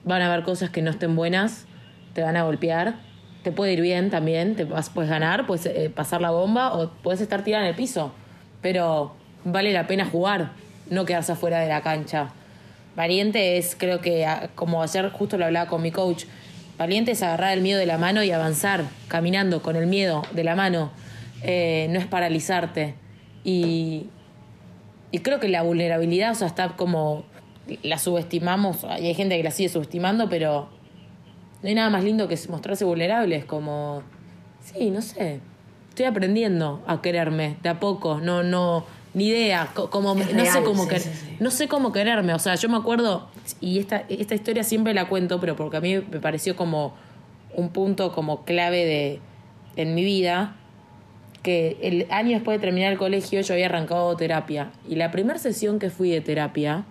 van 0.06 0.22
a 0.22 0.32
haber 0.32 0.44
cosas 0.46 0.70
que 0.70 0.82
no 0.82 0.92
estén 0.92 1.16
buenas, 1.16 1.66
te 2.14 2.22
van 2.22 2.38
a 2.38 2.44
golpear, 2.44 2.96
te 3.44 3.52
puede 3.52 3.74
ir 3.74 3.82
bien 3.82 4.10
también, 4.10 4.56
te 4.56 4.64
vas, 4.66 4.90
puedes 4.90 5.10
ganar, 5.10 5.46
puedes 5.46 5.66
eh, 5.66 5.92
pasar 5.94 6.22
la 6.22 6.32
bomba 6.32 6.74
o 6.74 6.90
puedes 7.04 7.22
estar 7.22 7.44
tirada 7.44 7.64
en 7.64 7.70
el 7.70 7.76
piso, 7.76 8.14
pero 8.62 9.16
vale 9.44 9.74
la 9.74 9.88
pena 9.88 10.06
jugar, 10.06 10.52
no 10.90 11.06
quedarse 11.06 11.32
afuera 11.34 11.60
de 11.60 11.68
la 11.68 11.82
cancha. 11.82 12.30
Valiente 12.96 13.58
es, 13.58 13.76
creo 13.78 14.00
que, 14.02 14.26
a- 14.26 14.50
como 14.56 14.82
ayer 14.84 15.10
justo 15.12 15.38
lo 15.38 15.46
hablaba 15.46 15.70
con 15.70 15.82
mi 15.82 15.92
coach, 15.92 16.26
valiente 16.78 17.12
es 17.12 17.24
agarrar 17.24 17.54
el 17.54 17.62
miedo 17.62 17.80
de 17.80 17.86
la 17.86 17.98
mano 17.98 18.24
y 18.24 18.32
avanzar, 18.32 18.84
caminando 19.08 19.62
con 19.62 19.76
el 19.76 19.88
miedo 19.88 20.22
de 20.32 20.44
la 20.44 20.56
mano, 20.56 20.92
Eh, 21.46 21.88
no 21.90 22.00
es 22.00 22.06
paralizarte. 22.06 22.96
Y, 23.44 24.06
y 25.14 25.20
creo 25.20 25.40
que 25.40 25.48
la 25.48 25.62
vulnerabilidad, 25.62 26.32
o 26.32 26.36
sea, 26.36 26.48
está 26.48 26.70
como. 26.76 27.24
La 27.82 27.98
subestimamos, 27.98 28.84
y 29.00 29.06
hay 29.08 29.14
gente 29.14 29.38
que 29.38 29.44
la 29.44 29.52
sigue 29.52 29.70
subestimando, 29.70 30.28
pero 30.28 30.68
no 31.62 31.70
hay 31.70 31.76
nada 31.76 31.90
más 31.90 32.04
lindo 32.04 32.28
que 32.28 32.38
mostrarse 32.50 32.84
vulnerable. 32.84 33.38
Es 33.38 33.46
como. 33.46 34.04
Sí, 34.62 34.90
no 34.90 35.02
sé. 35.02 35.40
Estoy 35.90 36.06
aprendiendo 36.08 36.84
a 36.88 37.02
quererme 37.02 37.56
de 37.64 37.70
a 37.70 37.80
poco. 37.80 38.20
No, 38.20 38.44
no. 38.44 38.86
Ni 39.14 39.28
idea. 39.28 39.70
co- 39.76 39.90
Como, 39.92 40.14
Es 40.20 40.34
no 40.34 40.44
sé 40.46 40.64
cómo 40.64 40.84
sí, 40.84 40.90
que- 40.90 41.00
sí, 41.00 41.10
sí. 41.14 41.38
no 41.40 41.52
sé 41.52 41.68
cómo 41.68 41.92
quererme. 41.94 42.34
O 42.34 42.40
sea, 42.40 42.56
yo 42.56 42.68
me 42.68 42.78
acuerdo, 42.78 43.28
y 43.62 43.78
esta, 43.80 44.04
esta 44.10 44.34
historia 44.36 44.64
siempre 44.64 44.94
la 44.96 45.08
cuento, 45.08 45.40
pero 45.40 45.56
porque 45.56 45.78
a 45.78 45.82
mí 45.82 45.98
me 46.00 46.20
pareció 46.20 46.56
como 46.56 46.96
un 47.56 47.70
punto 47.70 48.12
como 48.12 48.44
clave 48.44 48.84
de, 48.86 49.20
en 49.76 49.94
mi 49.94 50.04
vida 50.04 50.56
que 51.44 51.78
el 51.82 52.08
año 52.10 52.32
después 52.36 52.58
de 52.60 52.66
terminar 52.66 52.92
el 52.92 52.98
colegio 52.98 53.42
yo 53.42 53.54
había 53.54 53.66
arrancado 53.68 54.16
terapia. 54.16 54.72
Y 54.90 54.96
la 54.96 55.12
primera 55.12 55.38
sesión 55.38 55.78
que 55.78 55.90
fui 55.90 56.10
de 56.10 56.22
terapia, 56.22 56.86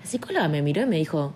la 0.00 0.06
psicóloga 0.06 0.48
me 0.48 0.62
miró 0.62 0.82
y 0.82 0.86
me 0.86 0.96
dijo, 0.96 1.32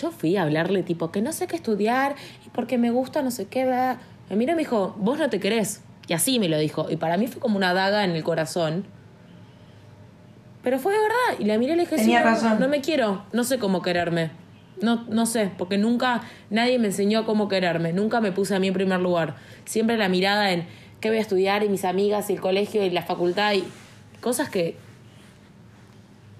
yo 0.00 0.10
fui 0.10 0.36
a 0.36 0.42
hablarle 0.42 0.82
tipo 0.82 1.10
que 1.12 1.22
no 1.22 1.32
sé 1.32 1.46
qué 1.46 1.56
estudiar 1.56 2.16
y 2.44 2.50
porque 2.50 2.76
me 2.76 2.90
gusta 2.90 3.22
no 3.22 3.30
sé 3.30 3.46
qué, 3.46 3.64
bla". 3.64 3.98
me 4.28 4.36
miró 4.36 4.52
y 4.52 4.56
me 4.56 4.62
dijo, 4.62 4.94
vos 4.98 5.18
no 5.18 5.30
te 5.30 5.40
querés. 5.40 5.82
Y 6.08 6.12
así 6.14 6.38
me 6.40 6.48
lo 6.48 6.58
dijo. 6.58 6.90
Y 6.90 6.96
para 6.96 7.16
mí 7.18 7.26
fue 7.28 7.40
como 7.40 7.56
una 7.56 7.72
daga 7.74 8.02
en 8.04 8.10
el 8.12 8.24
corazón. 8.24 8.84
Pero 10.62 10.78
fue 10.78 10.92
de 10.92 10.98
verdad. 11.00 11.38
Y 11.38 11.44
la 11.44 11.56
miré 11.58 11.74
y 11.74 11.76
le 11.76 11.82
dije, 11.82 11.96
Tenía 11.96 12.18
"Sí, 12.20 12.24
no, 12.24 12.30
razón. 12.30 12.60
no 12.60 12.68
me 12.68 12.80
quiero, 12.80 13.22
no 13.32 13.44
sé 13.44 13.58
cómo 13.58 13.80
quererme. 13.82 14.30
No, 14.82 15.04
no 15.08 15.26
sé, 15.26 15.50
porque 15.58 15.76
nunca 15.78 16.22
nadie 16.50 16.78
me 16.78 16.86
enseñó 16.86 17.24
cómo 17.26 17.48
quererme. 17.48 17.92
Nunca 17.92 18.20
me 18.20 18.32
puse 18.32 18.54
a 18.54 18.58
mí 18.60 18.68
en 18.68 18.74
primer 18.74 19.00
lugar. 19.00 19.34
Siempre 19.64 19.96
la 19.96 20.08
mirada 20.08 20.52
en 20.52 20.66
qué 21.00 21.08
voy 21.08 21.18
a 21.18 21.20
estudiar 21.20 21.62
y 21.64 21.68
mis 21.68 21.84
amigas 21.84 22.30
y 22.30 22.34
el 22.34 22.40
colegio 22.40 22.84
y 22.84 22.90
la 22.90 23.02
facultad 23.02 23.54
y 23.54 23.64
cosas 24.20 24.48
que, 24.50 24.76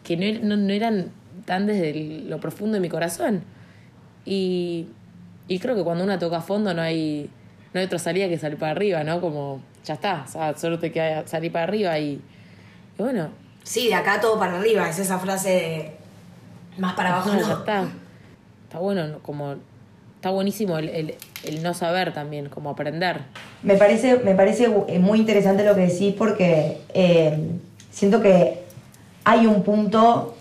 que 0.05 0.16
no, 0.16 0.57
no- 0.57 0.57
no 0.57 0.72
eran 0.72 1.11
tan 1.44 1.66
desde 1.66 1.90
el- 1.90 2.31
lo 2.31 2.38
profundo 2.40 2.74
de 2.74 2.81
mi 2.81 2.88
corazón. 2.88 3.42
Y, 4.24 4.87
y 5.48 5.59
creo 5.59 5.74
que 5.74 5.83
cuando 5.85 6.05
uno 6.05 6.18
toca 6.18 6.38
a 6.38 6.42
fondo 6.42 6.74
no 6.74 6.83
hay, 6.83 7.31
no 7.72 7.81
hay 7.81 7.87
otra 7.87 7.98
salida 7.98 8.29
que 8.29 8.38
salir 8.38 8.59
para 8.59 8.72
arriba, 8.72 9.05
¿no? 9.05 9.20
Como, 9.20 9.61
ya 9.85 9.94
está, 9.94 10.24
o 10.27 10.31
sea, 10.31 10.57
solo 10.57 10.79
te 10.79 10.92
queda 10.92 11.27
salir 11.27 11.51
para 11.53 11.64
arriba 11.64 11.98
y, 11.98 12.12
y 12.98 13.03
bueno, 13.03 13.29
Sí, 13.64 13.88
de 13.88 13.94
acá 13.94 14.18
todo 14.20 14.38
para 14.38 14.59
arriba, 14.59 14.88
es 14.88 14.98
esa 14.98 15.18
frase 15.18 15.51
de 15.51 15.92
más 16.81 16.94
para 16.94 17.11
abajo 17.11 17.35
no, 17.35 17.40
ya 17.40 17.53
está. 17.53 17.87
Está 18.68 18.81
bueno, 18.81 19.07
¿no? 19.07 19.18
como, 19.20 19.54
está 20.16 20.28
buenísimo 20.28 20.76
el, 20.76 20.90
el, 20.90 21.14
el 21.44 21.62
no 21.62 21.72
saber 21.72 22.12
también, 22.12 22.50
como 22.50 22.68
aprender. 22.68 23.22
Me 23.62 23.76
parece, 23.76 24.18
me 24.18 24.35
parece 24.35 24.68
eh, 24.88 24.98
muy 24.98 25.20
interesante 25.20 25.64
lo 25.64 25.74
que 25.74 25.87
decís 25.87 26.14
porque 26.18 26.76
eh, 26.92 27.38
siento 27.90 28.20
que 28.20 28.61
hay 29.24 29.46
un 29.46 29.62
punto 29.62 30.37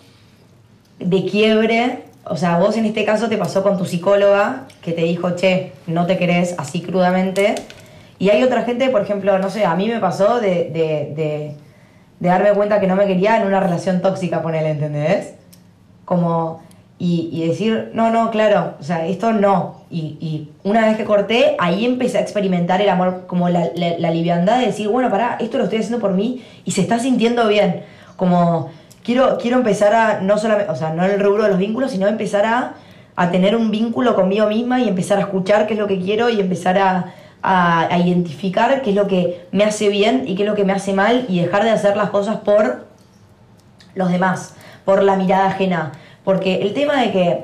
de 0.99 1.23
quiebre. 1.23 2.03
O 2.25 2.35
sea, 2.35 2.59
vos 2.59 2.75
en 2.75 2.83
este 2.83 3.05
caso 3.05 3.29
te 3.29 3.37
pasó 3.37 3.63
con 3.63 3.77
tu 3.77 3.85
psicóloga 3.85 4.65
que 4.81 4.91
te 4.91 5.03
dijo, 5.03 5.31
che, 5.37 5.71
no 5.87 6.05
te 6.05 6.17
querés 6.17 6.55
así 6.57 6.81
crudamente. 6.81 7.55
Y 8.19 8.29
hay 8.29 8.43
otra 8.43 8.63
gente, 8.63 8.89
por 8.89 9.03
ejemplo, 9.03 9.39
no 9.39 9.49
sé, 9.49 9.63
a 9.63 9.75
mí 9.75 9.87
me 9.87 10.01
pasó 10.01 10.41
de, 10.41 10.65
de, 10.65 11.13
de, 11.15 11.55
de 12.19 12.27
darme 12.27 12.51
cuenta 12.51 12.81
que 12.81 12.87
no 12.87 12.97
me 12.97 13.07
quería 13.07 13.37
en 13.37 13.47
una 13.47 13.61
relación 13.61 14.01
tóxica, 14.01 14.41
ponele, 14.41 14.71
¿entendés? 14.71 15.35
Como, 16.03 16.66
y, 16.99 17.47
decir, 17.47 17.91
no, 17.93 18.09
no, 18.09 18.31
claro, 18.31 18.73
o 18.79 18.83
sea, 18.83 19.05
esto 19.05 19.31
no. 19.31 19.81
Y, 19.91 20.17
y 20.19 20.49
una 20.63 20.87
vez 20.87 20.97
que 20.97 21.05
corté, 21.05 21.55
ahí 21.59 21.85
empecé 21.85 22.17
a 22.17 22.21
experimentar 22.21 22.81
el 22.81 22.89
amor, 22.89 23.25
como 23.27 23.49
la, 23.49 23.69
la, 23.75 24.09
liviandad 24.09 24.59
de 24.59 24.67
decir, 24.67 24.87
bueno, 24.87 25.11
pará, 25.11 25.37
esto 25.39 25.59
lo 25.59 25.65
estoy 25.65 25.79
haciendo 25.79 25.99
por 25.99 26.13
mí 26.13 26.43
y 26.65 26.71
se 26.71 26.81
está 26.81 26.97
sintiendo 26.97 27.47
bien. 27.47 27.83
Como, 28.15 28.71
quiero, 29.03 29.37
quiero 29.37 29.57
empezar 29.57 29.93
a, 29.93 30.21
no 30.21 30.39
solamente, 30.39 30.71
o 30.71 30.75
sea, 30.75 30.91
no 30.91 31.05
el 31.05 31.19
rubro 31.19 31.43
de 31.43 31.49
los 31.49 31.59
vínculos, 31.59 31.91
sino 31.91 32.07
empezar 32.07 32.45
a, 32.47 32.73
a 33.15 33.29
tener 33.29 33.55
un 33.55 33.69
vínculo 33.69 34.15
conmigo 34.15 34.47
misma 34.47 34.79
y 34.79 34.87
empezar 34.87 35.19
a 35.19 35.21
escuchar 35.21 35.67
qué 35.67 35.73
es 35.75 35.79
lo 35.79 35.87
que 35.87 35.99
quiero 35.99 36.29
y 36.29 36.39
empezar 36.39 36.79
a, 36.79 37.13
a, 37.43 37.93
a 37.93 37.99
identificar 37.99 38.81
qué 38.81 38.89
es 38.89 38.95
lo 38.95 39.05
que 39.05 39.45
me 39.51 39.63
hace 39.65 39.89
bien 39.89 40.23
y 40.27 40.35
qué 40.35 40.43
es 40.43 40.49
lo 40.49 40.55
que 40.55 40.65
me 40.65 40.73
hace 40.73 40.93
mal 40.93 41.27
y 41.29 41.41
dejar 41.41 41.63
de 41.63 41.69
hacer 41.69 41.95
las 41.95 42.09
cosas 42.09 42.37
por 42.37 42.87
los 43.93 44.11
demás, 44.11 44.55
por 44.83 45.03
la 45.03 45.15
mirada 45.15 45.45
ajena. 45.45 45.91
Porque 46.27 46.55
el 46.61 46.73
tema 46.73 47.01
de 47.03 47.11
que 47.13 47.39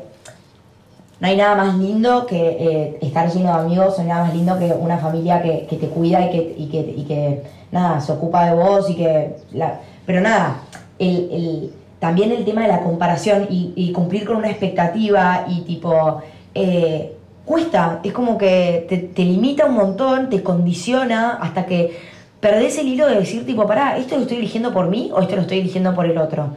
no 1.22 1.28
hay 1.30 1.38
nada 1.38 1.56
más 1.56 1.76
lindo 1.78 2.26
que 2.26 2.36
eh, 2.60 2.98
estar 3.02 3.32
lleno 3.32 3.54
de 3.54 3.60
amigos, 3.62 3.96
no 3.96 4.02
hay 4.04 4.10
nada 4.10 4.26
más 4.26 4.34
lindo 4.36 4.60
que 4.60 4.66
una 4.74 4.98
familia 4.98 5.42
que, 5.42 5.66
que 5.70 5.78
te 5.78 5.88
cuida 5.88 6.26
y 6.26 6.32
que, 6.32 6.56
y, 6.58 6.66
que, 6.68 6.80
y 6.98 7.04
que, 7.06 7.44
nada, 7.72 8.02
se 8.02 8.12
ocupa 8.12 8.46
de 8.46 8.56
vos 8.62 8.90
y 8.90 8.96
que... 8.96 9.38
La, 9.54 9.80
pero 10.06 10.20
nada, 10.20 10.58
el, 11.00 11.16
el- 11.32 11.74
también 12.00 12.34
el 12.34 12.44
tema 12.44 12.64
de 12.64 12.68
la 12.68 12.82
comparación 12.84 13.48
y, 13.50 13.72
y 13.78 13.94
cumplir 13.94 14.26
con 14.26 14.36
una 14.36 14.50
expectativa 14.50 15.46
y 15.48 15.62
tipo... 15.62 16.22
eh, 16.54 17.16
cuesta, 17.46 18.02
es 18.04 18.12
como 18.12 18.38
que 18.38 18.86
te, 18.90 18.98
te 18.98 19.24
limita 19.24 19.66
un 19.66 19.76
montón, 19.76 20.30
te 20.30 20.44
condiciona 20.44 21.38
hasta 21.42 21.66
que 21.66 21.98
perdés 22.42 22.78
el 22.80 22.88
hilo 22.90 23.08
de 23.08 23.16
decir 23.16 23.46
tipo, 23.46 23.66
pará, 23.66 23.98
¿esto 23.98 24.16
lo 24.18 24.24
estoy 24.24 24.40
eligiendo 24.40 24.74
por 24.74 24.88
mí 24.90 25.10
o 25.14 25.22
esto 25.22 25.36
lo 25.38 25.42
estoy 25.44 25.60
eligiendo 25.60 25.94
por 25.96 26.06
el 26.06 26.18
otro? 26.18 26.48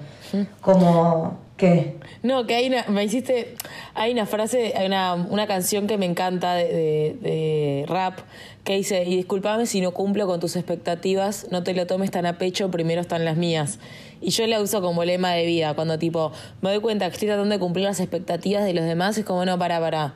Como 0.60 1.34
que... 1.56 1.95
No, 2.26 2.44
que 2.44 2.56
hay 2.56 2.66
una, 2.66 2.84
me 2.88 3.04
hiciste, 3.04 3.54
hay 3.94 4.10
una 4.10 4.26
frase, 4.26 4.72
hay 4.76 4.86
una, 4.86 5.14
una 5.14 5.46
canción 5.46 5.86
que 5.86 5.96
me 5.96 6.06
encanta 6.06 6.54
de, 6.54 7.16
de- 7.20 7.84
rap 7.86 8.18
que 8.64 8.74
dice, 8.74 9.04
y 9.04 9.14
discúlpame 9.14 9.66
si 9.66 9.80
no 9.80 9.92
cumplo 9.92 10.26
con 10.26 10.40
tus 10.40 10.56
expectativas, 10.56 11.46
no 11.52 11.62
te 11.62 11.72
lo 11.72 11.86
tomes 11.86 12.10
tan 12.10 12.26
a 12.26 12.36
pecho, 12.36 12.68
primero 12.68 13.00
están 13.00 13.24
las 13.24 13.36
mías. 13.36 13.78
Y 14.20 14.30
yo 14.30 14.44
la 14.48 14.60
uso 14.60 14.82
como 14.82 15.04
lema 15.04 15.34
de 15.34 15.46
vida, 15.46 15.74
cuando 15.74 16.00
tipo, 16.00 16.32
me 16.62 16.70
doy 16.70 16.80
cuenta 16.80 17.06
que 17.06 17.12
estoy 17.12 17.28
tratando 17.28 17.54
de 17.54 17.60
cumplir 17.60 17.84
las 17.84 18.00
expectativas 18.00 18.64
de 18.64 18.74
los 18.74 18.84
demás, 18.84 19.16
es 19.18 19.24
como, 19.24 19.44
no, 19.44 19.56
para, 19.56 19.78
para, 19.78 20.14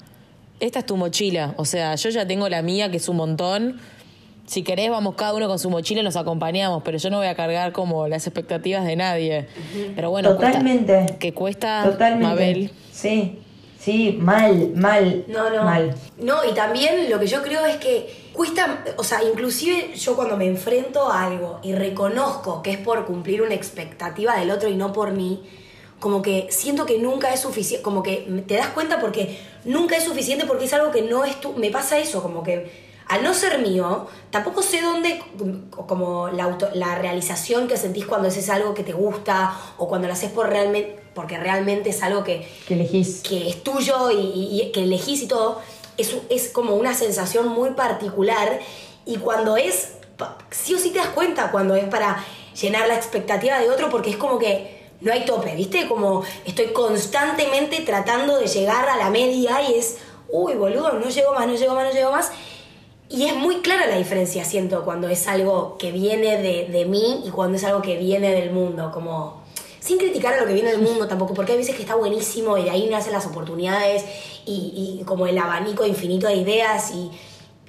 esta 0.58 0.80
es 0.80 0.86
tu 0.86 0.96
mochila, 0.96 1.54
o 1.58 1.64
sea, 1.64 1.94
yo 1.94 2.10
ya 2.10 2.26
tengo 2.26 2.48
la 2.48 2.60
mía, 2.60 2.90
que 2.90 2.96
es 2.96 3.08
un 3.08 3.18
montón. 3.18 3.80
Si 4.50 4.64
querés, 4.64 4.90
vamos 4.90 5.14
cada 5.14 5.32
uno 5.32 5.46
con 5.46 5.60
su 5.60 5.70
mochila 5.70 6.00
y 6.00 6.02
nos 6.02 6.16
acompañamos, 6.16 6.82
pero 6.84 6.98
yo 6.98 7.08
no 7.08 7.18
voy 7.18 7.28
a 7.28 7.36
cargar 7.36 7.70
como 7.70 8.08
las 8.08 8.26
expectativas 8.26 8.84
de 8.84 8.96
nadie. 8.96 9.46
Pero 9.94 10.10
bueno, 10.10 10.30
cuesta- 10.30 10.46
Totalmente. 10.58 11.16
que 11.20 11.32
cuesta 11.32 11.84
Totalmente. 11.84 12.26
Mabel. 12.26 12.70
Sí, 12.90 13.38
Sí, 13.78 14.18
mal, 14.20 14.72
mal. 14.74 15.24
No, 15.28 15.48
no. 15.50 15.62
Mal. 15.62 15.94
No, 16.18 16.44
y 16.44 16.52
también 16.52 17.08
lo 17.08 17.18
que 17.20 17.28
yo 17.28 17.42
creo 17.42 17.64
es 17.64 17.76
que 17.76 18.12
cuesta, 18.34 18.84
o 18.98 19.04
sea, 19.04 19.22
inclusive 19.22 19.92
yo 19.96 20.16
cuando 20.16 20.36
me 20.36 20.46
enfrento 20.48 21.10
a 21.10 21.24
algo 21.26 21.60
y 21.62 21.72
reconozco 21.74 22.60
que 22.62 22.72
es 22.72 22.78
por 22.78 23.06
cumplir 23.06 23.40
una 23.42 23.54
expectativa 23.54 24.36
del 24.36 24.50
otro 24.50 24.68
y 24.68 24.74
no 24.74 24.92
por 24.92 25.12
mí, 25.12 25.44
como 26.00 26.20
que 26.22 26.48
siento 26.50 26.84
que 26.86 26.98
nunca 26.98 27.32
es 27.32 27.40
suficiente, 27.40 27.82
como 27.82 28.02
que 28.02 28.42
te 28.48 28.54
das 28.56 28.66
cuenta 28.68 29.00
porque 29.00 29.38
nunca 29.64 29.96
es 29.96 30.02
suficiente 30.04 30.44
porque 30.44 30.64
es 30.66 30.72
algo 30.74 30.90
que 30.90 31.00
no 31.02 31.24
es 31.24 31.40
tú, 31.40 31.54
me 31.54 31.70
pasa 31.70 31.98
eso, 31.98 32.20
como 32.22 32.42
que 32.42 32.89
al 33.10 33.24
no 33.24 33.34
ser 33.34 33.58
mío, 33.58 34.06
tampoco 34.30 34.62
sé 34.62 34.80
dónde, 34.80 35.20
como 35.86 36.28
la, 36.28 36.44
auto, 36.44 36.68
la 36.74 36.94
realización 36.94 37.66
que 37.66 37.76
sentís 37.76 38.06
cuando 38.06 38.28
haces 38.28 38.48
algo 38.48 38.72
que 38.72 38.84
te 38.84 38.92
gusta 38.92 39.52
o 39.78 39.88
cuando 39.88 40.06
lo 40.06 40.14
haces 40.14 40.30
por 40.30 40.48
realmente, 40.48 41.00
porque 41.12 41.36
realmente 41.36 41.90
es 41.90 42.02
algo 42.04 42.22
que, 42.22 42.48
Que 42.68 42.74
elegís. 42.74 43.20
que 43.22 43.48
es 43.48 43.64
tuyo 43.64 44.12
y, 44.12 44.60
y 44.62 44.70
que 44.72 44.84
elegís 44.84 45.22
y 45.22 45.26
todo, 45.26 45.60
es, 45.96 46.16
es 46.30 46.50
como 46.50 46.76
una 46.76 46.94
sensación 46.94 47.48
muy 47.48 47.70
particular 47.70 48.60
y 49.04 49.16
cuando 49.16 49.56
es, 49.56 49.94
sí 50.50 50.74
o 50.74 50.78
sí 50.78 50.90
te 50.90 50.98
das 50.98 51.08
cuenta 51.08 51.50
cuando 51.50 51.74
es 51.74 51.84
para 51.86 52.24
llenar 52.60 52.86
la 52.86 52.94
expectativa 52.94 53.58
de 53.58 53.70
otro 53.70 53.90
porque 53.90 54.10
es 54.10 54.16
como 54.16 54.38
que 54.38 54.78
no 55.00 55.12
hay 55.12 55.24
tope, 55.24 55.54
¿viste? 55.56 55.88
Como 55.88 56.22
estoy 56.44 56.66
constantemente 56.68 57.80
tratando 57.80 58.38
de 58.38 58.46
llegar 58.46 58.88
a 58.88 58.96
la 58.96 59.10
media 59.10 59.62
y 59.62 59.74
es, 59.74 59.96
uy, 60.28 60.54
boludo, 60.54 60.92
no 60.92 61.08
llego 61.08 61.32
más, 61.34 61.48
no 61.48 61.54
llego 61.54 61.74
más, 61.74 61.86
no 61.86 61.92
llego 61.92 62.12
más. 62.12 62.30
Y 63.10 63.24
es 63.24 63.34
muy 63.34 63.56
clara 63.56 63.86
la 63.88 63.96
diferencia, 63.96 64.44
siento, 64.44 64.84
cuando 64.84 65.08
es 65.08 65.26
algo 65.26 65.76
que 65.78 65.90
viene 65.90 66.40
de, 66.40 66.68
de 66.68 66.84
mí 66.84 67.22
y 67.26 67.30
cuando 67.30 67.56
es 67.58 67.64
algo 67.64 67.82
que 67.82 67.98
viene 67.98 68.30
del 68.30 68.52
mundo, 68.52 68.90
como 68.94 69.42
sin 69.80 69.98
criticar 69.98 70.34
a 70.34 70.40
lo 70.40 70.46
que 70.46 70.52
viene 70.52 70.70
del 70.70 70.80
mundo 70.80 71.08
tampoco, 71.08 71.34
porque 71.34 71.52
hay 71.52 71.58
veces 71.58 71.74
que 71.74 71.82
está 71.82 71.96
buenísimo 71.96 72.56
y 72.56 72.64
de 72.64 72.70
ahí 72.70 72.88
nacen 72.88 73.12
las 73.12 73.26
oportunidades 73.26 74.04
y, 74.46 74.98
y 75.00 75.04
como 75.04 75.26
el 75.26 75.36
abanico 75.38 75.84
infinito 75.86 76.28
de 76.28 76.36
ideas 76.36 76.92
y, 76.92 77.10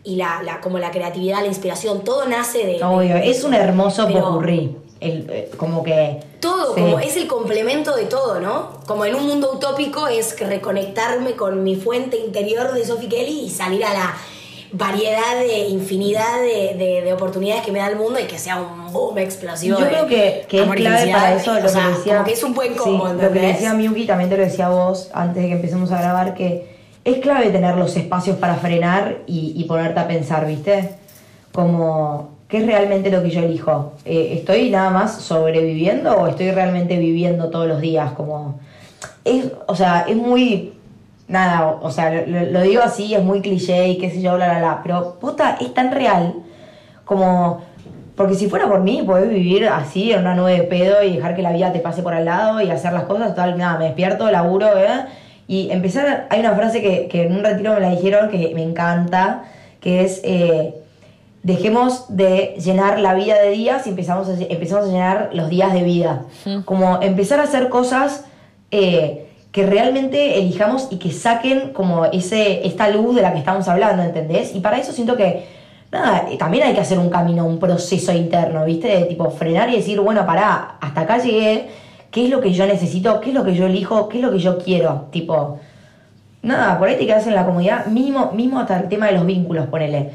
y 0.04 0.16
la, 0.18 0.44
la- 0.44 0.62
como 0.62 0.78
la 0.78 0.92
creatividad, 0.92 1.42
la 1.42 1.48
inspiración, 1.48 2.04
todo 2.04 2.28
nace 2.28 2.66
de... 2.66 2.84
Obvio, 2.84 3.16
de 3.16 3.30
es 3.32 3.44
un 3.44 3.54
hermoso 3.56 4.08
popurrí. 4.08 4.76
El, 5.00 5.28
eh, 5.32 5.50
como 5.58 5.82
que. 5.82 6.20
Todo, 6.40 6.76
sí. 6.76 6.82
como 6.82 7.00
es 7.00 7.18
el 7.18 7.26
complemento 7.26 7.96
de 7.96 8.06
todo, 8.06 8.40
¿no? 8.40 8.80
Como 8.86 9.04
en 9.06 9.16
un 9.16 9.26
mundo 9.26 9.52
utópico 9.54 10.08
es 10.08 10.40
reconectarme 10.40 11.36
con 11.36 11.64
mi 11.64 11.76
fuente 11.76 12.18
interior 12.18 12.72
de 12.74 12.86
Sophie 12.86 13.10
Kelly 13.10 13.40
y 13.46 13.50
salir 13.50 13.84
a 13.84 13.94
la 13.96 14.16
variedad 14.74 15.38
de 15.40 15.68
infinidad 15.68 16.40
de, 16.42 16.76
de- 16.78 17.02
de 17.02 17.14
oportunidades 17.14 17.64
que 17.66 17.72
me 17.72 17.80
da 17.80 17.88
el 17.88 17.96
mundo 17.98 18.20
y 18.20 18.24
que 18.24 18.38
sea 18.40 18.62
un 18.62 18.92
boom 18.94 19.18
explosivo. 19.18 19.78
Yo 19.78 19.86
de 19.86 19.92
creo 19.92 20.08
que, 20.08 20.46
que 20.48 20.64
es 20.64 20.70
clave 20.70 21.12
para 21.12 21.36
eso 21.36 21.60
lo 21.60 21.66
O 21.66 21.70
sea, 21.70 21.82
que 21.88 21.90
decía. 21.98 22.14
Como 22.16 22.26
que 22.26 22.34
es 22.34 22.44
un 22.44 22.54
buen 22.54 22.74
combo, 22.76 23.08
sí, 23.10 23.14
Lo 23.22 23.32
que 23.32 23.40
decía 23.40 23.74
Miyuki 23.74 24.06
también 24.06 24.30
te 24.30 24.38
lo 24.38 24.44
decía 24.44 24.70
vos 24.70 25.10
antes 25.14 25.44
de 25.44 25.50
que 25.50 25.56
empecemos 25.56 25.92
a 25.92 26.00
grabar, 26.02 26.34
que 26.36 26.70
es 27.04 27.18
clave 27.18 27.50
tener 27.50 27.76
los 27.76 27.96
espacios 27.98 28.38
para 28.38 28.56
frenar 28.56 29.18
y, 29.28 29.54
y 29.56 29.64
ponerte 29.66 30.00
a 30.00 30.08
pensar, 30.08 30.46
¿viste? 30.48 30.92
Como, 31.52 32.30
¿qué 32.48 32.58
es 32.60 32.66
realmente 32.66 33.10
lo 33.12 33.22
que 33.24 33.30
yo 33.30 33.42
elijo? 33.42 33.94
Eh, 34.06 34.36
¿Estoy 34.38 34.70
nada 34.70 34.90
más 34.90 35.22
sobreviviendo 35.22 36.16
o 36.16 36.28
estoy 36.28 36.52
realmente 36.52 36.98
viviendo 36.98 37.50
todos 37.50 37.68
los 37.68 37.82
días? 37.82 38.12
Como, 38.14 38.60
es, 39.26 39.46
o 39.68 39.76
sea, 39.76 40.06
es 40.08 40.16
muy 40.16 40.74
nada, 41.32 41.78
o 41.82 41.90
sea, 41.90 42.26
lo, 42.26 42.46
lo 42.46 42.62
digo 42.62 42.82
así, 42.84 43.14
es 43.16 43.24
muy 43.24 43.42
cliché 43.42 43.88
y 43.88 43.98
qué 43.98 44.10
sé 44.10 44.22
yo, 44.22 44.36
bla, 44.36 44.50
bla, 44.50 44.60
bla, 44.60 44.80
pero 44.84 45.20
puta, 45.20 45.58
es 45.60 45.74
tan 45.74 45.92
real 45.92 46.36
como, 47.06 47.62
porque 48.16 48.36
si 48.36 48.48
fuera 48.48 48.68
por 48.68 48.82
mí, 48.82 49.02
podés 49.06 49.30
vivir 49.30 49.68
así 49.68 50.12
en 50.12 50.22
una 50.22 50.36
nube 50.36 50.54
de 50.54 50.64
pedo 50.64 51.04
y 51.04 51.16
dejar 51.16 51.36
que 51.36 51.42
la 51.42 51.52
vida 51.52 51.72
te 51.72 51.80
pase 51.80 52.04
por 52.04 52.14
al 52.14 52.26
lado 52.26 52.62
y 52.62 52.70
hacer 52.70 52.94
las 52.94 53.04
cosas, 53.04 53.30
total, 53.30 53.58
nada, 53.58 53.80
me 53.80 53.86
despierto, 53.86 54.30
laburo, 54.30 54.78
¿eh? 54.78 55.06
Y 55.48 55.70
empezar, 55.72 56.28
hay 56.30 56.40
una 56.40 56.54
frase 56.54 56.82
que, 56.82 57.08
que 57.08 57.24
en 57.24 57.36
un 57.36 57.44
retiro 57.44 57.74
me 57.74 57.80
la 57.82 57.90
dijeron 57.90 58.30
que 58.30 58.52
me 58.56 58.64
encanta, 58.64 59.44
que 59.82 60.04
es, 60.04 60.22
eh, 60.24 60.76
dejemos 61.44 62.16
de 62.16 62.56
llenar 62.64 63.00
la 63.00 63.14
vida 63.16 63.42
de 63.42 63.50
días 63.50 63.88
y 63.88 63.90
empezamos 63.90 64.30
a, 64.30 64.34
empezamos 64.34 64.86
a 64.86 64.88
llenar 64.88 65.30
los 65.34 65.50
días 65.50 65.74
de 65.74 65.84
vida. 65.84 66.24
Como 66.66 67.02
empezar 67.02 67.40
a 67.40 67.44
hacer 67.44 67.70
cosas 67.70 68.26
eh, 68.70 69.28
que 69.52 69.66
realmente 69.66 70.40
elijamos 70.40 70.88
y 70.92 70.98
que 70.98 71.12
saquen 71.12 71.74
como 71.74 72.06
ese, 72.06 72.66
esta 72.66 72.90
luz 72.90 73.16
de 73.16 73.22
la 73.22 73.34
que 73.34 73.40
estamos 73.40 73.68
hablando, 73.68 74.02
¿entendés? 74.02 74.56
Y 74.56 74.62
para 74.62 74.78
eso 74.78 74.94
siento 74.94 75.18
que, 75.18 75.46
nada, 75.92 76.28
eh, 76.32 76.38
también 76.38 76.64
hay 76.64 76.74
que 76.74 76.80
hacer 76.80 76.98
un 76.98 77.10
camino, 77.10 77.46
un 77.46 77.60
proceso 77.60 78.14
interno, 78.14 78.64
¿viste? 78.64 78.88
De 78.88 79.04
tipo 79.06 79.30
frenar 79.30 79.70
y 79.70 79.76
decir, 79.76 80.00
bueno, 80.00 80.26
pará, 80.26 80.78
hasta 80.80 81.02
acá 81.02 81.18
llegué, 81.18 81.68
¿qué 82.12 82.26
es 82.26 82.30
lo 82.30 82.40
que 82.40 82.54
yo 82.54 82.66
necesito? 82.66 83.20
¿Qué 83.20 83.30
es 83.30 83.36
lo 83.36 83.44
que 83.44 83.54
yo 83.54 83.66
elijo? 83.66 84.08
¿Qué 84.08 84.20
es 84.20 84.24
lo 84.24 84.32
que 84.32 84.40
yo 84.40 84.58
quiero? 84.58 85.08
Tipo, 85.12 85.60
nada, 86.44 86.80
por 86.80 86.88
ahí 86.88 86.98
te 86.98 87.06
quedas 87.06 87.28
en 87.28 87.36
la 87.36 87.46
comunidad, 87.46 87.88
mismo, 87.88 88.32
mismo 88.32 88.60
hasta 88.60 88.80
el 88.80 88.88
tema 88.88 89.08
de 89.08 89.14
los 89.14 89.26
vínculos, 89.26 89.68
ponele. 89.68 90.12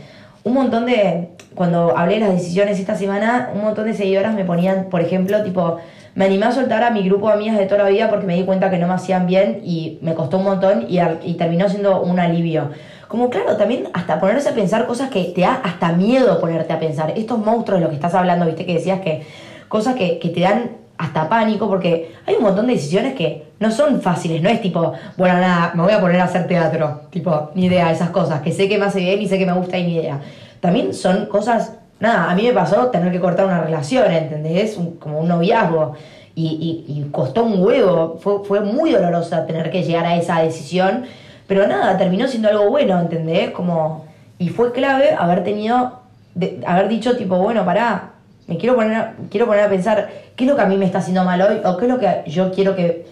Un 0.46 0.54
montón 0.54 0.86
de, 0.86 1.30
cuando 1.56 1.98
hablé 1.98 2.14
de 2.14 2.20
las 2.20 2.34
decisiones 2.34 2.78
esta 2.78 2.94
semana, 2.94 3.50
un 3.52 3.62
montón 3.62 3.86
de 3.86 3.94
seguidoras 3.94 4.32
me 4.32 4.44
ponían, 4.44 4.84
por 4.90 5.00
ejemplo, 5.00 5.42
tipo, 5.42 5.78
me 6.14 6.26
animé 6.26 6.46
a 6.46 6.52
soltar 6.52 6.84
a 6.84 6.90
mi 6.92 7.02
grupo 7.02 7.26
de 7.26 7.34
amigas 7.34 7.58
de 7.58 7.66
toda 7.66 7.82
la 7.82 7.88
vida 7.90 8.08
porque 8.08 8.26
me 8.26 8.36
di 8.36 8.44
cuenta 8.44 8.70
que 8.70 8.78
no 8.78 8.86
me 8.86 8.94
hacían 8.94 9.26
bien 9.26 9.60
y 9.64 9.98
me 10.02 10.14
costó 10.14 10.38
un 10.38 10.44
montón 10.44 10.86
y, 10.88 11.00
y 11.24 11.34
terminó 11.34 11.68
siendo 11.68 12.00
un 12.00 12.20
alivio. 12.20 12.70
Como 13.08 13.28
claro, 13.28 13.56
también 13.56 13.88
hasta 13.92 14.20
ponerse 14.20 14.50
a 14.50 14.54
pensar 14.54 14.86
cosas 14.86 15.10
que 15.10 15.24
te 15.34 15.40
da 15.40 15.60
hasta 15.64 15.90
miedo 15.90 16.40
ponerte 16.40 16.72
a 16.72 16.78
pensar. 16.78 17.12
Estos 17.16 17.40
monstruos 17.40 17.80
de 17.80 17.86
los 17.86 17.88
que 17.88 17.96
estás 17.96 18.14
hablando, 18.14 18.46
viste 18.46 18.64
que 18.64 18.74
decías 18.74 19.00
que 19.00 19.26
cosas 19.66 19.96
que, 19.96 20.20
que 20.20 20.28
te 20.28 20.42
dan 20.42 20.70
hasta 20.98 21.28
pánico 21.28 21.68
porque 21.68 22.14
hay 22.26 22.34
un 22.36 22.42
montón 22.42 22.66
de 22.66 22.74
decisiones 22.74 23.14
que 23.14 23.46
no 23.60 23.70
son 23.70 24.00
fáciles, 24.00 24.42
no 24.42 24.48
es 24.48 24.60
tipo, 24.60 24.92
bueno, 25.16 25.38
nada, 25.38 25.72
me 25.74 25.82
voy 25.82 25.92
a 25.92 26.00
poner 26.00 26.20
a 26.20 26.24
hacer 26.24 26.46
teatro, 26.46 27.02
tipo, 27.10 27.50
ni 27.54 27.66
idea, 27.66 27.90
esas 27.90 28.10
cosas, 28.10 28.40
que 28.42 28.52
sé 28.52 28.68
que 28.68 28.78
me 28.78 28.86
hace 28.86 29.00
bien 29.00 29.20
y 29.20 29.28
sé 29.28 29.38
que 29.38 29.46
me 29.46 29.52
gusta 29.52 29.78
y 29.78 29.84
ni 29.84 29.96
idea. 29.96 30.20
También 30.60 30.92
son 30.94 31.26
cosas, 31.26 31.74
nada, 32.00 32.30
a 32.30 32.34
mí 32.34 32.42
me 32.42 32.52
pasó 32.52 32.86
tener 32.86 33.12
que 33.12 33.20
cortar 33.20 33.46
una 33.46 33.60
relación, 33.62 34.10
¿entendés? 34.10 34.76
Un- 34.76 34.96
como 34.96 35.20
un 35.20 35.28
noviazgo. 35.28 35.94
Y, 36.34 36.84
y- 36.88 36.92
y 37.00 37.08
costó 37.10 37.44
un 37.44 37.62
huevo, 37.64 38.18
fue, 38.20 38.44
fue 38.44 38.60
muy 38.60 38.90
dolorosa 38.92 39.46
tener 39.46 39.70
que 39.70 39.82
llegar 39.84 40.04
a 40.04 40.16
esa 40.16 40.40
decisión, 40.42 41.04
pero 41.46 41.66
nada, 41.66 41.96
terminó 41.96 42.28
siendo 42.28 42.48
algo 42.50 42.68
bueno, 42.68 43.00
¿entendés? 43.00 43.52
Como, 43.52 44.04
y 44.38 44.50
fue 44.50 44.72
clave 44.72 45.14
haber 45.18 45.44
tenido, 45.44 46.00
de- 46.34 46.60
haber 46.66 46.88
dicho 46.88 47.16
tipo, 47.16 47.36
bueno, 47.38 47.64
pará, 47.64 48.10
me 48.46 48.56
quiero 48.58 48.74
poner, 48.76 48.94
a- 48.94 49.14
quiero 49.30 49.46
poner 49.46 49.64
a 49.64 49.68
pensar 49.68 50.10
qué 50.36 50.44
es 50.44 50.50
lo 50.50 50.56
que 50.56 50.62
a 50.62 50.66
mí 50.66 50.76
me 50.76 50.84
está 50.86 50.98
haciendo 50.98 51.24
mal 51.24 51.40
hoy 51.42 51.60
o 51.64 51.76
qué 51.76 51.86
es 51.86 51.90
lo 51.90 51.98
que 51.98 52.22
yo 52.26 52.52
quiero 52.52 52.76
que 52.76 53.06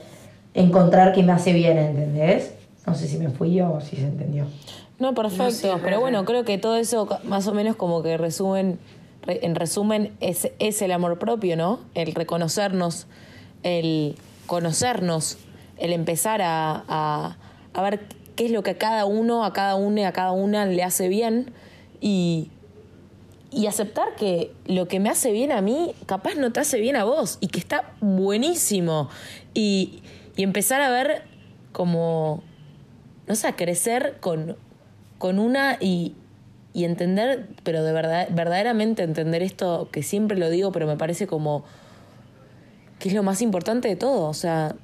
encontrar 0.55 1.13
que 1.13 1.23
me 1.23 1.33
hace 1.33 1.53
bien, 1.53 1.77
¿entendés? 1.79 2.55
No 2.87 2.95
sé 2.95 3.09
si 3.09 3.19
me 3.19 3.31
fui 3.31 3.55
yo 3.55 3.73
o 3.73 3.81
si 3.81 3.97
se 3.97 4.03
entendió. 4.07 4.47
No, 4.99 5.13
perfecto. 5.15 5.81
pero 5.83 5.99
bueno, 6.01 6.25
creo 6.25 6.45
que 6.45 6.59
todo 6.59 6.77
eso 6.77 7.09
más 7.25 7.47
o 7.49 7.53
menos 7.55 7.75
como 7.77 8.03
que 8.03 8.17
resumen, 8.17 8.79
re- 9.23 9.41
en 9.45 9.57
resumen, 9.57 10.13
es, 10.21 10.51
es 10.61 10.81
el 10.83 10.93
amor 10.93 11.19
propio, 11.19 11.57
¿no? 11.57 11.81
El 11.95 12.15
reconocernos, 12.15 13.09
el 13.65 14.15
conocernos, 14.47 15.39
el 15.79 15.93
empezar 15.93 16.43
a, 16.43 16.85
a, 16.87 17.37
a 17.75 17.83
ver 17.83 18.01
qué 18.37 18.45
es 18.47 18.53
lo 18.53 18.63
que 18.63 18.71
a 18.73 18.79
cada 18.79 19.05
uno, 19.05 19.45
a 19.45 19.53
cada 19.53 19.75
una, 19.75 20.07
a 20.09 20.13
cada 20.13 20.31
una 20.31 20.65
le 20.67 20.83
hace 20.85 21.09
bien 21.09 21.53
y, 22.01 22.51
y 23.55 23.67
aceptar 23.67 24.17
que 24.17 24.53
lo 24.67 24.89
que 24.89 25.01
me 25.01 25.09
hace 25.09 25.31
bien 25.31 25.53
a 25.53 25.61
mí, 25.61 25.95
capaz 26.07 26.35
no 26.35 26.53
te 26.53 26.61
hace 26.61 26.81
bien 26.81 26.97
a 26.97 27.05
vos 27.05 27.39
y 27.41 27.49
que 27.49 27.61
está 27.61 27.95
buenísimo. 28.01 29.09
Y, 29.55 30.03
y 30.37 30.43
empezar 30.43 30.81
a 30.81 30.91
ver 30.91 31.23
como, 31.73 32.43
no 33.27 33.35
sé, 33.37 33.47
a 33.47 33.57
crecer 33.57 34.17
con, 34.21 34.57
con 35.19 35.39
una 35.39 35.79
y, 35.81 36.15
y 36.73 36.85
entender, 36.85 37.49
pero 37.63 37.85
de 37.85 37.93
verdad, 37.93 38.29
verdaderamente 38.31 39.05
entender 39.05 39.43
esto, 39.43 39.89
que 39.93 40.03
siempre 40.03 40.37
lo 40.37 40.51
digo, 40.51 40.73
pero 40.73 40.87
me 40.87 40.97
parece 40.97 41.27
como 41.27 41.65
que 42.99 43.09
es 43.09 43.15
lo 43.15 43.23
más 43.23 43.41
importante 43.41 43.89
de 43.89 43.97
todo. 43.97 44.29
O 44.29 44.35
sea, 44.35 44.75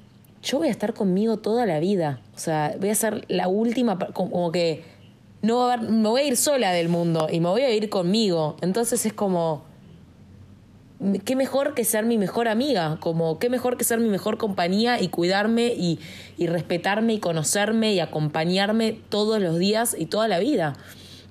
yo 0.41 0.59
voy 0.59 0.69
a 0.69 0.71
estar 0.71 0.93
conmigo 0.93 1.37
toda 1.37 1.65
la 1.65 1.79
vida. 1.79 2.21
O 2.35 2.39
sea, 2.39 2.75
voy 2.79 2.89
a 2.89 2.95
ser 2.95 3.25
la 3.27 3.47
última, 3.49 3.99
como 3.99 4.51
que 4.51 4.83
no 5.41 5.57
va 5.57 5.71
a 5.71 5.73
haber- 5.73 5.89
me 5.89 6.07
voy 6.09 6.21
a 6.21 6.25
ir 6.25 6.37
sola 6.37 6.71
del 6.71 6.89
mundo 6.89 7.27
y 7.31 7.39
me 7.39 7.49
voy 7.49 7.61
a 7.63 7.69
ir 7.73 7.89
conmigo. 7.89 8.55
Entonces 8.61 9.05
es 9.05 9.13
como, 9.13 9.63
qué 11.25 11.35
mejor 11.35 11.73
que 11.73 11.83
ser 11.83 12.05
mi 12.05 12.17
mejor 12.19 12.47
amiga, 12.47 12.97
como 12.99 13.39
qué 13.39 13.49
mejor 13.49 13.75
que 13.77 13.83
ser 13.83 13.99
mi 13.99 14.09
mejor 14.09 14.37
compañía 14.37 15.01
y 15.01 15.07
cuidarme 15.07 15.67
y, 15.75 15.99
y 16.37 16.45
respetarme 16.47 17.13
y 17.13 17.19
conocerme 17.19 17.93
y 17.93 17.99
acompañarme 17.99 18.99
todos 19.09 19.41
los 19.41 19.57
días 19.57 19.95
y 19.97 20.05
toda 20.05 20.27
la 20.27 20.37
vida. 20.39 20.73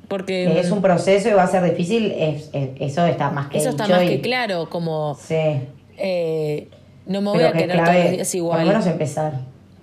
Porque 0.09 0.51
Que 0.53 0.59
es 0.61 0.71
un 0.73 0.83
proceso 0.83 1.29
y 1.29 1.33
va 1.35 1.45
a 1.45 1.47
ser 1.47 1.63
difícil, 1.63 2.11
es, 2.11 2.51
es- 2.53 2.71
eso 2.81 3.07
está 3.07 3.31
más 3.31 3.47
que 3.49 3.59
eso 3.59 3.69
está 3.71 3.87
más 3.87 4.03
y- 4.03 4.09
que 4.09 4.21
claro, 4.21 4.69
como 4.69 5.17
Sí. 5.21 5.37
eh, 5.99 6.67
no 7.07 7.21
me 7.21 7.31
voy 7.31 7.45
a 7.45 7.53
que 7.53 7.59
querer 7.59 7.85
todos 7.85 7.95
los 7.97 8.11
días 8.11 8.29
por 8.29 8.37
igual. 8.37 8.61
lo 8.63 8.67
menos 8.73 8.87
empezar. 8.89 9.35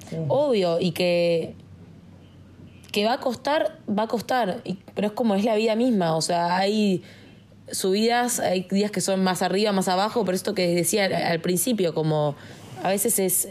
Sí. 0.10 0.18
Obvio, 0.28 0.80
y 0.82 0.92
que, 0.92 1.56
que 2.92 3.06
va 3.06 3.14
a 3.14 3.20
costar, 3.20 3.80
va 3.88 4.04
a 4.04 4.08
costar, 4.08 4.64
pero 4.96 5.08
es 5.08 5.14
como 5.14 5.36
es 5.36 5.44
la 5.44 5.56
vida 5.56 5.76
misma, 5.76 6.16
o 6.16 6.22
sea, 6.22 6.58
hay 6.58 7.04
subidas, 7.72 8.40
hay 8.40 8.62
días 8.62 8.92
que 8.92 9.02
son 9.02 9.24
más 9.24 9.42
arriba, 9.42 9.72
más 9.72 9.88
abajo, 9.88 10.24
pero 10.24 10.36
esto 10.36 10.54
que 10.54 10.68
decía 10.74 11.06
al, 11.06 11.14
al 11.14 11.42
principio, 11.42 11.94
como 11.94 12.36
a 12.84 12.90
veces 12.90 13.20
es 13.20 13.50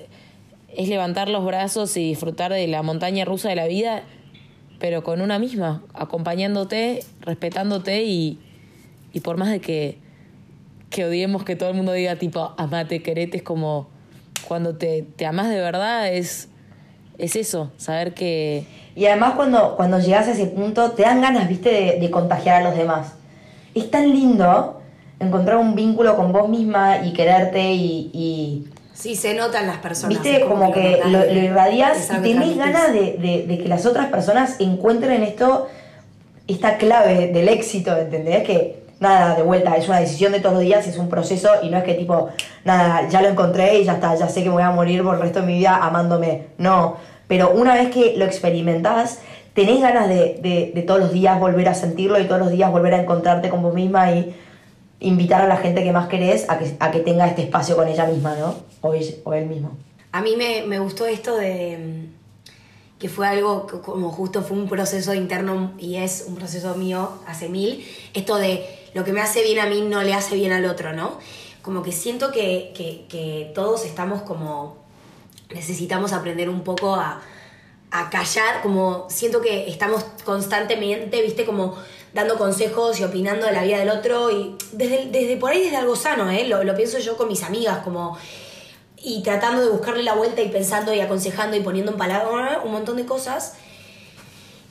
es 0.76 0.89
levantar 0.89 1.28
los 1.28 1.45
brazos 1.45 1.97
y 1.97 2.09
disfrutar 2.09 2.53
de 2.53 2.66
la 2.68 2.82
montaña 2.82 3.24
rusa 3.24 3.49
de 3.49 3.57
la 3.57 3.66
vida, 3.66 4.03
pero 4.78 5.03
con 5.03 5.22
una 5.22 5.39
misma, 5.39 5.82
acompañándote, 5.95 7.01
respetándote 7.22 8.05
y, 8.05 8.39
y 9.14 9.20
por 9.20 9.39
más 9.39 9.51
de 9.51 9.61
que, 9.61 9.97
que 10.91 11.07
odiemos 11.07 11.45
que 11.45 11.57
todo 11.57 11.70
el 11.70 11.76
mundo 11.76 11.93
diga 11.93 12.16
tipo, 12.16 12.55
amate, 12.59 13.03
querete, 13.03 13.39
es 13.39 13.43
como 13.43 13.89
cuando 14.47 14.76
te, 14.76 15.03
te 15.16 15.24
amas 15.24 15.49
de 15.49 15.61
verdad, 15.61 16.12
es, 16.12 16.49
es 17.18 17.37
eso, 17.37 17.72
saber 17.76 18.14
que... 18.14 18.86
Y 18.97 19.07
además 19.07 19.34
cuando, 19.36 19.76
cuando 19.76 19.99
llegas 20.01 20.26
a 20.26 20.32
ese 20.32 20.47
punto, 20.47 20.90
te 20.92 21.03
dan 21.03 21.20
ganas, 21.20 21.49
viste, 21.49 21.68
de, 21.70 22.01
de 22.01 22.11
contagiar 22.11 22.62
a 22.62 22.64
los 22.68 22.76
demás. 22.76 23.12
Es 23.74 23.90
tan 23.90 24.09
lindo 24.11 24.80
encontrar 25.20 25.59
un 25.59 25.74
vínculo 25.74 26.16
con 26.16 26.32
vos 26.32 26.49
misma 26.49 27.05
y 27.05 27.12
quererte 27.12 27.62
y, 27.72 28.11
y 28.12 28.66
Sí, 28.94 29.14
se 29.14 29.34
notan 29.34 29.66
las 29.66 29.76
personas. 29.76 30.18
viste, 30.22 30.40
como 30.47 30.72
que 30.72 31.03
lo, 31.05 31.18
lo 31.18 31.38
irradias 31.40 32.09
y 32.11 32.22
tenés 32.22 32.57
ganas 32.57 32.92
de, 32.94 33.18
de- 33.18 33.44
de 33.47 33.59
que 33.59 33.68
las 33.68 33.84
otras 33.84 34.07
personas 34.07 34.57
encuentren 34.59 35.12
en 35.12 35.22
esto 35.24 35.68
esta 36.47 36.78
clave 36.78 37.28
del 37.28 37.49
éxito, 37.49 37.94
¿entendés? 37.97 38.44
Que 38.44 38.84
nada, 39.01 39.34
de 39.34 39.42
vuelta, 39.42 39.76
es 39.76 39.88
una 39.88 40.01
decisión 40.01 40.32
de 40.32 40.40
todos 40.40 40.55
los 40.55 40.62
días, 40.62 40.86
es 40.86 40.97
un 40.97 41.09
proceso 41.11 41.51
y 41.62 41.68
no 41.68 41.76
es 41.76 41.84
que 41.84 41.92
tipo, 41.94 42.28
nada, 42.64 43.07
ya 43.11 43.20
lo 43.20 43.28
encontré 43.28 43.78
y 43.80 43.84
ya 43.84 43.94
está, 43.94 44.14
ya 44.14 44.28
sé 44.28 44.42
que 44.42 44.49
me 44.49 44.55
voy 44.55 44.62
a 44.62 44.70
morir 44.70 45.03
por 45.03 45.16
el 45.16 45.20
resto 45.20 45.40
de 45.40 45.47
mi 45.47 45.59
vida 45.59 45.76
amándome. 45.76 46.47
No, 46.57 46.97
pero 47.29 47.51
una 47.51 47.74
vez 47.74 47.91
que 47.91 48.14
lo 48.16 48.24
experimentás, 48.24 49.20
tenés 49.55 49.81
ganas 49.81 50.09
de, 50.09 50.39
de- 50.43 50.72
de 50.74 50.83
todos 50.83 51.01
los 51.01 51.12
días 51.12 51.39
volver 51.41 51.68
a 51.68 51.74
sentirlo 51.74 52.18
y 52.20 52.24
todos 52.27 52.41
los 52.41 52.51
días 52.51 52.70
volver 52.70 52.95
a 52.95 53.01
encontrarte 53.01 53.49
con 53.49 53.62
vos 53.62 53.74
misma 53.74 54.12
y 54.12 54.35
invitar 55.01 55.43
a 55.43 55.47
la 55.47 55.57
gente 55.57 55.83
que 55.83 55.93
más 55.93 56.09
querés 56.09 56.49
a 56.49 56.59
que, 56.59 56.77
a 56.81 56.91
que 56.91 57.01
tenga 57.01 57.27
este 57.27 57.43
espacio 57.43 57.77
con 57.77 57.87
ella 57.89 58.07
misma, 58.07 58.35
¿no? 58.37 58.55
O, 58.81 58.95
ella- 58.95 59.14
o 59.24 59.33
él 59.35 59.47
mismo. 59.47 59.72
A 60.12 60.22
mí 60.22 60.35
me, 60.37 60.62
me 60.66 60.79
gustó 60.79 61.07
esto 61.07 61.37
de 61.37 61.79
mm, 61.79 62.99
que 62.99 63.09
fue 63.11 63.27
algo 63.27 63.66
como 63.85 64.11
justo 64.11 64.43
fue 64.43 64.57
un 64.57 64.68
proceso 64.68 65.12
interno 65.12 65.72
y 65.79 65.97
es 65.97 66.24
un 66.29 66.35
proceso 66.37 66.74
mío 66.77 67.11
hace 67.27 67.49
mil, 67.51 67.85
esto 68.14 68.37
de 68.37 68.64
lo 68.95 69.05
que 69.05 69.12
me 69.12 69.20
hace 69.20 69.43
bien 69.43 69.59
a 69.59 69.66
mí 69.66 69.83
no 69.83 70.03
le 70.03 70.14
hace 70.14 70.35
bien 70.35 70.53
al 70.53 70.64
otro, 70.64 70.95
¿no? 70.95 71.18
Como 71.61 71.83
que 71.83 71.93
siento 71.93 72.31
que, 72.33 72.72
que- 72.74 73.05
que 73.09 73.53
todos 73.55 73.85
estamos 73.85 74.22
como, 74.22 74.77
necesitamos 75.51 76.12
aprender 76.12 76.49
un 76.49 76.62
poco 76.62 76.94
a, 76.94 77.20
a 77.90 78.11
callar, 78.11 78.62
como 78.62 79.07
siento 79.09 79.40
que 79.40 79.68
estamos 79.68 80.05
constantemente, 80.24 81.22
viste, 81.22 81.44
como 81.44 81.76
dando 82.12 82.38
consejos 82.38 82.99
y 82.99 83.05
opinando 83.05 83.47
de 83.47 83.53
la 83.53 83.62
vida 83.62 83.78
del 83.78 83.90
otro 83.90 84.30
y 84.30 84.57
desde, 84.72 85.07
desde 85.11 85.36
por 85.36 85.53
ahí 85.53 85.62
desde 85.62 85.76
algo 85.76 85.97
sano, 85.97 86.30
¿eh? 86.30 86.47
Lo, 86.49 86.64
lo 86.64 86.74
pienso 86.74 86.99
yo 86.99 87.16
con 87.16 87.28
mis 87.28 87.42
amigas, 87.42 87.78
como 87.84 88.16
y 88.97 89.22
tratando 89.22 89.62
de 89.62 89.68
buscarle 89.68 90.03
la 90.03 90.14
vuelta 90.14 90.42
y 90.42 90.49
pensando 90.49 90.92
y 90.92 91.01
aconsejando 91.01 91.57
y 91.57 91.61
poniendo 91.61 91.92
en 91.92 91.99
palabras 91.99 92.59
un 92.64 92.72
montón 92.72 92.97
de 92.97 93.07
cosas. 93.07 93.55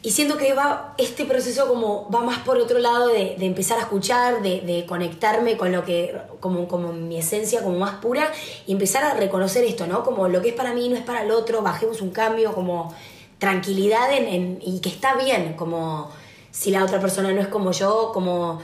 Y 0.05 0.11
siento 0.11 0.37
que 0.37 0.53
va 0.53 0.93
este 0.99 1.25
proceso 1.25 1.67
como 1.67 2.07
va 2.11 2.21
más 2.21 2.37
por 2.37 2.59
otro 2.59 2.77
lado 2.77 3.07
de, 3.07 3.37
empezar 3.39 3.79
a 3.79 3.81
escuchar, 3.81 4.43
de, 4.43 4.85
conectarme 4.87 5.57
con 5.57 5.71
lo 5.71 5.83
que, 5.83 6.15
como, 6.39 6.67
como 6.67 6.93
mi 6.93 7.17
esencia, 7.17 7.63
como 7.63 7.79
más 7.79 7.95
pura, 7.95 8.31
y 8.67 8.73
empezar 8.73 9.03
a 9.03 9.15
reconocer 9.15 9.63
esto, 9.63 9.87
¿no? 9.87 10.03
Como 10.03 10.27
lo 10.27 10.43
que 10.43 10.49
es 10.49 10.53
para 10.53 10.75
mí 10.75 10.89
no 10.89 10.95
es 10.95 11.01
para 11.01 11.23
el 11.23 11.31
otro, 11.31 11.63
bajemos 11.63 12.01
un 12.01 12.11
cambio, 12.11 12.53
como 12.53 12.93
tranquilidad 13.39 14.13
en, 14.13 14.27
en- 14.27 14.59
y 14.61 14.79
que 14.79 14.89
está 14.89 15.15
bien, 15.15 15.55
como 15.55 16.11
si 16.51 16.69
la 16.69 16.83
otra 16.83 16.99
persona 16.99 17.31
no 17.31 17.41
es 17.41 17.47
como 17.47 17.71
yo, 17.71 18.11
como... 18.13 18.61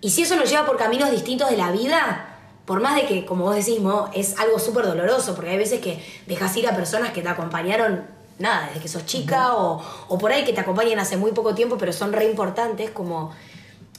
Y 0.00 0.08
si 0.08 0.22
eso 0.22 0.34
nos 0.36 0.48
lleva 0.48 0.64
por 0.64 0.78
caminos 0.78 1.10
distintos 1.10 1.50
de 1.50 1.58
la 1.58 1.72
vida, 1.72 2.38
por 2.64 2.80
más 2.80 2.94
de 2.96 3.04
que, 3.04 3.26
como 3.26 3.44
vos 3.44 3.54
decís, 3.54 3.80
Mo, 3.80 4.08
es 4.14 4.38
algo 4.38 4.58
súper 4.58 4.86
doloroso, 4.86 5.34
porque 5.34 5.50
hay 5.50 5.58
veces 5.58 5.80
que 5.80 6.02
dejas 6.26 6.56
ir 6.56 6.66
a 6.66 6.74
personas 6.74 7.12
que 7.12 7.20
te 7.20 7.28
acompañaron, 7.28 8.18
nada, 8.40 8.66
desde 8.68 8.80
que 8.80 8.88
sos 8.88 9.06
chica, 9.06 9.54
o, 9.54 9.80
o 10.08 10.18
por 10.18 10.32
ahí 10.32 10.44
que 10.44 10.52
te 10.52 10.60
acompañan 10.60 10.98
hace 10.98 11.16
muy 11.16 11.30
poco 11.32 11.54
tiempo, 11.54 11.76
pero 11.78 11.92
son 11.92 12.12
re 12.12 12.24
importantes, 12.24 12.90
como 12.90 13.30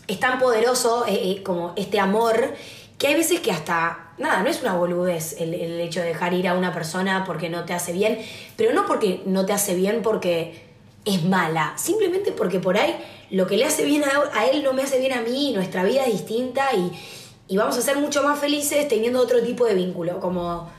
es 0.08 0.20
tan 0.20 0.40
poderoso 0.40 1.06
eh, 1.08 1.14
eh, 1.14 1.44
como 1.44 1.74
este 1.78 2.00
amor, 2.00 2.54
que 2.98 3.08
hay 3.08 3.16
veces 3.16 3.40
que 3.40 3.52
hasta, 3.52 4.12
nada, 4.18 4.44
no 4.44 4.50
es 4.50 4.62
una 4.62 4.76
boludez 4.76 5.38
el, 5.40 5.54
el 5.54 5.80
hecho 5.80 6.02
de 6.02 6.08
dejar 6.08 6.34
ir 6.34 6.48
a 6.48 6.56
una 6.56 6.74
persona 6.74 7.24
porque 7.26 7.50
no 7.50 7.64
te 7.66 7.74
hace 7.74 7.94
bien, 7.94 8.20
pero 8.58 8.74
no 8.74 8.86
porque 8.86 9.22
no 9.26 9.46
te 9.46 9.54
hace 9.54 9.76
bien 9.76 10.02
porque 10.02 10.70
es 11.06 11.24
mala, 11.24 11.74
simplemente 11.78 12.32
porque 12.32 12.60
por 12.60 12.78
ahí 12.78 12.96
lo 13.30 13.48
que 13.48 13.58
le 13.58 13.66
hace 13.66 13.86
bien 13.86 14.04
a, 14.04 14.38
a 14.38 14.46
él 14.48 14.64
no 14.64 14.74
me 14.74 14.84
hace 14.84 15.00
bien 15.00 15.14
a 15.14 15.22
mí, 15.22 15.52
y 15.52 15.54
nuestra 15.54 15.84
vida 15.84 16.04
es 16.06 16.12
distinta 16.12 16.74
y, 16.74 16.92
y 17.48 17.58
vamos 17.58 17.78
a 17.78 17.82
ser 17.82 17.98
mucho 17.98 18.24
más 18.24 18.40
felices 18.40 18.88
teniendo 18.88 19.20
otro 19.20 19.42
tipo 19.42 19.66
de 19.66 19.76
vínculo, 19.76 20.20
como, 20.20 20.70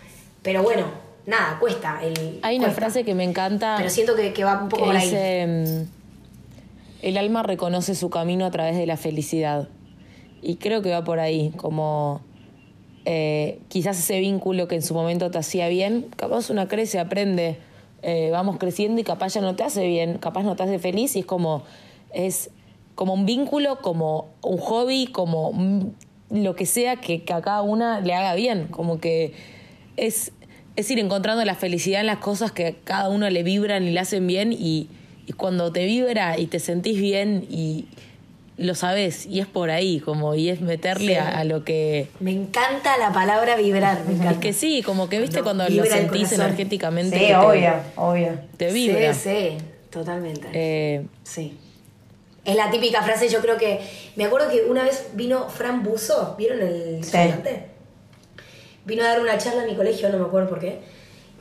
pero 0.42 0.62
bueno, 0.62 1.01
nada, 1.26 1.58
cuesta. 1.58 2.00
El, 2.02 2.38
Hay 2.42 2.56
una 2.56 2.66
cuesta. 2.66 2.80
frase 2.82 3.04
que 3.04 3.14
me 3.14 3.24
encanta. 3.24 3.74
Pero 3.78 3.90
siento 3.90 4.14
que, 4.16 4.32
que 4.32 4.44
va 4.44 4.62
un 4.62 4.68
poco 4.68 4.84
por 4.84 4.96
ahí. 4.96 5.04
dice, 5.04 5.46
mm, 5.46 7.04
el 7.06 7.16
alma 7.18 7.42
reconoce 7.42 7.94
su 7.94 8.10
camino 8.10 8.44
a 8.46 8.50
través 8.50 8.76
de 8.76 8.86
la 8.86 8.96
felicidad. 8.96 9.68
Y 10.40 10.56
creo 10.56 10.82
que 10.82 10.90
va 10.90 11.04
por 11.04 11.20
ahí, 11.20 11.52
como 11.56 12.20
eh, 13.04 13.60
quizás 13.68 13.98
ese 13.98 14.18
vínculo 14.20 14.68
que 14.68 14.74
en 14.76 14.82
su 14.82 14.94
momento 14.94 15.30
te 15.30 15.38
hacía 15.38 15.68
bien, 15.68 16.06
capaz 16.16 16.50
una 16.50 16.68
crece, 16.68 16.98
aprende, 16.98 17.58
eh, 18.02 18.30
vamos 18.32 18.58
creciendo 18.58 19.00
y 19.00 19.04
capaz 19.04 19.34
ya 19.34 19.40
no 19.40 19.54
te 19.56 19.62
hace 19.64 19.86
bien, 19.86 20.18
capaz 20.18 20.42
no 20.42 20.56
te 20.56 20.62
hace 20.64 20.78
feliz 20.78 21.14
y 21.16 21.20
es 21.20 21.26
como, 21.26 21.62
es 22.12 22.50
como 22.94 23.14
un 23.14 23.24
vínculo, 23.26 23.78
como 23.80 24.28
un 24.42 24.58
hobby, 24.58 25.06
como 25.06 25.48
un- 25.48 25.94
lo 26.30 26.54
que 26.56 26.66
sea 26.66 26.96
que, 26.96 27.22
que 27.24 27.32
a 27.32 27.40
cada 27.42 27.62
una 27.62 28.00
le 28.00 28.14
haga 28.14 28.34
bien, 28.34 28.66
como 28.68 28.98
que 28.98 29.34
es, 29.96 30.32
es 30.76 30.90
ir 30.90 30.98
encontrando 30.98 31.44
la 31.44 31.54
felicidad 31.54 32.00
en 32.00 32.06
las 32.06 32.18
cosas 32.18 32.52
que 32.52 32.66
a 32.68 32.72
cada 32.84 33.08
uno 33.08 33.28
le 33.30 33.42
vibran 33.42 33.84
y 33.84 33.90
le 33.90 34.00
hacen 34.00 34.26
bien 34.26 34.52
y, 34.52 34.88
y 35.26 35.32
cuando 35.32 35.70
te 35.72 35.84
vibra 35.84 36.38
y 36.38 36.46
te 36.46 36.58
sentís 36.60 36.98
bien 37.00 37.46
y 37.50 37.86
lo 38.58 38.74
sabes 38.74 39.26
y 39.26 39.40
es 39.40 39.46
por 39.46 39.70
ahí, 39.70 39.98
como 40.00 40.34
y 40.34 40.48
es 40.50 40.60
meterle 40.60 41.14
Sí. 41.14 41.18
a, 41.18 41.38
a 41.40 41.44
lo 41.44 41.64
que... 41.64 42.08
Me 42.20 42.30
encanta 42.32 42.96
la 42.98 43.12
palabra 43.12 43.56
vibrar, 43.56 44.04
me 44.06 44.14
Es 44.14 44.20
encanta. 44.20 44.40
que 44.40 44.52
sí, 44.52 44.82
como 44.82 45.08
que 45.08 45.20
viste 45.20 45.42
Cuando 45.42 45.64
cuando 45.64 45.82
lo 45.82 45.90
sentís 45.90 46.32
energéticamente. 46.32 47.16
Sí, 47.18 47.22
que 47.26 47.30
te- 47.32 47.36
obvio, 47.36 47.72
obvio. 47.96 48.38
Te 48.56 48.72
vibra. 48.72 49.14
Sí, 49.14 49.30
sí, 49.30 49.64
totalmente. 49.90 50.48
Eh, 50.52 51.06
Sí. 51.24 51.56
Es 52.44 52.56
la 52.56 52.70
típica 52.72 53.02
frase, 53.02 53.28
yo 53.28 53.40
creo 53.40 53.56
que. 53.56 53.78
Me 54.16 54.24
acuerdo 54.24 54.50
que 54.50 54.62
una 54.64 54.82
vez 54.82 55.10
vino 55.14 55.48
Fran 55.48 55.84
Buzo, 55.84 56.34
¿vieron 56.36 56.60
el 56.60 56.96
Sí. 57.04 57.16
estudiante? 57.16 57.66
Vino 58.84 59.02
a 59.04 59.08
dar 59.08 59.20
una 59.20 59.38
charla 59.38 59.62
a 59.62 59.66
mi 59.66 59.76
colegio, 59.76 60.08
no 60.08 60.18
me 60.18 60.24
acuerdo 60.26 60.48
por 60.48 60.58
qué. 60.60 60.80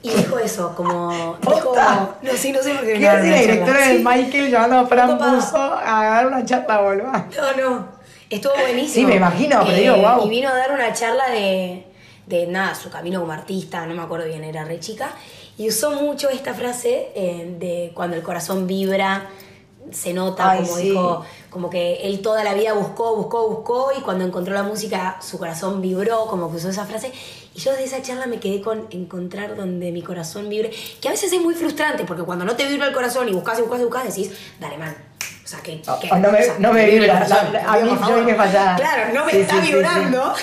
Y 0.04 0.10
dijo 0.10 0.38
eso, 0.40 0.74
como. 0.76 1.38
Dijo. 1.42 1.76
No, 1.76 2.32
sí, 2.36 2.52
no 2.52 2.62
sé 2.62 2.74
por 2.74 2.86
qué. 2.86 2.94
¿Qué 3.00 3.08
hace 3.08 3.30
la 3.30 3.38
directora 3.38 3.86
Sí. 3.86 3.98
de 3.98 4.04
Michael 4.04 4.50
llamando 4.52 4.78
a 4.80 4.88
Fran. 4.88 5.18
Buzo 5.18 5.58
a 5.58 6.04
dar 6.06 6.28
una 6.28 6.44
charla, 6.46 6.82
boludo? 6.82 7.12
No, 7.12 7.70
no. 7.70 7.88
Estuvo 8.30 8.54
buenísimo. 8.54 8.94
Sí, 8.94 9.06
me 9.06 9.16
imagino, 9.18 9.62
pero 9.66 9.78
digo, 9.78 9.96
guau. 9.98 10.26
Y 10.26 10.30
vino 10.30 10.50
a 10.50 10.54
dar 10.56 10.72
una 10.72 10.92
charla 10.94 11.30
de, 11.30 11.86
de 12.28 12.48
nada, 12.48 12.74
su 12.76 12.90
camino 12.90 13.20
como 13.20 13.32
artista, 13.34 13.86
no 13.86 13.94
me 13.94 14.02
acuerdo 14.02 14.26
bien, 14.26 14.44
era 14.44 14.64
re 14.64 14.80
chica. 14.80 15.12
Y 15.58 15.68
usó 15.68 15.92
mucho 15.92 16.30
esta 16.30 16.54
frase 16.54 17.10
eh, 17.14 17.56
de 17.60 17.92
cuando 17.94 18.16
el 18.16 18.24
corazón 18.24 18.66
vibra, 18.68 19.28
se 19.92 20.14
nota, 20.14 20.52
Ay, 20.52 20.62
como 20.64 20.76
sí. 20.78 20.84
dijo, 20.90 21.26
como 21.52 21.70
que 21.70 21.98
él 22.08 22.22
toda 22.22 22.44
la 22.44 22.54
vida 22.56 22.74
buscó, 22.74 23.16
buscó, 23.16 23.48
buscó, 23.48 23.92
y 23.96 24.02
cuando 24.02 24.26
encontró 24.26 24.54
la 24.56 24.64
música, 24.64 25.18
su 25.22 25.38
corazón 25.38 25.82
vibró, 25.82 26.26
como 26.26 26.50
que 26.50 26.58
usó 26.58 26.70
esa 26.70 26.86
frase. 26.86 27.12
Y 27.54 27.60
yo 27.60 27.72
desde 27.72 27.84
esa 27.84 28.02
charla 28.02 28.26
me 28.26 28.40
quedé 28.40 28.62
con 28.62 28.88
encontrar 28.90 29.56
donde 29.58 29.92
mi 29.92 30.02
corazón 30.02 30.48
vibre, 30.50 30.72
que 31.02 31.08
a 31.10 31.12
veces 31.12 31.32
es 31.34 31.40
muy 31.42 31.54
frustrante, 31.54 32.06
porque 32.06 32.24
cuando 32.24 32.46
no 32.46 32.56
te 32.56 32.66
vibra 32.68 32.88
el 32.88 32.94
corazón 32.94 33.28
y 33.30 33.34
buscas 33.34 33.60
y 33.60 33.64
buscas 33.64 33.82
y 33.82 33.84
buscas, 33.84 34.04
decís, 34.16 34.32
dale, 34.60 34.78
man. 34.78 34.96
O 35.44 35.48
sea, 35.52 35.60
que, 35.60 35.82
Oh, 35.88 36.00
que- 36.00 36.08
oh, 36.10 36.16
no 36.18 36.32
me- 36.32 36.40
o 36.40 36.44
sea, 36.44 36.56
no 36.60 36.72
me 36.72 36.86
que 36.86 36.92
vibre 36.92 37.06
el 37.08 37.12
vibra, 37.12 37.28
corazón, 37.28 37.54
la- 37.54 37.74
a 37.74 37.78
mí 37.80 37.90
yo 38.08 38.16
dije 38.26 38.36
fallada. 38.36 38.76
Claro, 38.78 39.14
no 39.14 39.26
me 39.26 39.32
Sí, 39.34 39.38
está 39.40 39.56
sí, 39.56 39.62
sí, 39.68 39.74
vibrando. 39.74 40.34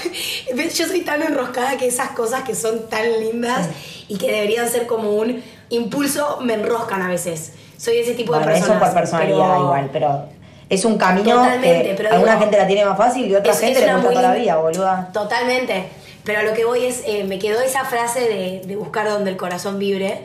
¿Ves? 0.54 0.74
Yo 0.78 0.86
soy 0.86 1.00
tan 1.00 1.22
enroscada 1.22 1.78
que 1.78 1.86
esas 1.86 2.10
cosas 2.10 2.42
que 2.42 2.54
son 2.54 2.88
tan 2.90 3.10
lindas 3.18 3.68
y 4.08 4.18
que 4.18 4.30
deberían 4.30 4.68
ser 4.68 4.86
como 4.86 5.12
un 5.12 5.42
impulso 5.70 6.38
me 6.42 6.52
enroscan 6.54 7.00
a 7.00 7.08
veces. 7.08 7.52
Soy 7.78 7.96
ese 7.98 8.12
tipo 8.14 8.32
Bueno, 8.32 8.48
de 8.48 8.58
eso 8.58 8.66
personas. 8.66 8.90
por 8.90 9.00
personalidad 9.00 9.38
pero- 9.48 9.60
igual, 9.62 9.90
pero 9.92 10.28
es 10.68 10.84
un 10.84 10.98
camino 10.98 11.30
Totalmente, 11.36 11.88
que 11.90 11.94
pero 11.94 12.10
alguna 12.10 12.32
digo, 12.32 12.42
gente 12.42 12.56
la 12.58 12.66
tiene 12.66 12.84
más 12.84 12.98
fácil 12.98 13.26
y 13.26 13.34
otra 13.34 13.52
es- 13.52 13.60
gente 13.60 13.80
es 13.80 13.86
le 13.86 13.92
muy 13.94 14.02
toda 14.14 14.22
la 14.22 14.34
lin- 14.34 14.42
vida, 14.42 14.56
boluda. 14.56 15.10
Totalmente. 15.12 15.88
Pero 16.24 16.40
a 16.40 16.42
lo 16.42 16.52
que 16.52 16.64
voy 16.66 16.84
es, 16.84 17.02
eh, 17.06 17.24
me 17.24 17.38
quedó 17.38 17.60
esa 17.62 17.84
frase 17.86 18.20
de, 18.20 18.62
de 18.66 18.76
buscar 18.76 19.08
donde 19.08 19.30
el 19.30 19.36
corazón 19.38 19.78
vibre 19.78 20.22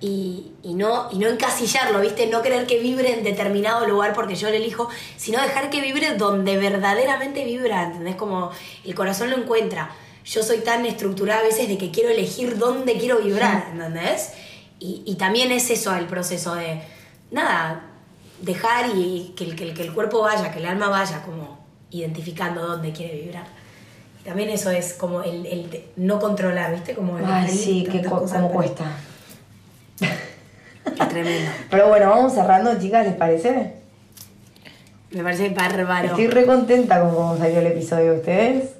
y, 0.00 0.52
y 0.62 0.74
no, 0.74 1.08
y 1.10 1.16
no 1.16 1.28
encasillarlo, 1.28 2.00
¿viste? 2.00 2.26
No 2.26 2.42
querer 2.42 2.66
que 2.66 2.78
vibre 2.78 3.14
en 3.14 3.24
determinado 3.24 3.86
lugar 3.86 4.12
porque 4.12 4.34
yo 4.34 4.50
lo 4.50 4.54
elijo, 4.54 4.88
sino 5.16 5.40
dejar 5.40 5.70
que 5.70 5.80
vibre 5.80 6.14
donde 6.16 6.58
verdaderamente 6.58 7.44
vibra, 7.44 7.84
¿entendés? 7.84 8.16
Como 8.16 8.50
el 8.84 8.94
corazón 8.94 9.30
lo 9.30 9.38
encuentra. 9.38 9.90
Yo 10.26 10.42
soy 10.42 10.58
tan 10.58 10.84
estructurada 10.84 11.40
a 11.40 11.44
veces 11.44 11.68
de 11.68 11.78
que 11.78 11.90
quiero 11.90 12.10
elegir 12.10 12.58
dónde 12.58 12.98
quiero 12.98 13.18
vibrar, 13.20 13.68
¿entendés? 13.72 14.32
Y, 14.78 15.02
y 15.06 15.14
también 15.14 15.50
es 15.52 15.70
eso 15.70 15.94
el 15.94 16.04
proceso 16.04 16.54
de, 16.54 16.82
nada, 17.30 17.82
dejar 18.42 18.90
y 18.96 19.32
que 19.36 19.44
el, 19.44 19.56
que, 19.56 19.64
el, 19.64 19.74
que 19.74 19.82
el 19.82 19.92
cuerpo 19.92 20.20
vaya, 20.22 20.50
que 20.52 20.58
el 20.58 20.66
alma 20.66 20.88
vaya, 20.88 21.22
como 21.22 21.58
identificando 21.90 22.66
dónde 22.66 22.92
quiere 22.92 23.20
vibrar. 23.20 23.46
Y 24.20 24.24
también 24.24 24.48
eso 24.50 24.70
es 24.70 24.92
como 24.94 25.22
el, 25.22 25.46
el 25.46 25.70
de 25.70 25.88
no 25.96 26.18
controlar, 26.18 26.72
¿viste? 26.74 26.94
Como 26.94 27.18
el 27.18 27.24
Ay, 27.26 27.48
sí, 27.48 27.84
que 27.84 27.92
tantas 27.98 28.12
co- 28.12 28.18
cosas, 28.20 28.36
cómo 28.36 28.48
pero- 28.48 28.58
cuesta. 28.60 28.84
Tremendo. 31.08 31.50
Pero 31.70 31.88
bueno, 31.88 32.10
vamos 32.10 32.32
cerrando, 32.34 32.78
chicas, 32.78 33.06
¿les 33.06 33.14
parece? 33.16 33.74
Me 35.10 35.22
parece 35.22 35.48
bárbaro. 35.50 36.08
Estoy 36.08 36.28
re 36.28 36.46
contenta 36.46 37.00
con 37.00 37.14
cómo 37.14 37.36
salió 37.36 37.58
el 37.60 37.66
episodio 37.68 38.12
de 38.12 38.18
ustedes. 38.18 38.70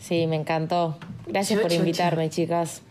Sí, 0.00 0.26
me 0.26 0.36
encantó. 0.36 0.98
Gracias 1.26 1.60
por 1.60 1.72
invitarme, 1.72 2.28
chicas. 2.30 2.82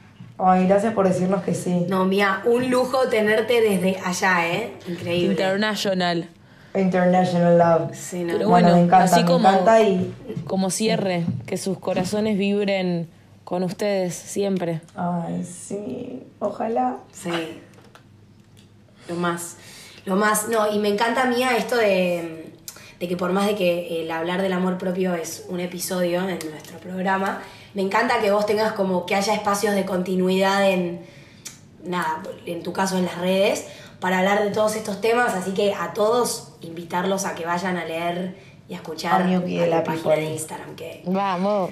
Ay, 0.45 0.67
gracias 0.67 0.93
por 0.93 1.07
decirnos 1.07 1.41
que 1.43 1.53
sí. 1.53 1.85
No, 1.87 2.03
mía, 2.05 2.41
un 2.45 2.69
lujo 2.69 3.07
tenerte 3.07 3.61
desde 3.61 3.97
allá, 4.03 4.47
¿eh? 4.53 4.73
Increíble. 4.87 5.31
International. 5.31 6.27
International 6.75 7.57
Love. 7.57 7.95
Sí, 7.95 8.23
no. 8.23 8.33
Pero 8.33 8.49
bueno, 8.49 8.67
bueno, 8.69 8.75
me 8.75 8.81
encanta, 8.83 9.03
así 9.05 9.21
me 9.21 9.25
como- 9.27 9.49
encanta 9.49 9.81
y. 9.81 10.13
Como 10.45 10.69
cierre, 10.69 11.23
que 11.45 11.57
sus 11.57 11.77
corazones 11.79 12.37
vibren 12.37 13.07
con 13.43 13.63
ustedes 13.63 14.15
siempre. 14.15 14.81
Ay, 14.95 15.43
sí. 15.45 16.23
Ojalá. 16.39 16.97
Sí. 17.11 17.29
Lo 19.07 19.15
más. 19.15 19.57
Lo 20.05 20.15
más. 20.15 20.49
No, 20.49 20.71
y 20.73 20.79
me 20.79 20.89
encanta, 20.89 21.25
mía, 21.25 21.55
esto 21.57 21.77
de, 21.77 22.51
de 22.99 23.07
que 23.07 23.15
por 23.17 23.31
más 23.31 23.47
de 23.47 23.55
que 23.55 24.01
el 24.01 24.11
hablar 24.11 24.41
del 24.41 24.53
amor 24.53 24.77
propio 24.77 25.13
es 25.13 25.45
un 25.49 25.59
episodio 25.59 26.21
en 26.27 26.39
nuestro 26.49 26.77
programa, 26.79 27.41
me 27.73 27.81
encanta 27.81 28.19
que 28.19 28.31
vos 28.31 28.45
tengas 28.45 28.73
como 28.73 29.05
que 29.05 29.15
haya 29.15 29.33
espacios 29.33 29.75
de 29.75 29.85
continuidad 29.85 30.69
en. 30.69 31.05
Nada, 31.83 32.23
en 32.45 32.63
tu 32.63 32.71
caso 32.71 32.97
en 32.97 33.05
las 33.05 33.17
redes, 33.17 33.65
para 33.99 34.19
hablar 34.19 34.41
de 34.43 34.51
todos 34.51 34.75
estos 34.77 35.01
temas. 35.01 35.33
Así 35.33 35.51
que 35.51 35.73
a 35.73 35.93
todos 35.93 36.53
invitarlos 36.61 37.25
a 37.25 37.35
que 37.35 37.45
vayan 37.45 37.75
a 37.75 37.83
leer 37.85 38.37
y 38.69 38.73
a 38.73 38.77
escuchar 38.77 39.21
A 39.21 39.25
la 39.27 39.39
la 39.67 39.83
página 39.83 40.15
de. 40.15 40.23
Instagram, 40.31 40.75
que, 40.75 41.03
Vamos. 41.05 41.71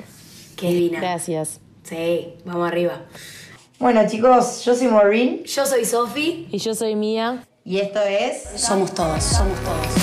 que 0.57 0.67
es 0.67 0.73
divina. 0.73 0.99
Gracias. 0.99 1.59
Sí, 1.83 2.35
vamos 2.45 2.67
arriba. 2.67 3.03
Bueno, 3.79 4.01
chicos, 4.07 4.63
yo 4.63 4.75
soy 4.75 4.87
Maureen 4.89 5.43
Yo 5.45 5.65
soy 5.65 5.85
Sofi. 5.85 6.47
Y 6.51 6.57
yo 6.59 6.75
soy 6.75 6.95
Mía. 6.95 7.47
y 7.63 7.79
esto 7.79 8.01
es. 8.01 8.43
Somos 8.61 8.93
todos, 8.93 9.23
somos 9.23 9.57
todos. 9.61 10.00